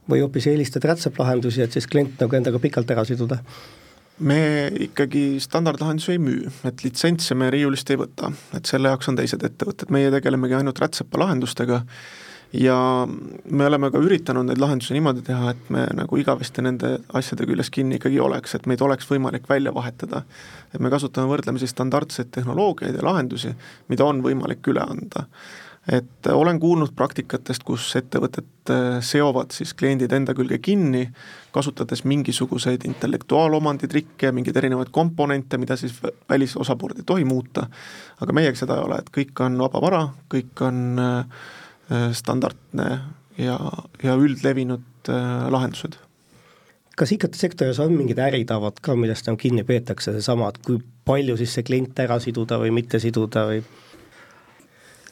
või 0.09 0.23
hoopis 0.23 0.47
eelistad 0.47 0.87
rätseplahendusi, 0.87 1.62
et 1.62 1.75
siis 1.75 1.87
klient 1.87 2.21
nagu 2.23 2.37
endaga 2.37 2.62
pikalt 2.62 2.90
ära 2.94 3.05
siduda? 3.05 3.42
me 4.18 4.71
ikkagi 4.83 5.38
standardlahendusi 5.40 6.16
ei 6.16 6.18
müü, 6.23 6.51
et 6.66 6.83
litsentse 6.83 7.35
me 7.38 7.51
riiulist 7.55 7.90
ei 7.90 7.99
võta, 8.01 8.33
et 8.57 8.66
selle 8.66 8.90
jaoks 8.90 9.11
on 9.11 9.18
teised 9.18 9.44
ettevõtted, 9.47 9.92
meie 9.94 10.11
tegelemegi 10.11 10.59
ainult 10.59 10.81
rätsepa 10.83 11.21
lahendustega 11.23 11.85
ja 12.53 13.07
me 13.51 13.67
oleme 13.67 13.91
ka 13.93 14.01
üritanud 14.01 14.49
neid 14.49 14.61
lahendusi 14.61 14.97
niimoodi 14.97 15.23
teha, 15.27 15.53
et 15.53 15.71
me 15.75 15.85
nagu 15.97 16.21
igavesti 16.21 16.65
nende 16.65 16.95
asjade 17.19 17.47
küljes 17.49 17.71
kinni 17.75 17.99
ikkagi 17.99 18.21
oleks, 18.25 18.57
et 18.57 18.67
meid 18.71 18.83
oleks 18.85 19.09
võimalik 19.11 19.49
välja 19.49 19.75
vahetada. 19.75 20.23
et 20.75 20.81
me 20.81 20.91
kasutame 20.91 21.29
võrdlemisi 21.29 21.69
standardseid 21.69 22.31
tehnoloogiaid 22.33 22.95
ja 22.95 23.05
lahendusi, 23.05 23.55
mida 23.89 24.05
on 24.05 24.23
võimalik 24.25 24.65
üle 24.69 24.81
anda. 24.81 25.27
et 25.93 26.27
olen 26.33 26.61
kuulnud 26.61 26.95
praktikatest, 26.97 27.63
kus 27.65 27.97
ettevõtted 27.97 28.73
äh, 28.73 28.99
seovad 29.01 29.53
siis 29.53 29.75
kliendid 29.75 30.13
enda 30.13 30.35
külge 30.35 30.59
kinni, 30.59 31.11
kasutades 31.53 32.05
mingisuguseid 32.05 32.85
intellektuaalomandi 32.85 33.89
trikke, 33.89 34.33
mingeid 34.33 34.57
erinevaid 34.57 34.89
komponente, 34.93 35.59
mida 35.59 35.77
siis 35.77 36.01
välisosapooled 36.29 36.99
ei 36.99 37.05
tohi 37.05 37.25
muuta, 37.25 37.69
aga 38.21 38.33
meiega 38.33 38.57
seda 38.57 38.77
ei 38.77 38.85
ole, 38.85 39.01
et 39.01 39.09
kõik 39.13 39.41
on 39.45 39.57
vaba 39.59 39.81
vara, 39.81 40.05
kõik 40.29 40.65
on 40.65 40.85
äh, 41.01 41.41
standardne 42.12 42.88
ja, 43.38 43.57
ja 44.03 44.16
üldlevinud 44.18 45.11
äh, 45.12 45.48
lahendused. 45.53 45.98
kas 46.98 47.12
IKT-sektoris 47.14 47.79
on 47.79 47.92
mingid 47.94 48.18
äritavad 48.18 48.81
ka, 48.83 48.96
millest 48.98 49.29
nagu 49.29 49.38
kinni 49.38 49.62
peetakse, 49.62 50.16
seesama, 50.16 50.48
et 50.51 50.59
kui 50.66 50.81
palju 51.07 51.37
siis 51.38 51.53
see 51.55 51.66
klient 51.66 52.01
ära 52.03 52.18
siduda 52.20 52.59
või 52.59 52.72
mitte 52.74 52.98
siduda 52.98 53.44
või 53.46 53.62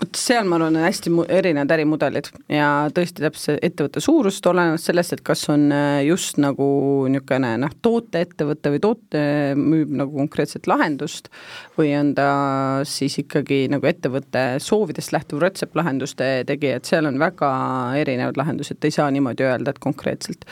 vot 0.01 0.19
seal 0.19 0.47
ma 0.49 0.59
arvan, 0.59 0.77
on 0.77 0.85
hästi 0.85 1.11
erinevad 1.33 1.73
ärimudelid 1.77 2.29
ja 2.53 2.69
tõesti 2.95 3.25
täpselt 3.25 3.65
ettevõtte 3.65 4.03
suurust, 4.05 4.47
olenevalt 4.47 4.83
sellest, 4.83 5.17
et 5.17 5.23
kas 5.27 5.47
on 5.53 5.71
äh, 5.73 6.01
just 6.07 6.41
nagu 6.43 6.69
niisugune 7.11 7.55
noh, 7.63 7.73
tooteettevõte 7.85 8.75
või 8.75 8.83
toote 8.85 9.23
müüb 9.59 9.95
nagu 9.97 10.13
konkreetset 10.21 10.69
lahendust 10.69 11.31
või 11.79 11.95
on 11.99 12.13
ta 12.17 12.29
siis 12.89 13.17
ikkagi 13.23 13.65
nagu 13.73 13.89
ettevõtte 13.89 14.45
soovidest 14.63 15.15
lähtuv 15.17 15.41
rätseplahenduste 15.45 16.31
tegija, 16.49 16.81
et 16.81 16.89
seal 16.89 17.09
on 17.09 17.21
väga 17.21 17.51
erinevad 18.03 18.37
lahendused, 18.41 18.83
ei 18.85 18.95
saa 18.95 19.09
niimoodi 19.15 19.47
öelda, 19.47 19.73
et 19.73 19.83
konkreetselt. 19.83 20.45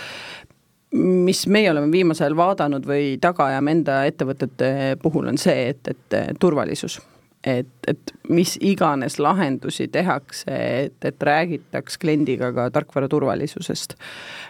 Mis 0.95 1.43
meie 1.51 1.73
oleme 1.73 1.91
viimasel 1.93 2.29
ajal 2.29 2.39
vaadanud 2.39 2.85
või 2.87 3.17
taga 3.21 3.49
ajame 3.51 3.73
enda 3.75 4.05
ettevõtete 4.09 4.69
puhul, 5.03 5.27
on 5.33 5.41
see, 5.41 5.73
et, 5.75 5.91
et 5.91 6.39
turvalisus 6.41 7.01
et, 7.47 7.69
et 7.89 8.13
mis 8.29 8.57
iganes 8.61 9.19
lahendusi 9.21 9.89
tehakse, 9.93 10.51
et, 10.85 10.97
et 11.05 11.23
räägitaks 11.23 11.99
kliendiga 12.01 12.53
ka 12.57 12.69
tarkvara 12.71 13.09
turvalisusest. 13.09 13.95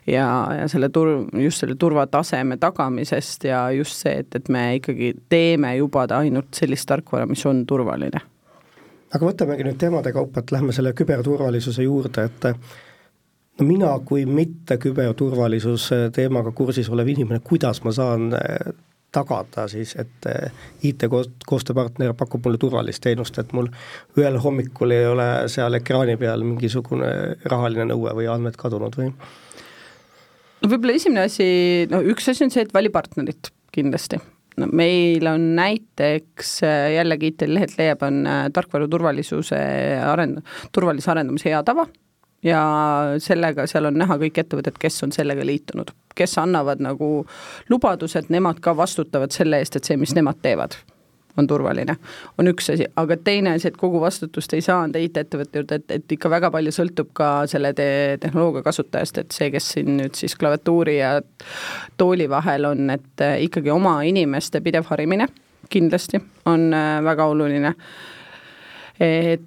ja, 0.06 0.26
ja 0.60 0.68
selle 0.68 0.88
tur-, 0.88 1.26
just 1.42 1.60
selle 1.62 1.74
turvataseme 1.74 2.56
tagamisest 2.56 3.44
ja 3.44 3.70
just 3.70 4.04
see, 4.04 4.20
et, 4.22 4.34
et 4.34 4.48
me 4.48 4.64
ikkagi 4.78 5.14
teeme 5.28 5.76
juba 5.76 6.06
ainult 6.16 6.54
sellist 6.54 6.88
tarkvara, 6.88 7.26
mis 7.26 7.46
on 7.46 7.66
turvaline. 7.66 8.22
aga 9.14 9.26
võtamegi 9.26 9.66
nüüd 9.66 9.78
teemade 9.78 10.12
kaupa, 10.12 10.40
et 10.40 10.54
lähme 10.54 10.72
selle 10.72 10.92
küberturvalisuse 10.92 11.82
juurde, 11.82 12.28
et 12.30 12.50
no 13.58 13.66
mina 13.66 13.92
kui 14.06 14.26
mitte 14.26 14.78
küberturvalisuse 14.78 16.08
teemaga 16.14 16.52
kursis 16.52 16.90
olev 16.90 17.10
inimene, 17.14 17.42
kuidas 17.42 17.82
ma 17.84 17.92
saan 17.94 18.30
tagada 19.14 19.66
siis, 19.70 19.94
et 20.00 20.28
eh, 20.30 20.66
IT-koostööpartner 20.90 22.14
pakub 22.18 22.44
mulle 22.44 22.60
turvalist 22.60 23.02
teenust, 23.04 23.38
et 23.40 23.54
mul 23.56 23.70
ühel 24.18 24.38
hommikul 24.42 24.94
ei 24.94 25.08
ole 25.10 25.28
seal 25.52 25.78
ekraani 25.80 26.18
peal 26.20 26.44
mingisugune 26.46 27.10
rahaline 27.50 27.88
nõue 27.92 28.14
või 28.20 28.28
andmed 28.30 28.58
kadunud 28.60 28.98
või? 29.00 29.10
no 30.60 30.70
võib-olla 30.70 30.98
esimene 30.98 31.26
asi, 31.30 31.48
no 31.90 32.02
üks 32.04 32.30
asi 32.32 32.46
on 32.46 32.54
see, 32.54 32.66
et 32.66 32.74
vali 32.74 32.92
partnerit 32.94 33.52
kindlasti 33.74 34.20
no 34.60 34.68
meil 34.70 35.26
on 35.30 35.50
näiteks 35.58 36.56
eh, 36.66 36.86
jällegi 36.98 37.32
IT-lehed 37.32 37.76
leiab, 37.80 38.06
on 38.06 38.22
eh, 38.26 38.46
tarkvara 38.54 38.88
turvalisuse 38.90 39.60
arend-, 40.04 40.42
turvalise 40.74 41.14
arendamise 41.14 41.50
hea 41.52 41.62
tava 41.66 41.86
ja 42.44 42.62
sellega, 43.22 43.66
seal 43.70 43.90
on 43.90 43.98
näha 43.98 44.18
kõik 44.20 44.40
ettevõtted, 44.44 44.78
kes 44.80 45.02
on 45.06 45.12
sellega 45.14 45.46
liitunud, 45.46 45.92
kes 46.14 46.38
annavad 46.42 46.82
nagu 46.84 47.10
lubaduse, 47.70 48.20
et 48.20 48.32
nemad 48.32 48.60
ka 48.64 48.76
vastutavad 48.76 49.34
selle 49.34 49.62
eest, 49.62 49.78
et 49.78 49.88
see, 49.88 49.96
mis 50.00 50.14
nemad 50.16 50.40
teevad, 50.44 50.76
on 51.40 51.48
turvaline, 51.50 51.96
on 52.38 52.50
üks 52.52 52.68
asi, 52.74 52.86
aga 53.00 53.16
teine 53.16 53.56
asi, 53.56 53.68
et 53.70 53.78
kogu 53.80 54.00
vastutust 54.02 54.52
ei 54.54 54.62
saa 54.62 54.84
anda 54.86 55.02
IT-ettevõtte 55.02 55.60
juurde, 55.60 55.78
et, 55.80 55.94
et 55.98 56.16
ikka 56.16 56.30
väga 56.30 56.50
palju 56.54 56.74
sõltub 56.74 57.10
ka 57.16 57.30
selle 57.50 57.72
te 57.74 57.86
tehnoloogia 58.22 58.62
kasutajast, 58.66 59.22
et 59.24 59.34
see, 59.34 59.50
kes 59.54 59.72
siin 59.76 59.96
nüüd 59.98 60.18
siis 60.18 60.36
klaviatuuri 60.38 60.98
ja 61.00 61.16
tooli 61.98 62.28
vahel 62.30 62.70
on, 62.70 62.86
et 62.94 63.24
äh, 63.24 63.40
ikkagi 63.48 63.72
oma 63.74 63.96
inimeste 64.06 64.62
pidev 64.62 64.86
harimine 64.92 65.26
kindlasti 65.72 66.20
on 66.46 66.68
äh, 66.74 67.00
väga 67.04 67.26
oluline. 67.26 67.74
et 69.00 69.42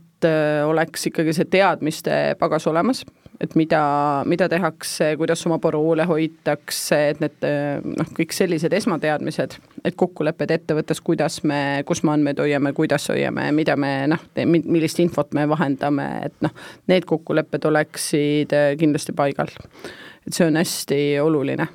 oleks 0.65 1.09
ikkagi 1.11 1.35
see 1.35 1.45
teadmiste 1.51 2.13
pagas 2.39 2.65
olemas 2.67 3.03
et 3.41 3.55
mida, 3.55 3.81
mida 4.25 4.47
tehakse, 4.49 5.11
kuidas 5.17 5.43
oma 5.47 5.59
paroole 5.61 6.05
hoitakse, 6.09 6.99
et 7.11 7.21
need 7.21 7.47
noh, 7.85 8.11
kõik 8.17 8.33
sellised 8.35 8.73
esmateadmised, 8.73 9.57
et 9.85 9.97
kokkulepped 9.99 10.53
ettevõttes, 10.57 11.01
kuidas 11.05 11.41
me, 11.47 11.83
kus 11.87 12.03
me 12.03 12.15
andmeid 12.15 12.41
hoiame, 12.41 12.73
kuidas 12.77 13.09
hoiame, 13.11 13.49
mida 13.55 13.77
me 13.79 13.93
noh, 14.13 14.23
millist 14.47 15.01
infot 15.03 15.37
me 15.37 15.47
vahendame, 15.49 16.07
et 16.29 16.37
noh, 16.45 16.55
need 16.89 17.05
kokkulepped 17.09 17.69
oleksid 17.69 18.55
äh, 18.57 18.71
kindlasti 18.79 19.15
paigal. 19.17 19.53
et 20.27 20.33
see 20.33 20.47
on 20.47 20.57
hästi 20.59 21.01
oluline 21.23 21.67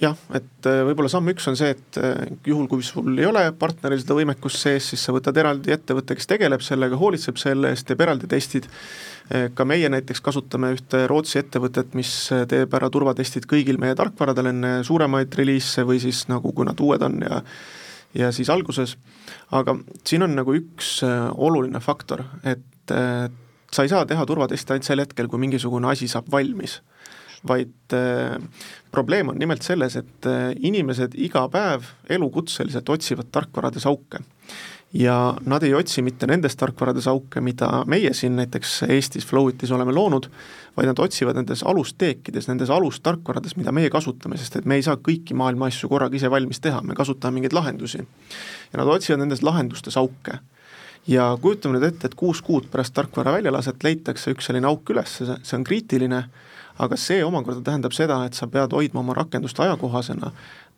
jah, 0.00 0.16
et 0.34 0.68
äh, 0.68 0.80
võib-olla 0.88 1.10
samm 1.12 1.30
üks 1.32 1.46
on 1.50 1.56
see, 1.58 1.74
et 1.74 1.98
äh, 2.00 2.32
juhul, 2.46 2.66
kui 2.70 2.84
sul 2.86 3.12
ei 3.18 3.26
ole 3.28 3.44
partneril 3.58 4.00
seda 4.02 4.16
võimekust 4.18 4.64
sees, 4.64 4.88
siis 4.92 5.04
sa 5.04 5.14
võtad 5.14 5.36
eraldi 5.40 5.74
ettevõtte, 5.74 6.16
kes 6.18 6.28
tegeleb 6.30 6.64
sellega, 6.64 6.98
hoolitseb 7.00 7.38
selle 7.40 7.72
eest, 7.74 7.86
teeb 7.88 8.02
eraldi 8.04 8.30
testid. 8.30 8.68
Eh, 9.32 9.46
ka 9.56 9.64
meie 9.64 9.88
näiteks 9.88 10.20
kasutame 10.24 10.74
ühte 10.74 11.04
Rootsi 11.08 11.40
ettevõtet, 11.40 11.94
mis 11.96 12.10
teeb 12.50 12.74
ära 12.76 12.90
turvatestid 12.92 13.46
kõigil 13.48 13.78
meie 13.80 13.96
tarkvaradel 13.96 14.50
enne 14.50 14.74
suuremaid 14.84 15.32
reliise 15.38 15.86
või 15.88 16.02
siis 16.02 16.26
nagu, 16.28 16.52
kui 16.52 16.68
nad 16.68 16.80
uued 16.80 17.06
on 17.06 17.22
ja 17.24 17.40
ja 18.14 18.28
siis 18.30 18.46
alguses, 18.52 18.92
aga 19.50 19.72
siin 20.06 20.22
on 20.22 20.36
nagu 20.38 20.52
üks 20.54 21.00
oluline 21.02 21.80
faktor, 21.82 22.20
et 22.46 22.92
sa 22.94 23.82
ei 23.82 23.90
saa 23.90 24.04
teha 24.06 24.22
turvatesti 24.28 24.70
ainult 24.70 24.86
sel 24.86 25.02
hetkel, 25.02 25.26
kui 25.26 25.40
mingisugune 25.42 25.88
asi 25.90 26.06
saab 26.06 26.28
valmis 26.30 26.76
vaid 27.48 27.96
äh, 27.96 28.38
probleem 28.90 29.28
on 29.28 29.38
nimelt 29.38 29.62
selles, 29.62 29.96
et 29.96 30.28
äh, 30.30 30.52
inimesed 30.56 31.16
iga 31.20 31.46
päev 31.52 31.90
elukutseliselt 32.08 32.88
otsivad 32.88 33.32
tarkvarades 33.34 33.86
auke 33.90 34.22
ja 34.94 35.34
nad 35.46 35.62
ei 35.62 35.74
otsi 35.74 36.02
mitte 36.02 36.26
nendes 36.26 36.54
tarkvarades 36.56 37.06
auke, 37.10 37.40
mida 37.42 37.82
meie 37.90 38.12
siin 38.14 38.36
näiteks 38.38 38.84
Eestis 38.88 39.26
Flowitis 39.26 39.72
oleme 39.74 39.92
loonud, 39.92 40.28
vaid 40.76 40.88
nad 40.88 41.02
otsivad 41.02 41.36
nendes 41.38 41.64
alusteekides, 41.66 42.46
nendes 42.48 42.70
alustarkvarades, 42.70 43.56
mida 43.58 43.74
meie 43.74 43.90
kasutame, 43.90 44.38
sest 44.38 44.60
et 44.60 44.68
me 44.70 44.78
ei 44.78 44.86
saa 44.86 44.96
kõiki 44.96 45.34
maailma 45.34 45.66
asju 45.70 45.90
korraga 45.90 46.16
ise 46.16 46.30
valmis 46.30 46.62
teha, 46.62 46.82
me 46.86 46.94
kasutame 46.94 47.40
mingeid 47.40 47.56
lahendusi. 47.56 48.06
ja 48.72 48.78
nad 48.78 48.88
otsivad 48.88 49.24
nendes 49.24 49.42
lahendustes 49.42 49.96
auke. 49.96 50.38
ja 51.06 51.36
kujutame 51.42 51.78
nüüd 51.78 51.88
ette, 51.90 52.06
et 52.06 52.14
kuus 52.14 52.42
kuud 52.42 52.70
pärast 52.70 52.94
tarkvara 52.94 53.32
väljalaset 53.32 53.82
leitakse 53.82 54.30
üks 54.30 54.46
selline 54.46 54.66
auk 54.66 54.90
üles, 54.94 55.18
see 55.42 55.58
on 55.58 55.64
kriitiline, 55.64 56.28
aga 56.78 56.96
see 56.98 57.24
omakorda 57.24 57.62
tähendab 57.64 57.94
seda, 57.94 58.24
et 58.26 58.34
sa 58.34 58.46
pead 58.50 58.72
hoidma 58.74 59.00
oma 59.00 59.14
rakendust 59.14 59.60
ajakohasena, 59.60 60.32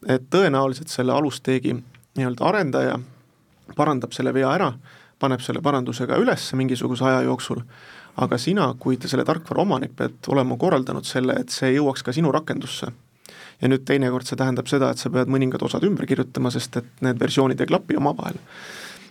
et 0.09 0.28
tõenäoliselt 0.30 0.92
selle 0.92 1.12
alusteegi 1.12 1.74
nii-öelda 2.16 2.44
arendaja 2.44 2.99
parandab 3.76 4.12
selle 4.12 4.34
vea 4.34 4.51
ära, 4.53 4.72
paneb 5.18 5.40
selle 5.44 5.62
paranduse 5.64 6.07
ka 6.07 6.18
üles 6.20 6.44
mingisuguse 6.59 7.05
aja 7.09 7.22
jooksul, 7.26 7.62
aga 8.20 8.38
sina, 8.40 8.68
kui 8.78 8.99
selle 9.01 9.24
tarkvara 9.24 9.64
omanik, 9.64 9.97
pead 9.97 10.30
olema 10.32 10.57
korraldanud 10.61 11.09
selle, 11.09 11.36
et 11.40 11.53
see 11.53 11.74
jõuaks 11.76 12.05
ka 12.05 12.14
sinu 12.16 12.32
rakendusse. 12.32 12.92
ja 13.61 13.68
nüüd 13.72 13.86
teinekord 13.88 14.28
see 14.28 14.36
tähendab 14.36 14.66
seda, 14.68 14.90
et 14.92 15.01
sa 15.01 15.09
pead 15.09 15.30
mõningad 15.32 15.62
osad 15.64 15.84
ümber 15.88 16.05
kirjutama, 16.07 16.51
sest 16.53 16.76
et 16.76 16.88
need 17.01 17.16
versioonid 17.20 17.61
ei 17.61 17.66
klapi 17.66 17.97
omavahel. 17.97 18.36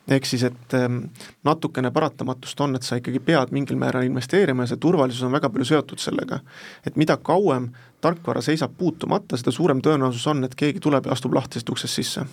Ehk 0.08 0.26
siis, 0.26 0.43
et 0.43 0.74
ehm, 0.78 0.99
natukene 1.43 1.91
paratamatust 1.91 2.62
on, 2.62 2.76
et 2.78 2.86
sa 2.86 2.99
ikkagi 2.99 3.20
pead 3.26 3.53
mingil 3.56 3.80
määral 3.82 4.06
investeerima 4.06 4.64
ja 4.64 4.74
see 4.74 4.82
turvalisus 4.82 5.26
on 5.26 5.34
väga 5.34 5.49
palju 5.49 5.66
seotud 5.66 6.01
sellega. 6.01 6.39
et 6.86 6.95
mida 6.95 7.18
kauem 7.18 7.72
tarkvara 8.01 8.41
seisab 8.41 8.78
puutumata, 8.78 9.38
seda 9.38 9.51
suurem 9.51 9.82
tõenäosus 9.82 10.28
on, 10.30 10.43
et 10.43 10.56
keegi 10.56 10.80
tuleb 10.80 11.06
ja 11.06 11.16
astub 11.18 11.34
lahtisest 11.34 11.70
uksest 11.70 12.01
sisse 12.01 12.28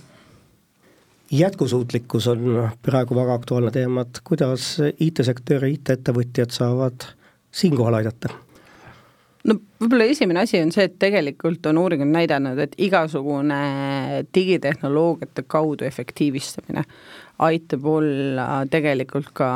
jätkusuutlikkus 1.32 2.28
on 2.28 2.70
praegu 2.82 3.16
väga 3.16 3.34
aktuaalne 3.34 3.70
teema, 3.70 4.04
et 4.04 4.20
kuidas 4.24 4.76
IT-sektori 5.00 5.72
IT-ettevõtjad 5.78 6.52
saavad 6.52 7.08
siinkohal 7.50 8.02
aidata? 8.02 8.28
no 9.48 9.56
võib-olla 9.80 10.06
esimene 10.12 10.44
asi 10.44 10.60
on 10.62 10.70
see, 10.74 10.84
et 10.86 10.98
tegelikult 11.02 11.66
on 11.66 11.80
uuringud 11.82 12.10
näidanud, 12.12 12.58
et 12.62 12.76
igasugune 12.78 13.62
digitehnoloogiate 14.34 15.42
kaudu 15.50 15.88
efektiivistamine 15.88 16.84
aitab 17.38 17.86
olla 17.86 18.46
tegelikult 18.70 19.32
ka 19.36 19.48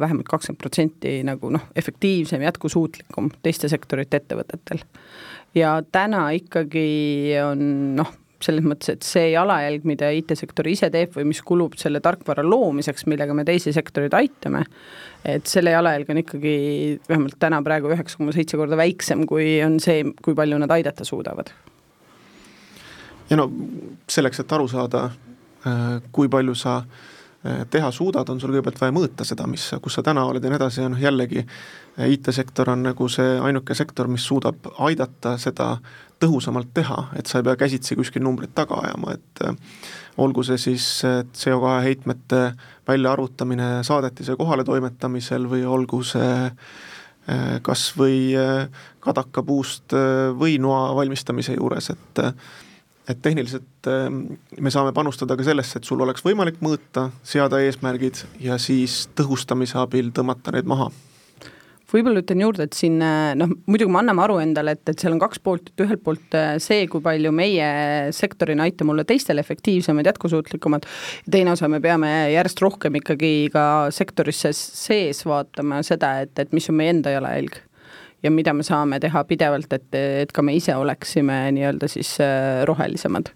vähemalt 0.00 0.28
kakskümmend 0.30 0.60
protsenti 0.60 1.14
nagu 1.26 1.50
noh, 1.52 1.68
efektiivsem, 1.76 2.42
jätkusuutlikum 2.46 3.30
teiste 3.42 3.68
sektorite 3.68 4.22
ettevõtetel. 4.22 4.84
ja 5.54 5.76
täna 5.92 6.28
ikkagi 6.36 6.86
on 7.44 7.96
noh, 7.98 8.12
selles 8.44 8.64
mõttes, 8.66 8.90
et 8.92 9.06
see 9.06 9.30
jalajälg, 9.32 9.86
mida 9.88 10.10
IT-sektor 10.12 10.66
ise 10.68 10.90
teeb 10.92 11.14
või 11.16 11.30
mis 11.30 11.40
kulub 11.46 11.78
selle 11.80 12.00
tarkvara 12.04 12.44
loomiseks, 12.44 13.06
millega 13.08 13.34
me 13.36 13.44
teisi 13.46 13.72
sektoreid 13.72 14.14
aitame, 14.18 14.64
et 15.24 15.46
selle 15.48 15.72
jalajälg 15.72 16.10
on 16.12 16.20
ikkagi 16.20 16.56
vähemalt 17.08 17.38
täna 17.40 17.62
praegu 17.64 17.92
üheksa 17.94 18.20
koma 18.20 18.34
seitse 18.36 18.60
korda 18.60 18.76
väiksem, 18.80 19.24
kui 19.30 19.56
on 19.64 19.78
see, 19.80 20.04
kui 20.24 20.36
palju 20.36 20.60
nad 20.60 20.76
aidata 20.76 21.06
suudavad. 21.08 21.52
ja 23.30 23.40
no 23.40 23.48
selleks, 24.08 24.40
et 24.40 24.52
aru 24.52 24.68
saada, 24.68 25.08
äh, 25.64 25.98
kui 26.12 26.28
palju 26.28 26.54
sa 26.58 26.76
äh, 26.82 27.13
teha 27.70 27.90
suudad, 27.92 28.28
on 28.32 28.38
sul 28.40 28.54
kõigepealt 28.54 28.78
vaja 28.80 28.92
mõõta 28.96 29.24
seda, 29.28 29.44
mis, 29.50 29.66
kus 29.84 29.98
sa 29.98 30.02
täna 30.06 30.22
oled 30.24 30.44
ja 30.44 30.48
nii 30.48 30.56
edasi 30.56 30.80
ja 30.80 30.88
noh, 30.88 31.00
jällegi 31.00 31.42
IT-sektor 32.08 32.70
on 32.72 32.86
nagu 32.86 33.08
see 33.12 33.34
ainuke 33.44 33.76
sektor, 33.76 34.08
mis 34.08 34.24
suudab 34.24 34.64
aidata 34.86 35.36
seda 35.38 35.74
tõhusamalt 36.22 36.72
teha, 36.74 36.98
et 37.18 37.28
sa 37.28 37.40
ei 37.40 37.46
pea 37.46 37.58
käsitsi 37.64 37.96
kuskil 37.98 38.24
numbrit 38.24 38.54
taga 38.56 38.80
ajama, 38.86 39.14
et 39.18 39.44
äh, 39.44 39.54
olgu 40.24 40.44
see 40.46 40.58
siis 40.60 40.86
CO2 41.04 41.76
heitmete 41.84 42.42
väljaarvutamine 42.88 43.84
saadetise 43.86 44.36
kohaletoimetamisel 44.40 45.48
või 45.50 45.64
olgu 45.66 46.02
see 46.06 46.34
äh, 46.48 47.56
kas 47.66 47.90
või 47.98 48.34
äh, 48.38 48.68
kadakapuust 49.04 49.94
võinoa 50.40 50.94
valmistamise 50.96 51.58
juures, 51.58 51.90
et 51.92 52.22
et 53.08 53.20
tehniliselt 53.22 53.88
me 54.60 54.72
saame 54.72 54.94
panustada 54.96 55.36
ka 55.36 55.44
sellesse, 55.46 55.80
et 55.80 55.88
sul 55.88 56.00
oleks 56.00 56.24
võimalik 56.24 56.60
mõõta, 56.64 57.10
seada 57.26 57.60
eesmärgid 57.64 58.22
ja 58.40 58.56
siis 58.60 59.04
tõhustamise 59.18 59.76
abil 59.82 60.08
tõmmata 60.14 60.54
need 60.54 60.70
maha. 60.70 60.88
Võib-olla 61.94 62.24
ütlen 62.24 62.40
juurde, 62.42 62.64
et 62.66 62.74
siin 62.74 62.96
noh, 62.98 63.50
muidugi 63.70 63.92
me 63.92 64.00
anname 64.00 64.24
aru 64.24 64.40
endale, 64.42 64.72
et, 64.74 64.82
et 64.90 64.98
seal 64.98 65.14
on 65.14 65.20
kaks 65.22 65.38
poolt, 65.44 65.68
et 65.70 65.84
ühelt 65.84 66.02
poolt 66.02 66.34
äh, 66.34 66.56
see, 66.62 66.88
kui 66.90 67.04
palju 67.04 67.30
meie 67.34 67.68
sektorina 68.16 68.66
aitame 68.66 68.94
olla 68.96 69.04
teistel 69.06 69.38
efektiivsemad, 69.38 70.08
jätkusuutlikumad, 70.10 70.88
teine 71.30 71.52
osa, 71.54 71.70
me 71.70 71.78
peame 71.84 72.10
järjest 72.32 72.64
rohkem 72.64 72.98
ikkagi 72.98 73.30
ka 73.54 73.66
sektorisse 73.94 74.50
sees 74.56 75.22
vaatama 75.28 75.84
seda, 75.86 76.16
et, 76.24 76.34
et 76.42 76.56
mis 76.56 76.66
on 76.72 76.80
meie 76.80 76.96
enda 76.96 77.14
jalajälg 77.14 77.60
ja 78.24 78.32
mida 78.32 78.54
me 78.56 78.64
saame 78.66 79.00
teha 79.02 79.24
pidevalt, 79.28 79.72
et, 79.76 79.90
et 80.24 80.32
ka 80.32 80.42
me 80.42 80.54
ise 80.56 80.74
oleksime 80.80 81.38
nii-öelda 81.56 81.88
siis 81.92 82.16
äh, 82.24 82.62
rohelisemad. 82.68 83.30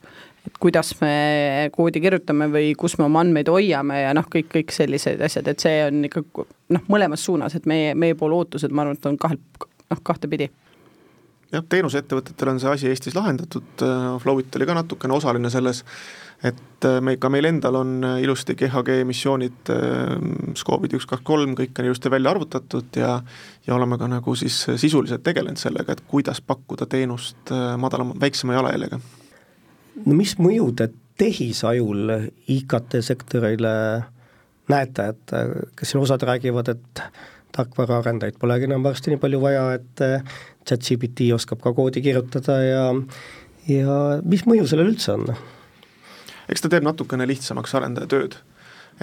Et 0.48 0.60
kuidas 0.62 0.94
me 1.02 1.68
koodi 1.74 2.00
kirjutame 2.00 2.48
või 2.52 2.72
kus 2.78 2.96
me 2.98 3.04
oma 3.04 3.20
andmeid 3.24 3.50
hoiame 3.52 4.00
ja 4.00 4.14
noh, 4.16 4.28
kõik, 4.32 4.48
kõik 4.54 4.72
sellised 4.72 5.20
asjad, 5.24 5.50
et 5.50 5.60
see 5.60 5.82
on 5.84 6.06
ikka 6.08 6.24
noh, 6.74 6.86
mõlemas 6.88 7.26
suunas, 7.26 7.56
et 7.58 7.68
meie, 7.68 7.92
meie 7.98 8.16
poole 8.16 8.38
ootused, 8.38 8.72
ma 8.72 8.86
arvan, 8.86 8.96
et 8.96 9.10
on 9.10 9.20
kahel, 9.20 9.40
noh, 9.92 10.02
kahtepidi 10.02 10.48
jah, 11.52 11.64
teenusettevõtetel 11.68 12.52
on 12.52 12.60
see 12.62 12.70
asi 12.70 12.88
Eestis 12.90 13.16
lahendatud, 13.16 13.68
äh, 13.84 14.08
Flowit 14.22 14.56
oli 14.56 14.68
ka 14.68 14.76
natukene 14.76 15.16
osaline 15.16 15.50
selles, 15.52 15.82
et 16.44 16.86
äh, 16.86 16.98
me, 17.04 17.16
ka 17.20 17.30
meil 17.32 17.48
endal 17.48 17.80
on 17.80 17.94
äh, 18.04 18.18
ilusti 18.24 18.56
GHG 18.58 19.00
emissioonid, 19.04 19.72
skoobid 20.58 20.96
üks, 20.98 21.08
kaks, 21.08 21.24
kolm, 21.26 21.54
kõik 21.58 21.78
on 21.78 21.88
ilusti 21.88 22.12
välja 22.12 22.34
arvutatud 22.34 23.00
ja 23.00 23.18
ja 23.66 23.76
oleme 23.76 23.98
ka 24.00 24.08
nagu 24.10 24.34
siis 24.38 24.60
sisuliselt 24.80 25.24
tegelenud 25.26 25.60
sellega, 25.60 25.92
et 25.92 26.04
kuidas 26.08 26.40
pakkuda 26.40 26.86
teenust 26.88 27.52
madalama, 27.76 28.16
väiksema 28.20 28.56
jalajäljega. 28.56 29.00
No 30.06 30.14
mis 30.16 30.36
mõju 30.40 30.70
te 30.78 30.88
tehisajul 31.18 32.12
IKT-sektorile 32.54 33.72
näete, 34.70 35.08
et 35.10 35.34
kas 35.76 35.90
siin 35.90 36.00
osad 36.00 36.22
räägivad, 36.24 36.70
et 36.72 37.02
tarkvaraarendajaid 37.56 38.38
polegi 38.40 38.68
enam 38.68 38.84
varsti 38.86 39.12
nii 39.12 39.20
palju 39.22 39.40
vaja, 39.42 39.64
et 39.78 40.02
chat-GPT 40.68 41.30
oskab 41.36 41.62
ka 41.64 41.72
koodi 41.76 42.02
kirjutada 42.04 42.58
ja 42.62 42.84
ja 43.68 43.96
mis 44.24 44.44
mõju 44.48 44.68
sellel 44.68 44.92
üldse 44.92 45.14
on? 45.14 45.26
eks 46.48 46.64
ta 46.64 46.70
teeb 46.72 46.86
natukene 46.86 47.26
lihtsamaks 47.28 47.74
arendaja 47.76 48.08
tööd, 48.08 48.38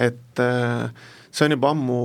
et 0.02 0.42
äh, 0.42 0.88
see 1.30 1.46
on 1.46 1.54
juba 1.54 1.70
ammu 1.74 1.98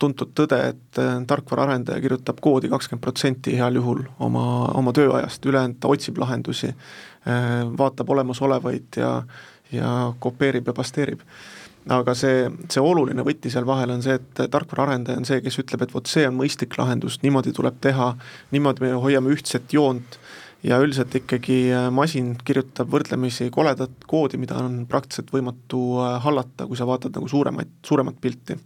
tuntud 0.00 0.32
tõde, 0.38 0.58
et 0.72 1.02
äh, 1.02 1.18
tarkvaraarendaja 1.30 2.02
kirjutab 2.02 2.40
koodi 2.42 2.70
kakskümmend 2.72 3.04
protsenti 3.04 3.54
heal 3.58 3.78
juhul 3.78 4.02
oma, 4.18 4.46
oma 4.74 4.94
tööajast, 4.96 5.46
ülejäänud 5.46 5.78
ta 5.82 5.92
otsib 5.92 6.18
lahendusi, 6.22 6.72
vaatab 7.26 8.10
olemasolevaid 8.14 9.00
ja 9.00 9.12
ja 9.74 10.12
kopeerib 10.22 10.68
ja 10.70 10.72
pasteerib 10.76 11.22
aga 11.92 12.14
see, 12.18 12.46
see 12.72 12.82
oluline 12.82 13.22
võti 13.26 13.50
seal 13.52 13.66
vahel 13.68 13.92
on 13.94 14.02
see, 14.02 14.16
et 14.18 14.40
tarkvaraarendaja 14.50 15.20
on 15.20 15.28
see, 15.28 15.42
kes 15.44 15.60
ütleb, 15.62 15.84
et 15.86 15.94
vot 15.94 16.10
see 16.10 16.26
on 16.26 16.34
mõistlik 16.38 16.74
lahendus, 16.80 17.20
niimoodi 17.22 17.54
tuleb 17.54 17.78
teha, 17.82 18.12
niimoodi 18.54 18.82
me 18.86 18.92
hoiame 19.04 19.30
ühtset 19.34 19.74
joont 19.76 20.18
ja 20.66 20.78
üldiselt 20.82 21.14
ikkagi 21.14 21.58
äh, 21.70 21.88
masin 21.94 22.32
kirjutab 22.46 22.90
võrdlemisi 22.90 23.50
koledat 23.54 24.06
koodi, 24.10 24.40
mida 24.40 24.58
on 24.62 24.80
praktiliselt 24.90 25.30
võimatu 25.34 25.82
äh, 26.02 26.16
hallata, 26.24 26.66
kui 26.66 26.78
sa 26.78 26.88
vaatad 26.88 27.14
nagu 27.14 27.28
suuremaid, 27.30 27.70
suuremat 27.86 28.18
pilti. 28.20 28.58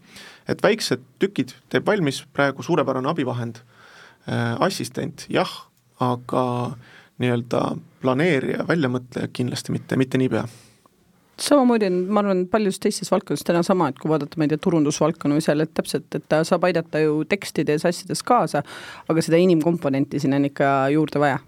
et 0.48 0.62
väiksed 0.62 1.02
tükid 1.20 1.52
teeb 1.70 1.86
valmis 1.86 2.22
praegu 2.32 2.64
suurepärane 2.64 3.10
abivahend, 3.10 3.60
äh, 4.30 4.56
assistent 4.64 5.26
jah, 5.28 5.52
aga 6.00 6.72
nii-öelda 7.20 7.76
planeerija, 8.00 8.64
väljamõtleja 8.68 9.28
kindlasti 9.36 9.76
mitte, 9.76 10.00
mitte 10.00 10.18
niipea 10.18 10.46
samamoodi 11.44 11.88
on, 11.88 11.98
ma 12.12 12.22
arvan, 12.22 12.44
paljudes 12.50 12.80
teistes 12.82 13.10
valdkondades 13.12 13.46
täna 13.46 13.62
sama, 13.66 13.90
et 13.90 13.98
kui 14.00 14.10
vaadata, 14.12 14.38
ma 14.38 14.46
ei 14.46 14.52
tea, 14.52 14.60
turundusvaldkonna 14.64 15.38
või 15.38 15.44
seal, 15.44 15.64
et 15.64 15.72
täpselt, 15.76 16.08
et 16.16 16.26
ta 16.30 16.42
saab 16.46 16.66
aidata 16.68 17.02
ju 17.02 17.22
tekstides, 17.30 17.86
asjades 17.88 18.22
kaasa, 18.26 18.62
aga 19.10 19.24
seda 19.24 19.40
inimkomponenti 19.40 20.20
siin 20.22 20.36
on 20.36 20.48
ikka 20.50 20.70
juurde 20.94 21.22
vaja. 21.22 21.40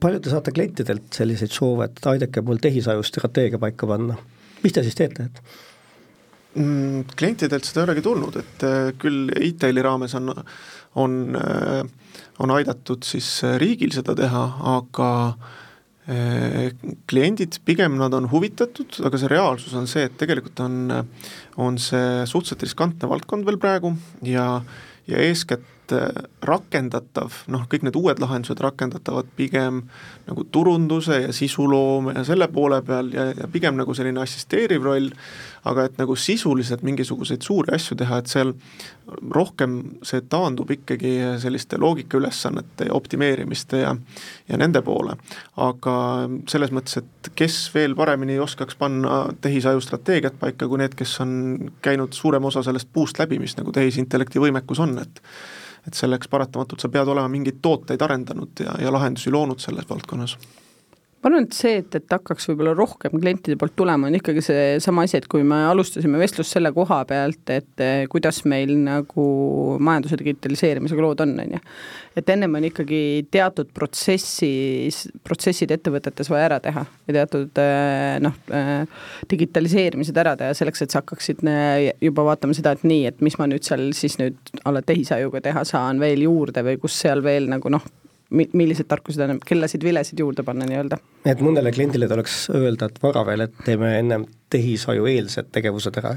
palju 0.00 0.20
te 0.20 0.30
saate 0.30 0.54
klientidelt 0.54 1.08
selliseid 1.14 1.54
soove, 1.54 1.90
et 1.90 2.06
aidake 2.12 2.42
mul 2.46 2.62
tehisaju 2.62 3.02
strateegia 3.06 3.58
paika 3.58 3.88
panna, 3.90 4.18
mis 4.62 4.72
te 4.72 4.84
siis 4.86 4.98
teete, 4.98 5.30
et? 5.30 5.42
Mm, 6.58 7.06
klientidelt 7.16 7.64
seda 7.64 7.84
ei 7.84 7.88
olegi 7.88 8.02
tulnud, 8.02 8.36
et 8.42 8.66
äh, 8.66 8.92
küll 8.98 9.30
e-taili 9.38 9.82
raames 9.86 10.16
on, 10.18 10.34
on, 10.98 11.16
äh, 11.38 11.82
on 12.42 12.54
aidatud 12.54 13.06
siis 13.06 13.36
riigil 13.62 13.94
seda 13.94 14.16
teha, 14.18 14.46
aga 14.78 15.10
äh, 15.28 15.58
Äh, 15.60 15.69
kliendid 17.10 17.60
pigem 17.68 17.98
nad 18.00 18.14
on 18.16 18.24
huvitatud, 18.32 18.96
aga 19.06 19.18
see 19.20 19.28
reaalsus 19.30 19.74
on 19.78 19.84
see, 19.86 20.06
et 20.08 20.16
tegelikult 20.18 20.62
on, 20.64 20.94
on 21.60 21.76
see 21.78 22.24
suhteliselt 22.26 22.64
riskantne 22.66 23.10
valdkond 23.10 23.46
veel 23.46 23.60
praegu 23.60 23.92
ja, 24.26 24.46
ja 25.06 25.20
eeskätt 25.28 25.68
et 25.90 26.46
rakendatav, 26.46 27.42
noh, 27.52 27.64
kõik 27.70 27.84
need 27.86 27.96
uued 27.98 28.20
lahendused 28.22 28.60
rakendatavad 28.62 29.28
pigem 29.36 29.82
nagu 30.28 30.44
turunduse 30.52 31.20
ja 31.26 31.34
sisuloome 31.34 32.14
ja 32.16 32.24
selle 32.26 32.48
poole 32.52 32.80
peal 32.86 33.10
ja, 33.14 33.30
ja 33.36 33.48
pigem 33.50 33.78
nagu 33.78 33.94
selline 33.96 34.22
assisteeriv 34.22 34.86
roll, 34.86 35.10
aga 35.68 35.84
et 35.88 35.98
nagu 36.00 36.16
sisuliselt 36.16 36.82
mingisuguseid 36.86 37.44
suuri 37.44 37.74
asju 37.76 37.96
teha, 38.00 38.20
et 38.20 38.30
seal 38.30 38.52
rohkem 39.34 39.76
see 40.06 40.22
taandub 40.30 40.70
ikkagi 40.72 41.12
selliste 41.42 41.78
loogikaülesannete 41.80 42.88
ja 42.88 42.96
optimeerimiste 42.96 43.82
ja 43.82 43.94
ja 44.48 44.56
nende 44.56 44.82
poole. 44.82 45.16
aga 45.56 45.94
selles 46.48 46.72
mõttes, 46.72 46.98
et 47.02 47.32
kes 47.36 47.58
veel 47.74 47.94
paremini 47.96 48.38
oskaks 48.40 48.76
panna 48.76 49.26
tehisaju 49.40 49.80
strateegiat 49.80 50.38
paika, 50.40 50.68
kui 50.68 50.78
need, 50.78 50.94
kes 50.94 51.20
on 51.20 51.32
käinud 51.82 52.12
suurema 52.16 52.48
osa 52.48 52.62
sellest 52.62 52.88
puust 52.92 53.18
läbi, 53.18 53.38
mis 53.38 53.56
nagu 53.58 53.72
tehisintellekti 53.72 54.42
võimekus 54.42 54.80
on, 54.80 54.98
et 54.98 55.22
et 55.86 55.96
selleks 55.96 56.28
paratamatult 56.28 56.82
sa 56.82 56.90
pead 56.92 57.08
olema 57.08 57.28
mingeid 57.32 57.62
tooteid 57.64 58.02
arendanud 58.04 58.60
ja, 58.60 58.74
ja 58.84 58.92
lahendusi 58.92 59.30
loonud 59.32 59.62
selles 59.64 59.88
valdkonnas 59.88 60.36
ma 61.20 61.28
arvan, 61.28 61.44
et 61.44 61.52
see, 61.52 61.80
et, 61.82 61.96
et 61.98 62.14
hakkaks 62.14 62.48
võib-olla 62.48 62.72
rohkem 62.72 63.12
klientide 63.20 63.58
poolt 63.60 63.74
tulema, 63.76 64.08
on 64.08 64.16
ikkagi 64.16 64.40
seesama 64.44 65.04
asi, 65.04 65.18
et 65.18 65.26
kui 65.28 65.44
me 65.44 65.58
alustasime 65.68 66.16
vestlust 66.20 66.56
selle 66.56 66.72
koha 66.72 67.02
pealt, 67.08 67.42
et 67.52 67.84
eh, 67.84 68.04
kuidas 68.08 68.38
meil 68.48 68.72
nagu 68.86 69.26
majanduse 69.84 70.16
digitaliseerimisega 70.22 71.04
lood 71.04 71.20
on, 71.26 71.34
on 71.44 71.52
ju. 71.58 71.60
et 72.16 72.32
ennem 72.32 72.56
on 72.56 72.68
ikkagi 72.70 73.02
teatud 73.36 73.68
protsessis, 73.76 75.02
protsessid 75.26 75.76
ettevõtetes 75.76 76.32
vaja 76.32 76.48
ära 76.48 76.60
teha 76.64 76.86
ja 76.88 77.18
teatud 77.20 77.62
eh, 77.66 78.16
noh, 78.24 78.40
eh, 78.56 79.04
digitaliseerimised 79.28 80.24
ära 80.24 80.38
teha 80.40 80.56
selleks, 80.56 80.86
et 80.86 80.96
sa 80.96 81.04
hakkaksid 81.04 81.44
juba 82.00 82.30
vaatama 82.32 82.56
seda, 82.56 82.72
et 82.72 82.88
nii, 82.88 83.04
et 83.12 83.20
mis 83.24 83.36
ma 83.36 83.50
nüüd 83.50 83.68
seal 83.68 83.90
siis 83.96 84.16
nüüd 84.22 84.56
alla 84.64 84.80
tehisajuga 84.80 85.44
teha 85.44 85.68
saan 85.68 86.00
veel 86.00 86.24
juurde 86.24 86.64
või 86.64 86.80
kus 86.80 86.96
seal 87.04 87.20
veel 87.24 87.52
nagu 87.52 87.76
noh, 87.76 87.84
mi-, 88.30 88.48
millised 88.52 88.88
tarkused 88.90 89.22
on, 89.26 89.40
kellasid, 89.46 89.84
vilesid 89.84 90.22
juurde 90.22 90.44
panna 90.46 90.68
nii-öelda. 90.68 91.00
et 91.24 91.42
mõnele 91.44 91.72
kliendile 91.74 92.08
tuleks 92.10 92.46
öelda, 92.54 92.90
et 92.90 93.02
vara 93.02 93.26
veel, 93.26 93.46
et 93.46 93.60
teeme 93.66 93.92
ennem 93.98 94.26
tehisajueelsed 94.50 95.52
tegevused 95.52 96.00
ära? 96.02 96.16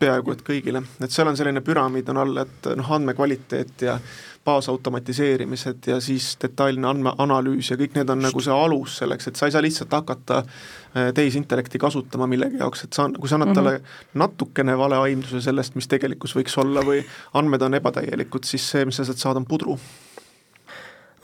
peaaegu 0.00 0.32
et 0.32 0.42
kõigile, 0.46 0.80
et 1.04 1.12
seal 1.12 1.28
on 1.28 1.36
selline 1.36 1.60
püramiid 1.64 2.08
on 2.08 2.20
all, 2.22 2.38
et 2.42 2.68
noh, 2.78 2.92
andmekvaliteet 2.96 3.84
ja 3.86 3.98
baasautomatiseerimised 4.44 5.86
ja 5.86 5.98
siis 6.02 6.32
detailne 6.42 6.88
andmeanalüüs 6.90 7.70
ja 7.70 7.76
kõik 7.78 7.94
need 7.94 8.10
on 8.10 8.24
nagu 8.24 8.42
see 8.42 8.54
alus 8.54 8.96
selleks, 9.02 9.28
et 9.28 9.38
sa 9.38 9.46
ei 9.46 9.54
saa 9.54 9.62
lihtsalt 9.62 9.92
hakata 9.94 10.40
äh, 10.42 11.12
tehisintellekti 11.14 11.78
kasutama 11.82 12.26
millegi 12.30 12.58
jaoks, 12.62 12.86
et 12.86 12.98
sa, 12.98 13.06
kui 13.18 13.30
sa 13.30 13.36
annad 13.38 13.52
mm 13.52 13.52
-hmm. 13.52 13.76
talle 13.78 14.22
natukene 14.24 14.78
valeaimduse 14.78 15.44
sellest, 15.44 15.76
mis 15.78 15.88
tegelikkus 15.88 16.34
võiks 16.36 16.58
olla 16.58 16.82
või 16.82 17.04
andmed 17.34 17.62
on 17.62 17.74
ebatäielikud, 17.74 18.44
siis 18.44 18.70
see, 18.70 18.84
mis 18.84 18.96
sa 18.96 19.04
sealt 19.04 19.22
saad, 19.22 19.36
on 19.36 19.46
pudru 19.46 19.78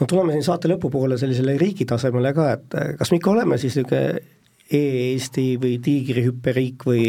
no 0.01 0.07
tuleme 0.07 0.35
siin 0.35 0.47
saate 0.47 0.71
lõpupoole 0.71 1.19
sellisele 1.21 1.59
riigi 1.61 1.87
tasemele 1.89 2.33
ka, 2.37 2.51
et 2.57 2.79
äh, 2.79 2.91
kas 2.99 3.13
me 3.13 3.21
ikka 3.21 3.35
oleme 3.35 3.61
siis 3.61 3.79
niisugune 3.79 4.37
e-Eesti 4.69 5.55
või 5.57 5.79
tiigrihüpperiik 5.81 6.83
või, 6.85 7.05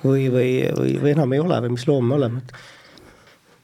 või, 0.00 0.30
või, 0.32 0.52
või, 0.72 0.94
või 1.02 1.10
enam 1.12 1.34
ei 1.36 1.42
ole 1.42 1.58
või 1.66 1.74
mis 1.74 1.84
loom 1.84 2.06
me 2.08 2.16
oleme, 2.16 2.40
et 2.40 2.54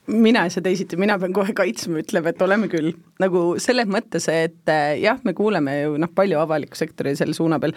mina 0.09 0.43
ei 0.45 0.53
saa 0.53 0.63
teisiti, 0.65 0.97
mina 0.97 1.17
pean 1.21 1.33
kohe 1.33 1.53
kaitsma, 1.57 2.01
ütleb, 2.03 2.29
et 2.29 2.41
oleme 2.41 2.69
küll. 2.71 2.93
nagu 3.21 3.43
selles 3.61 3.89
mõttes, 3.89 4.25
et 4.33 4.71
äh, 4.71 4.93
jah, 5.01 5.19
me 5.23 5.33
kuuleme 5.37 5.75
ju 5.81 5.97
noh, 6.01 6.11
palju 6.15 6.39
avaliku 6.41 6.77
sektori 6.77 7.15
selle 7.17 7.37
suuna 7.37 7.59
peal 7.61 7.75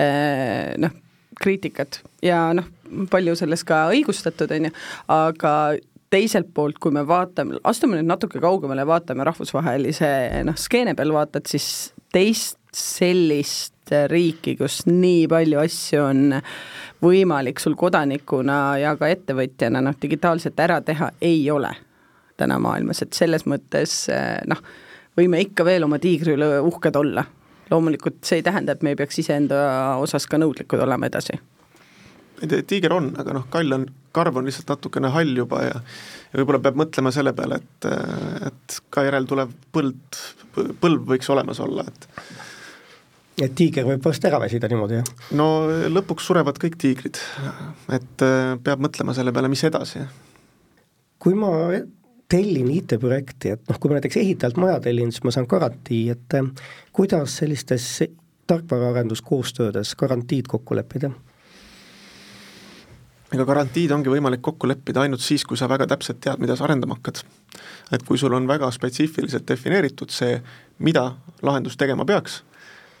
äh, 0.00 0.76
noh, 0.80 0.92
kriitikat 1.40 2.02
ja 2.24 2.50
noh, 2.56 2.68
palju 3.10 3.36
sellest 3.38 3.66
ka 3.68 3.86
õigustatud, 3.94 4.52
on 4.56 4.68
ju, 4.68 4.74
aga 5.14 5.54
teiselt 6.10 6.50
poolt, 6.54 6.78
kui 6.82 6.92
me 6.94 7.04
vaatame, 7.06 7.60
astume 7.64 7.98
nüüd 7.98 8.08
natuke 8.10 8.40
kaugemale, 8.42 8.86
vaatame 8.86 9.24
rahvusvahelise 9.28 10.10
noh, 10.46 10.58
skeene 10.58 10.96
peal 10.98 11.14
vaatad, 11.14 11.46
siis 11.50 11.92
teist 12.12 12.58
sellist 12.74 13.90
riiki, 14.10 14.54
kus 14.58 14.84
nii 14.86 15.24
palju 15.30 15.58
asju 15.62 16.02
on 16.04 16.36
võimalik 17.02 17.62
sul 17.62 17.74
kodanikuna 17.78 18.60
ja 18.78 18.94
ka 18.98 19.10
ettevõtjana 19.10 19.82
noh, 19.82 19.96
digitaalselt 20.02 20.60
ära 20.62 20.78
teha, 20.86 21.10
ei 21.22 21.42
ole 21.50 21.72
täna 22.40 22.60
maailmas, 22.62 23.02
et 23.04 23.16
selles 23.16 23.44
mõttes 23.50 24.04
noh, 24.48 24.62
võime 25.18 25.42
ikka 25.42 25.66
veel 25.66 25.84
oma 25.86 25.98
tiigri 26.00 26.36
üle 26.38 26.56
uhked 26.62 26.96
olla. 26.96 27.24
loomulikult 27.70 28.24
see 28.24 28.40
ei 28.40 28.42
tähenda, 28.42 28.72
et 28.72 28.82
me 28.82 28.94
ei 28.94 28.96
peaks 28.96 29.18
iseenda 29.22 29.96
osas 30.02 30.26
ka 30.26 30.38
nõudlikud 30.38 30.80
olema 30.82 31.06
edasi 31.06 31.38
tiiger 32.40 32.92
on, 32.96 33.12
aga 33.20 33.34
noh, 33.36 33.46
kall 33.52 33.76
on, 33.76 33.86
karv 34.16 34.40
on 34.40 34.48
lihtsalt 34.48 34.72
natukene 34.72 35.12
hall 35.14 35.36
juba 35.36 35.64
ja 35.66 35.82
ja 36.30 36.40
võib-olla 36.40 36.62
peab 36.62 36.78
mõtlema 36.78 37.12
selle 37.14 37.32
peale, 37.36 37.58
et, 37.60 37.88
et 38.46 38.78
ka 38.94 39.04
järeltulev 39.06 39.52
põld, 39.74 40.20
põlv 40.82 41.08
võiks 41.10 41.30
olemas 41.32 41.60
olla, 41.62 41.86
et 41.86 42.08
et 43.40 43.54
tiiger 43.56 43.86
võib 43.88 44.04
varsti 44.04 44.28
ära 44.28 44.40
väsida 44.42 44.68
niimoodi, 44.68 45.00
jah? 45.00 45.30
no 45.38 45.46
lõpuks 45.90 46.26
surevad 46.28 46.60
kõik 46.60 46.76
tiigrid, 46.80 47.18
et 47.96 48.26
äh, 48.26 48.52
peab 48.62 48.84
mõtlema 48.84 49.16
selle 49.16 49.32
peale, 49.34 49.50
mis 49.50 49.64
edasi. 49.66 50.04
kui 51.18 51.34
ma 51.38 51.50
tellin 52.30 52.68
IT-projekti, 52.76 53.56
et 53.56 53.64
noh, 53.66 53.78
kui 53.80 53.90
ma 53.90 53.98
näiteks 53.98 54.20
ehitajalt 54.20 54.60
maja 54.60 54.78
tellin, 54.84 55.10
siis 55.10 55.24
ma 55.26 55.34
saan 55.34 55.48
garantii, 55.50 56.04
et 56.14 56.38
äh, 56.38 56.52
kuidas 56.94 57.40
sellistes 57.42 57.88
tarkvaraarenduskoostöödes 58.50 59.96
garantiid 59.98 60.50
kokku 60.50 60.76
leppida 60.78 61.10
ega 63.34 63.46
garantiid 63.46 63.92
ongi 63.94 64.10
võimalik 64.10 64.42
kokku 64.42 64.68
leppida 64.70 65.04
ainult 65.04 65.22
siis, 65.22 65.44
kui 65.46 65.58
sa 65.58 65.68
väga 65.70 65.86
täpselt 65.90 66.20
tead, 66.22 66.40
mida 66.42 66.56
sa 66.58 66.66
arendama 66.66 66.98
hakkad. 66.98 67.22
et 67.92 68.02
kui 68.06 68.18
sul 68.18 68.32
on 68.34 68.46
väga 68.46 68.70
spetsiifiliselt 68.70 69.48
defineeritud 69.48 70.10
see, 70.14 70.40
mida 70.78 71.16
lahendus 71.42 71.76
tegema 71.76 72.04
peaks, 72.04 72.42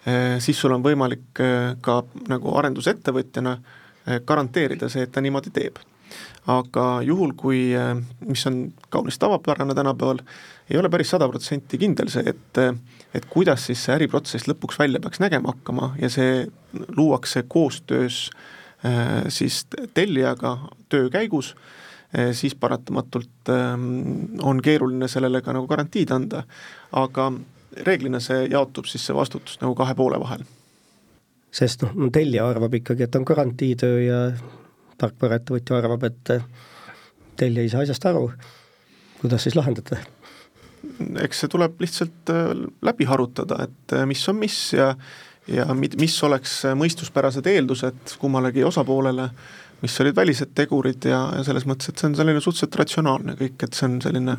eh, 0.06 0.38
siis 0.38 0.58
sul 0.58 0.72
on 0.74 0.82
võimalik 0.82 1.38
eh, 1.38 1.76
ka 1.80 2.02
nagu 2.28 2.56
arendusettevõtjana 2.58 3.56
eh, 3.56 4.20
garanteerida 4.26 4.88
see, 4.88 5.02
et 5.06 5.12
ta 5.12 5.20
niimoodi 5.20 5.50
teeb. 5.54 5.78
aga 6.50 7.02
juhul, 7.06 7.32
kui, 7.38 7.58
mis 8.26 8.46
on 8.46 8.72
kaunis 8.90 9.18
tavapärane 9.18 9.74
tänapäeval, 9.74 10.18
ei 10.70 10.78
ole 10.78 10.88
päris 10.90 11.10
sada 11.12 11.28
protsenti 11.28 11.78
kindel 11.78 12.08
see, 12.10 12.24
et 12.26 12.58
et 13.14 13.26
kuidas 13.30 13.66
siis 13.66 13.84
see 13.84 13.94
äriprotsess 13.94 14.48
lõpuks 14.48 14.78
välja 14.78 15.00
peaks 15.00 15.20
nägema 15.20 15.52
hakkama 15.52 15.94
ja 16.00 16.08
see 16.10 16.46
luuakse 16.96 17.44
koostöös 17.48 18.30
äh, 18.30 18.59
siis 19.28 19.66
tellijaga 19.94 20.56
töö 20.88 21.10
käigus, 21.10 21.54
äh, 22.18 22.32
siis 22.32 22.54
paratamatult 22.54 23.48
ähm, 23.48 24.38
on 24.42 24.62
keeruline 24.62 25.08
sellele 25.08 25.42
ka 25.42 25.52
nagu 25.52 25.68
garantiid 25.70 26.10
anda, 26.14 26.42
aga 26.92 27.30
reeglina 27.86 28.20
see 28.20 28.46
jaotub 28.50 28.88
siis 28.90 29.04
see 29.06 29.16
vastutus 29.16 29.60
nagu 29.62 29.74
kahe 29.78 29.94
poole 29.94 30.20
vahel. 30.20 30.44
sest 31.50 31.82
noh, 31.82 32.10
tellija 32.12 32.46
arvab 32.46 32.74
ikkagi, 32.78 33.02
et 33.02 33.16
on 33.18 33.26
garantiitöö 33.26 34.02
ja 34.02 34.18
tarkvaraettevõtja 34.98 35.78
arvab, 35.80 36.04
et 36.06 36.34
äh, 36.36 36.44
tellija 37.36 37.66
ei 37.66 37.72
saa 37.72 37.82
asjast 37.86 38.06
aru, 38.06 38.30
kuidas 39.20 39.46
siis 39.46 39.58
lahendate? 39.58 40.00
eks 41.20 41.42
see 41.42 41.50
tuleb 41.52 41.80
lihtsalt 41.82 42.30
läbi 42.82 43.04
harutada, 43.04 43.66
et 43.66 43.94
mis 44.08 44.22
on 44.32 44.38
mis 44.40 44.56
ja 44.72 44.94
ja 45.50 45.66
mis 45.74 46.16
oleks 46.26 46.60
mõistuspärased 46.78 47.46
eeldused 47.50 48.16
kummalegi 48.20 48.64
osapoolele, 48.64 49.30
mis 49.80 49.96
olid 50.02 50.16
välised 50.16 50.52
tegurid 50.54 51.08
ja, 51.08 51.22
ja 51.36 51.44
selles 51.46 51.66
mõttes, 51.68 51.90
et 51.90 52.00
see 52.00 52.10
on 52.10 52.16
selline 52.18 52.42
suhteliselt 52.42 52.78
ratsionaalne 52.82 53.36
kõik, 53.38 53.56
et 53.64 53.76
see 53.76 53.88
on 53.88 53.98
selline 54.04 54.36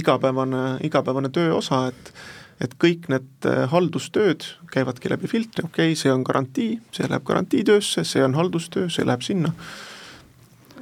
igapäevane, 0.00 0.64
igapäevane 0.86 1.32
töö 1.34 1.54
osa, 1.58 1.86
et 1.92 2.14
et 2.62 2.76
kõik 2.78 3.08
need 3.10 3.46
äh, 3.50 3.64
haldustööd 3.66 4.44
käivadki 4.70 5.10
läbi 5.10 5.26
filtri, 5.26 5.64
okei 5.66 5.90
okay,, 5.90 5.98
see 5.98 6.12
on 6.12 6.22
garantii, 6.24 6.76
see 6.94 7.08
läheb 7.10 7.24
garantiitöösse, 7.26 8.04
see 8.06 8.22
on 8.22 8.36
haldustöö, 8.38 8.86
see 8.94 9.02
läheb 9.06 9.26
sinna. 9.26 9.50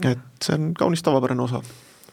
et 0.05 0.45
see 0.45 0.59
on 0.59 0.75
kaunis 0.77 1.03
tavapärane 1.03 1.43
osa 1.43 1.63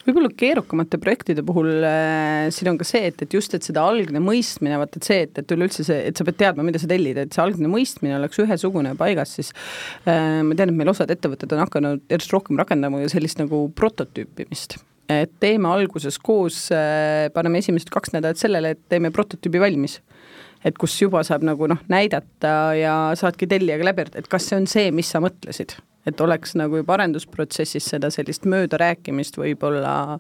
võib-olla 0.10 0.32
keerukamate 0.38 1.00
projektide 1.02 1.44
puhul 1.46 1.84
äh, 1.86 2.50
siin 2.54 2.72
on 2.72 2.80
ka 2.80 2.88
see, 2.88 3.10
et, 3.12 3.22
et 3.24 3.36
just, 3.36 3.54
et 3.56 3.66
seda 3.66 3.84
algne 3.86 4.22
mõistmine, 4.24 4.80
vaata 4.82 5.00
et 5.00 5.08
see, 5.08 5.22
et, 5.28 5.42
et 5.42 5.56
üleüldse 5.56 5.86
see, 5.86 6.00
et 6.10 6.20
sa 6.20 6.26
pead 6.28 6.40
teadma, 6.42 6.66
mida 6.66 6.82
sa 6.82 6.90
tellid, 6.90 7.20
et 7.22 7.36
see 7.36 7.44
algne 7.44 7.70
mõistmine 7.72 8.18
oleks 8.18 8.42
ühesugune 8.42 8.96
paigas, 9.00 9.36
siis 9.38 9.54
äh, 10.06 10.42
ma 10.46 10.58
tean, 10.58 10.74
et 10.74 10.80
meil 10.82 10.92
osad 10.94 11.12
ettevõtted 11.14 11.54
on 11.56 11.64
hakanud 11.66 12.06
järjest 12.12 12.36
rohkem 12.36 12.60
rakendama 12.60 13.04
sellist 13.12 13.42
nagu 13.42 13.68
prototüüpimist. 13.78 14.80
Et 15.10 15.32
teeme 15.42 15.70
alguses 15.72 16.20
koos, 16.22 16.68
äh, 16.76 17.30
paneme 17.34 17.64
esimesed 17.64 17.90
kaks 17.94 18.14
nädalat 18.14 18.42
sellele, 18.42 18.76
et 18.76 18.84
teeme 18.92 19.14
prototüübi 19.14 19.62
valmis. 19.62 20.00
Et 20.66 20.76
kus 20.76 20.98
juba 21.00 21.22
saab 21.24 21.46
nagu 21.48 21.70
noh, 21.72 21.80
näidata 21.90 22.56
ja 22.76 22.96
saadki 23.18 23.48
tellijaga 23.48 23.94
läbi, 23.94 24.10
et 24.20 24.28
kas 24.28 24.50
see 24.50 24.60
on 24.60 24.68
see, 24.68 24.90
mis 24.92 25.08
sa 25.10 25.22
mõtlesid 25.24 25.78
et 26.08 26.22
oleks 26.22 26.56
nagu 26.60 26.80
juba 26.80 26.96
arendusprotsessis 26.96 27.90
seda 27.94 28.12
sellist 28.14 28.46
möödarääkimist 28.50 29.38
võib-olla 29.40 30.20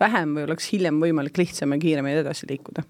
vähem 0.00 0.36
või 0.36 0.46
oleks 0.48 0.70
hiljem 0.72 1.00
võimalik 1.02 1.38
lihtsam 1.40 1.74
ja 1.74 1.80
kiiremini 1.82 2.22
edasi 2.22 2.48
liikuda. 2.50 2.84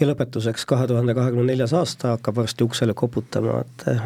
ja 0.00 0.06
lõpetuseks, 0.10 0.66
kahe 0.68 0.86
tuhande 0.86 1.14
kahekümne 1.14 1.50
neljas 1.50 1.74
aasta 1.74 2.14
hakkab 2.16 2.42
varsti 2.42 2.64
uksele 2.64 2.94
koputama, 2.94 3.60
et 3.64 3.88
eh, 3.92 4.02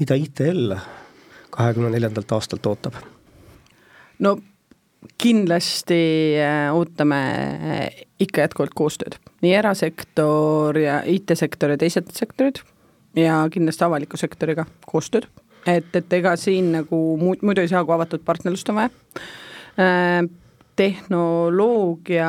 mida 0.00 0.18
ITL 0.18 0.76
kahekümne 1.54 1.90
neljandalt 1.94 2.32
aastalt 2.32 2.66
ootab? 2.66 2.98
no 4.18 4.38
kindlasti 5.18 6.00
eh, 6.42 6.72
ootame 6.74 7.22
ikka 8.18 8.48
jätkuvalt 8.48 8.74
koostööd, 8.74 9.20
nii 9.44 9.54
erasektor 9.54 10.78
ja 10.78 11.02
IT-sektor 11.06 11.76
ja 11.76 11.78
teised 11.78 12.10
sektorid 12.16 12.64
ja 13.16 13.44
kindlasti 13.52 13.86
avaliku 13.86 14.18
sektoriga 14.18 14.66
koostööd 14.86 15.28
et, 15.76 15.88
et 15.96 16.18
ega 16.20 16.34
siin 16.40 16.72
nagu 16.78 16.98
muud, 17.20 17.44
muidu 17.46 17.64
ei 17.64 17.70
saa, 17.70 17.84
kui 17.84 17.96
avatud 17.96 18.24
partnerlust 18.26 18.70
on 18.72 18.80
vaja 18.80 18.90
äh, 19.78 20.28
tehnoloogia 20.78 22.28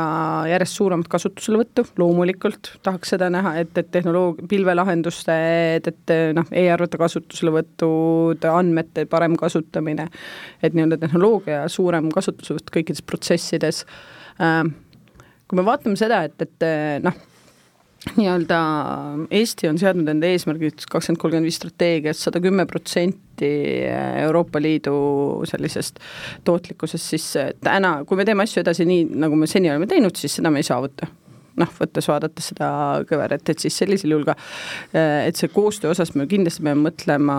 järjest 0.50 0.80
suuremat 0.80 1.10
kasutuselevõttu, 1.12 1.84
loomulikult 2.02 2.72
tahaks 2.86 3.14
seda 3.14 3.28
näha, 3.34 3.54
et, 3.62 3.76
et 3.78 3.92
tehnoloog-, 3.94 4.42
pilvelahenduste, 4.50 5.36
et, 5.76 5.90
et 5.92 6.14
noh 6.34 6.50
e-arvete 6.58 6.98
kasutuselevõtud, 7.02 8.48
andmete 8.50 9.06
parem 9.10 9.38
kasutamine, 9.40 10.08
et 10.64 10.74
nii-öelda 10.74 10.98
tehnoloogia 11.04 11.62
suurem 11.70 12.10
kasutuselevõtt 12.14 12.74
kõikides 12.74 13.06
protsessides. 13.06 13.84
Äh, 14.42 14.64
kui 15.50 15.62
me 15.62 15.66
vaatame 15.68 16.00
seda, 16.00 16.24
et, 16.26 16.42
et 16.46 16.70
noh, 17.06 17.22
nii-öelda 18.18 18.60
Eesti 19.32 19.70
on 19.70 19.78
seadnud 19.82 20.10
enda 20.12 20.30
eesmärgiks 20.30 20.88
kakskümmend 20.90 21.22
kolmkümmend 21.22 21.50
viis 21.50 21.60
strateegias 21.60 22.24
sada 22.26 22.42
kümme 22.44 22.66
protsenti 22.70 23.50
Euroopa 24.24 24.62
Liidu 24.62 24.98
sellisest 25.50 26.00
tootlikkusest, 26.48 27.14
siis 27.14 27.32
täna, 27.64 28.00
kui 28.08 28.20
me 28.20 28.26
teeme 28.28 28.46
asju 28.46 28.64
edasi 28.64 28.88
nii, 28.90 29.08
nagu 29.24 29.40
me 29.40 29.48
seni 29.50 29.72
oleme 29.72 29.88
teinud, 29.90 30.16
siis 30.20 30.40
seda 30.40 30.52
me 30.54 30.64
ei 30.64 30.68
saavuta. 30.68 31.10
Noh, 31.60 31.72
võttes, 31.76 32.06
vaadates 32.08 32.54
seda 32.54 32.68
kõverat, 33.10 33.50
et 33.52 33.60
siis 33.60 33.76
sellisel 33.82 34.14
juhul 34.14 34.24
ka, 34.30 34.36
et 34.96 35.36
see 35.36 35.50
koostöö 35.52 35.92
osas 35.92 36.14
me 36.16 36.24
kindlasti 36.30 36.64
peame 36.64 36.86
mõtlema 36.86 37.36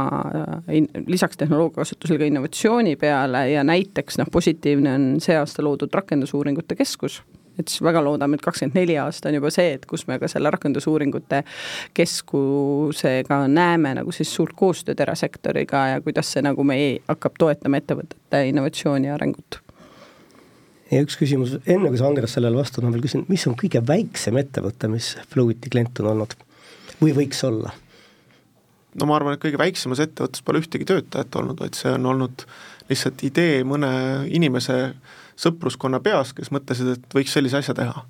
in, 0.77 0.91
lisaks 1.09 1.41
tehnoloogia 1.41 1.81
kasutusele 1.81 2.21
ka 2.21 2.29
innovatsiooni 2.29 2.99
peale 3.01 3.47
ja 3.55 3.64
näiteks 3.64 4.21
noh, 4.21 4.29
positiivne 4.33 4.93
on 4.99 5.07
see 5.25 5.39
aasta 5.41 5.64
loodud 5.64 5.95
rakendusuuringute 5.97 6.77
keskus 6.77 7.23
et 7.61 7.72
siis 7.72 7.84
väga 7.84 8.02
loodame, 8.04 8.38
et 8.38 8.44
kakskümmend 8.44 8.78
neli 8.80 8.98
aasta 9.00 9.30
on 9.30 9.38
juba 9.38 9.52
see, 9.54 9.74
et 9.78 9.86
kus 9.90 10.06
me 10.08 10.18
ka 10.20 10.28
selle 10.30 10.52
rakendusuuringute 10.54 11.42
keskusega 11.96 13.42
näeme 13.48 13.94
nagu 14.00 14.14
siis 14.14 14.32
suurt 14.34 14.56
koostööd 14.58 15.00
erasektoriga 15.00 15.86
ja 15.94 16.04
kuidas 16.04 16.32
see 16.34 16.44
nagu 16.44 16.64
meie 16.66 16.98
hakkab 17.08 17.38
toetama 17.40 17.80
ettevõtete 17.80 18.46
innovatsiooni 18.50 19.11
ja 19.11 19.16
arengut 19.18 19.61
ja 20.90 21.02
üks 21.04 21.18
küsimus, 21.20 21.54
enne 21.70 21.90
kui 21.90 22.00
sa 22.00 22.08
Andres 22.08 22.34
sellele 22.36 22.58
vastad, 22.58 22.84
ma 22.84 22.90
veel 22.94 23.04
küsin, 23.04 23.22
mis 23.30 23.46
on 23.46 23.54
kõige 23.58 23.82
väiksem 23.86 24.38
ettevõte, 24.40 24.90
mis 24.90 25.12
Fluid'i 25.30 25.70
klient 25.70 26.02
on 26.02 26.12
olnud 26.14 26.34
või 27.02 27.14
võiks 27.16 27.44
olla? 27.46 27.74
No 28.99 29.07
ma 29.07 29.16
arvan, 29.16 29.36
et 29.36 29.43
kõige 29.43 29.61
väiksemas 29.61 30.03
ettevõttes 30.03 30.43
pole 30.45 30.62
ühtegi 30.62 30.86
töötajat 30.88 31.36
olnud, 31.41 31.61
vaid 31.62 31.78
see 31.78 31.93
on 31.95 32.09
olnud 32.12 32.45
lihtsalt 32.91 33.22
idee 33.26 33.62
mõne 33.66 33.91
inimese 34.34 34.80
sõpruskonna 35.41 36.01
peas, 36.05 36.34
kes 36.36 36.51
mõtlesid, 36.55 36.97
et 36.97 37.16
võiks 37.16 37.32
sellise 37.36 37.61
asja 37.61 37.74
teha. 37.76 38.05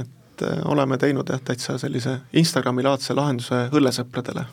et 0.00 0.44
äh, 0.46 0.62
oleme 0.64 0.98
teinud 0.98 1.28
jah, 1.28 1.40
täitsa 1.44 1.78
sellise 1.78 2.20
Instagrami-laadse 2.32 3.14
lahenduse 3.14 3.66
õllesõpradele. 3.72 4.46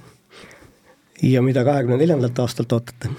ja 1.24 1.42
mida 1.42 1.64
kahekümne 1.64 1.98
neljandalt 1.98 2.40
aastalt 2.40 2.74
ootate? 2.74 3.10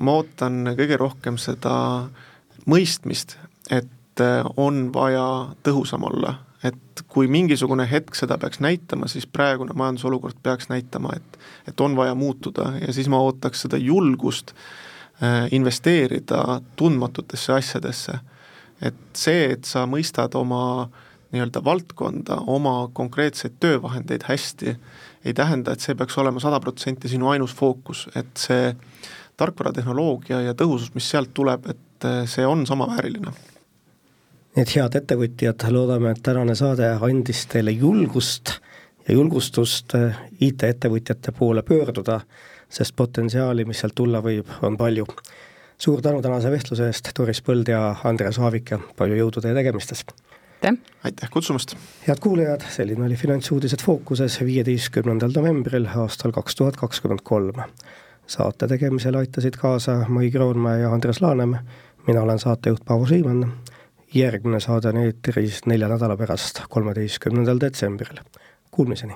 ma 0.00 0.18
ootan 0.20 0.74
kõige 0.76 0.96
rohkem 1.00 1.38
seda 1.40 2.08
mõistmist, 2.66 3.38
et 3.70 4.20
äh, 4.20 4.44
on 4.56 4.90
vaja 4.92 5.54
tõhusam 5.62 6.04
olla, 6.04 6.36
et 6.66 7.02
kui 7.08 7.28
mingisugune 7.30 7.86
hetk 7.90 8.16
seda 8.18 8.38
peaks 8.40 8.60
näitama, 8.64 9.08
siis 9.10 9.26
praegune 9.26 9.74
majandusolukord 9.76 10.38
peaks 10.42 10.70
näitama, 10.72 11.16
et 11.16 11.38
et 11.66 11.80
on 11.80 11.96
vaja 11.96 12.14
muutuda 12.14 12.72
ja 12.86 12.92
siis 12.92 13.08
ma 13.08 13.18
ootaks 13.22 13.66
seda 13.66 13.76
julgust 13.76 14.52
äh, 14.52 15.48
investeerida 15.52 16.60
tundmatutesse 16.76 17.52
asjadesse. 17.52 18.18
et 18.82 18.94
see, 19.16 19.52
et 19.52 19.64
sa 19.64 19.86
mõistad 19.88 20.34
oma 20.36 20.90
nii-öelda 21.32 21.62
valdkonda, 21.64 22.42
oma 22.46 22.90
konkreetseid 22.92 23.56
töövahendeid 23.60 24.26
hästi, 24.28 24.76
ei 25.24 25.34
tähenda, 25.34 25.72
et 25.72 25.80
see 25.80 25.94
peaks 25.94 26.18
olema 26.18 26.40
sada 26.40 26.60
protsenti 26.60 27.08
sinu 27.08 27.30
ainus 27.32 27.54
fookus, 27.54 28.06
et 28.14 28.36
see 28.36 28.74
tarkvaratehnoloogia 29.36 30.40
ja 30.46 30.54
tõhusus, 30.54 30.92
mis 30.94 31.08
sealt 31.10 31.32
tuleb, 31.34 31.68
et 31.72 32.08
äh, 32.08 32.24
see 32.30 32.46
on 32.46 32.66
samavääriline. 32.66 33.32
Nii 34.56 34.64
et 34.64 34.72
head 34.72 34.94
ettevõtjad, 34.96 35.66
loodame, 35.68 36.14
et 36.16 36.22
tänane 36.24 36.54
saade 36.56 36.88
andis 37.04 37.44
teile 37.52 37.74
julgust 37.76 38.54
ja 39.08 39.14
julgustust 39.14 39.94
äh, 39.94 40.16
IT-ettevõtjate 40.40 41.34
poole 41.36 41.62
pöörduda 41.62 42.20
sest 42.68 42.96
potentsiaali, 42.96 43.64
mis 43.64 43.80
sealt 43.80 43.94
tulla 43.94 44.22
võib, 44.22 44.48
on 44.62 44.76
palju. 44.76 45.06
suur 45.78 46.00
tänu 46.02 46.22
tänase 46.22 46.50
vestluse 46.50 46.86
eest, 46.86 47.10
Doris 47.18 47.42
Põld 47.44 47.68
ja 47.68 47.96
Andres 48.04 48.38
Aavik 48.38 48.70
ja 48.70 48.78
palju 48.96 49.16
jõudu 49.16 49.42
teie 49.44 49.54
tegemistes! 49.54 50.04
aitäh! 50.62 50.80
aitäh 51.04 51.30
kutsumast! 51.30 51.76
head 52.08 52.20
kuulajad, 52.20 52.64
selline 52.72 53.04
oli 53.06 53.16
Finantsuudised 53.16 53.84
Fookuses 53.84 54.40
viieteistkümnendal 54.40 55.36
novembril 55.36 55.88
aastal 55.94 56.32
kaks 56.32 56.56
tuhat 56.56 56.76
kakskümmend 56.76 57.22
kolm. 57.22 57.62
saate 58.26 58.68
tegemisele 58.68 59.18
aitasid 59.18 59.60
kaasa 59.60 60.04
Mai 60.08 60.30
Kroonmäe 60.30 60.80
ja 60.80 60.92
Andres 60.92 61.20
Laanem, 61.20 61.56
mina 62.06 62.22
olen 62.22 62.38
saatejuht 62.38 62.84
Paavo 62.84 63.06
Siimann, 63.06 63.52
järgmine 64.18 64.60
saade 64.60 64.88
on 64.92 65.00
eetris 65.04 65.64
nelja 65.66 65.88
nädala 65.92 66.16
pärast, 66.16 66.62
kolmeteistkümnendal 66.68 67.60
detsembril. 67.60 68.20
Kuulmiseni! 68.70 69.14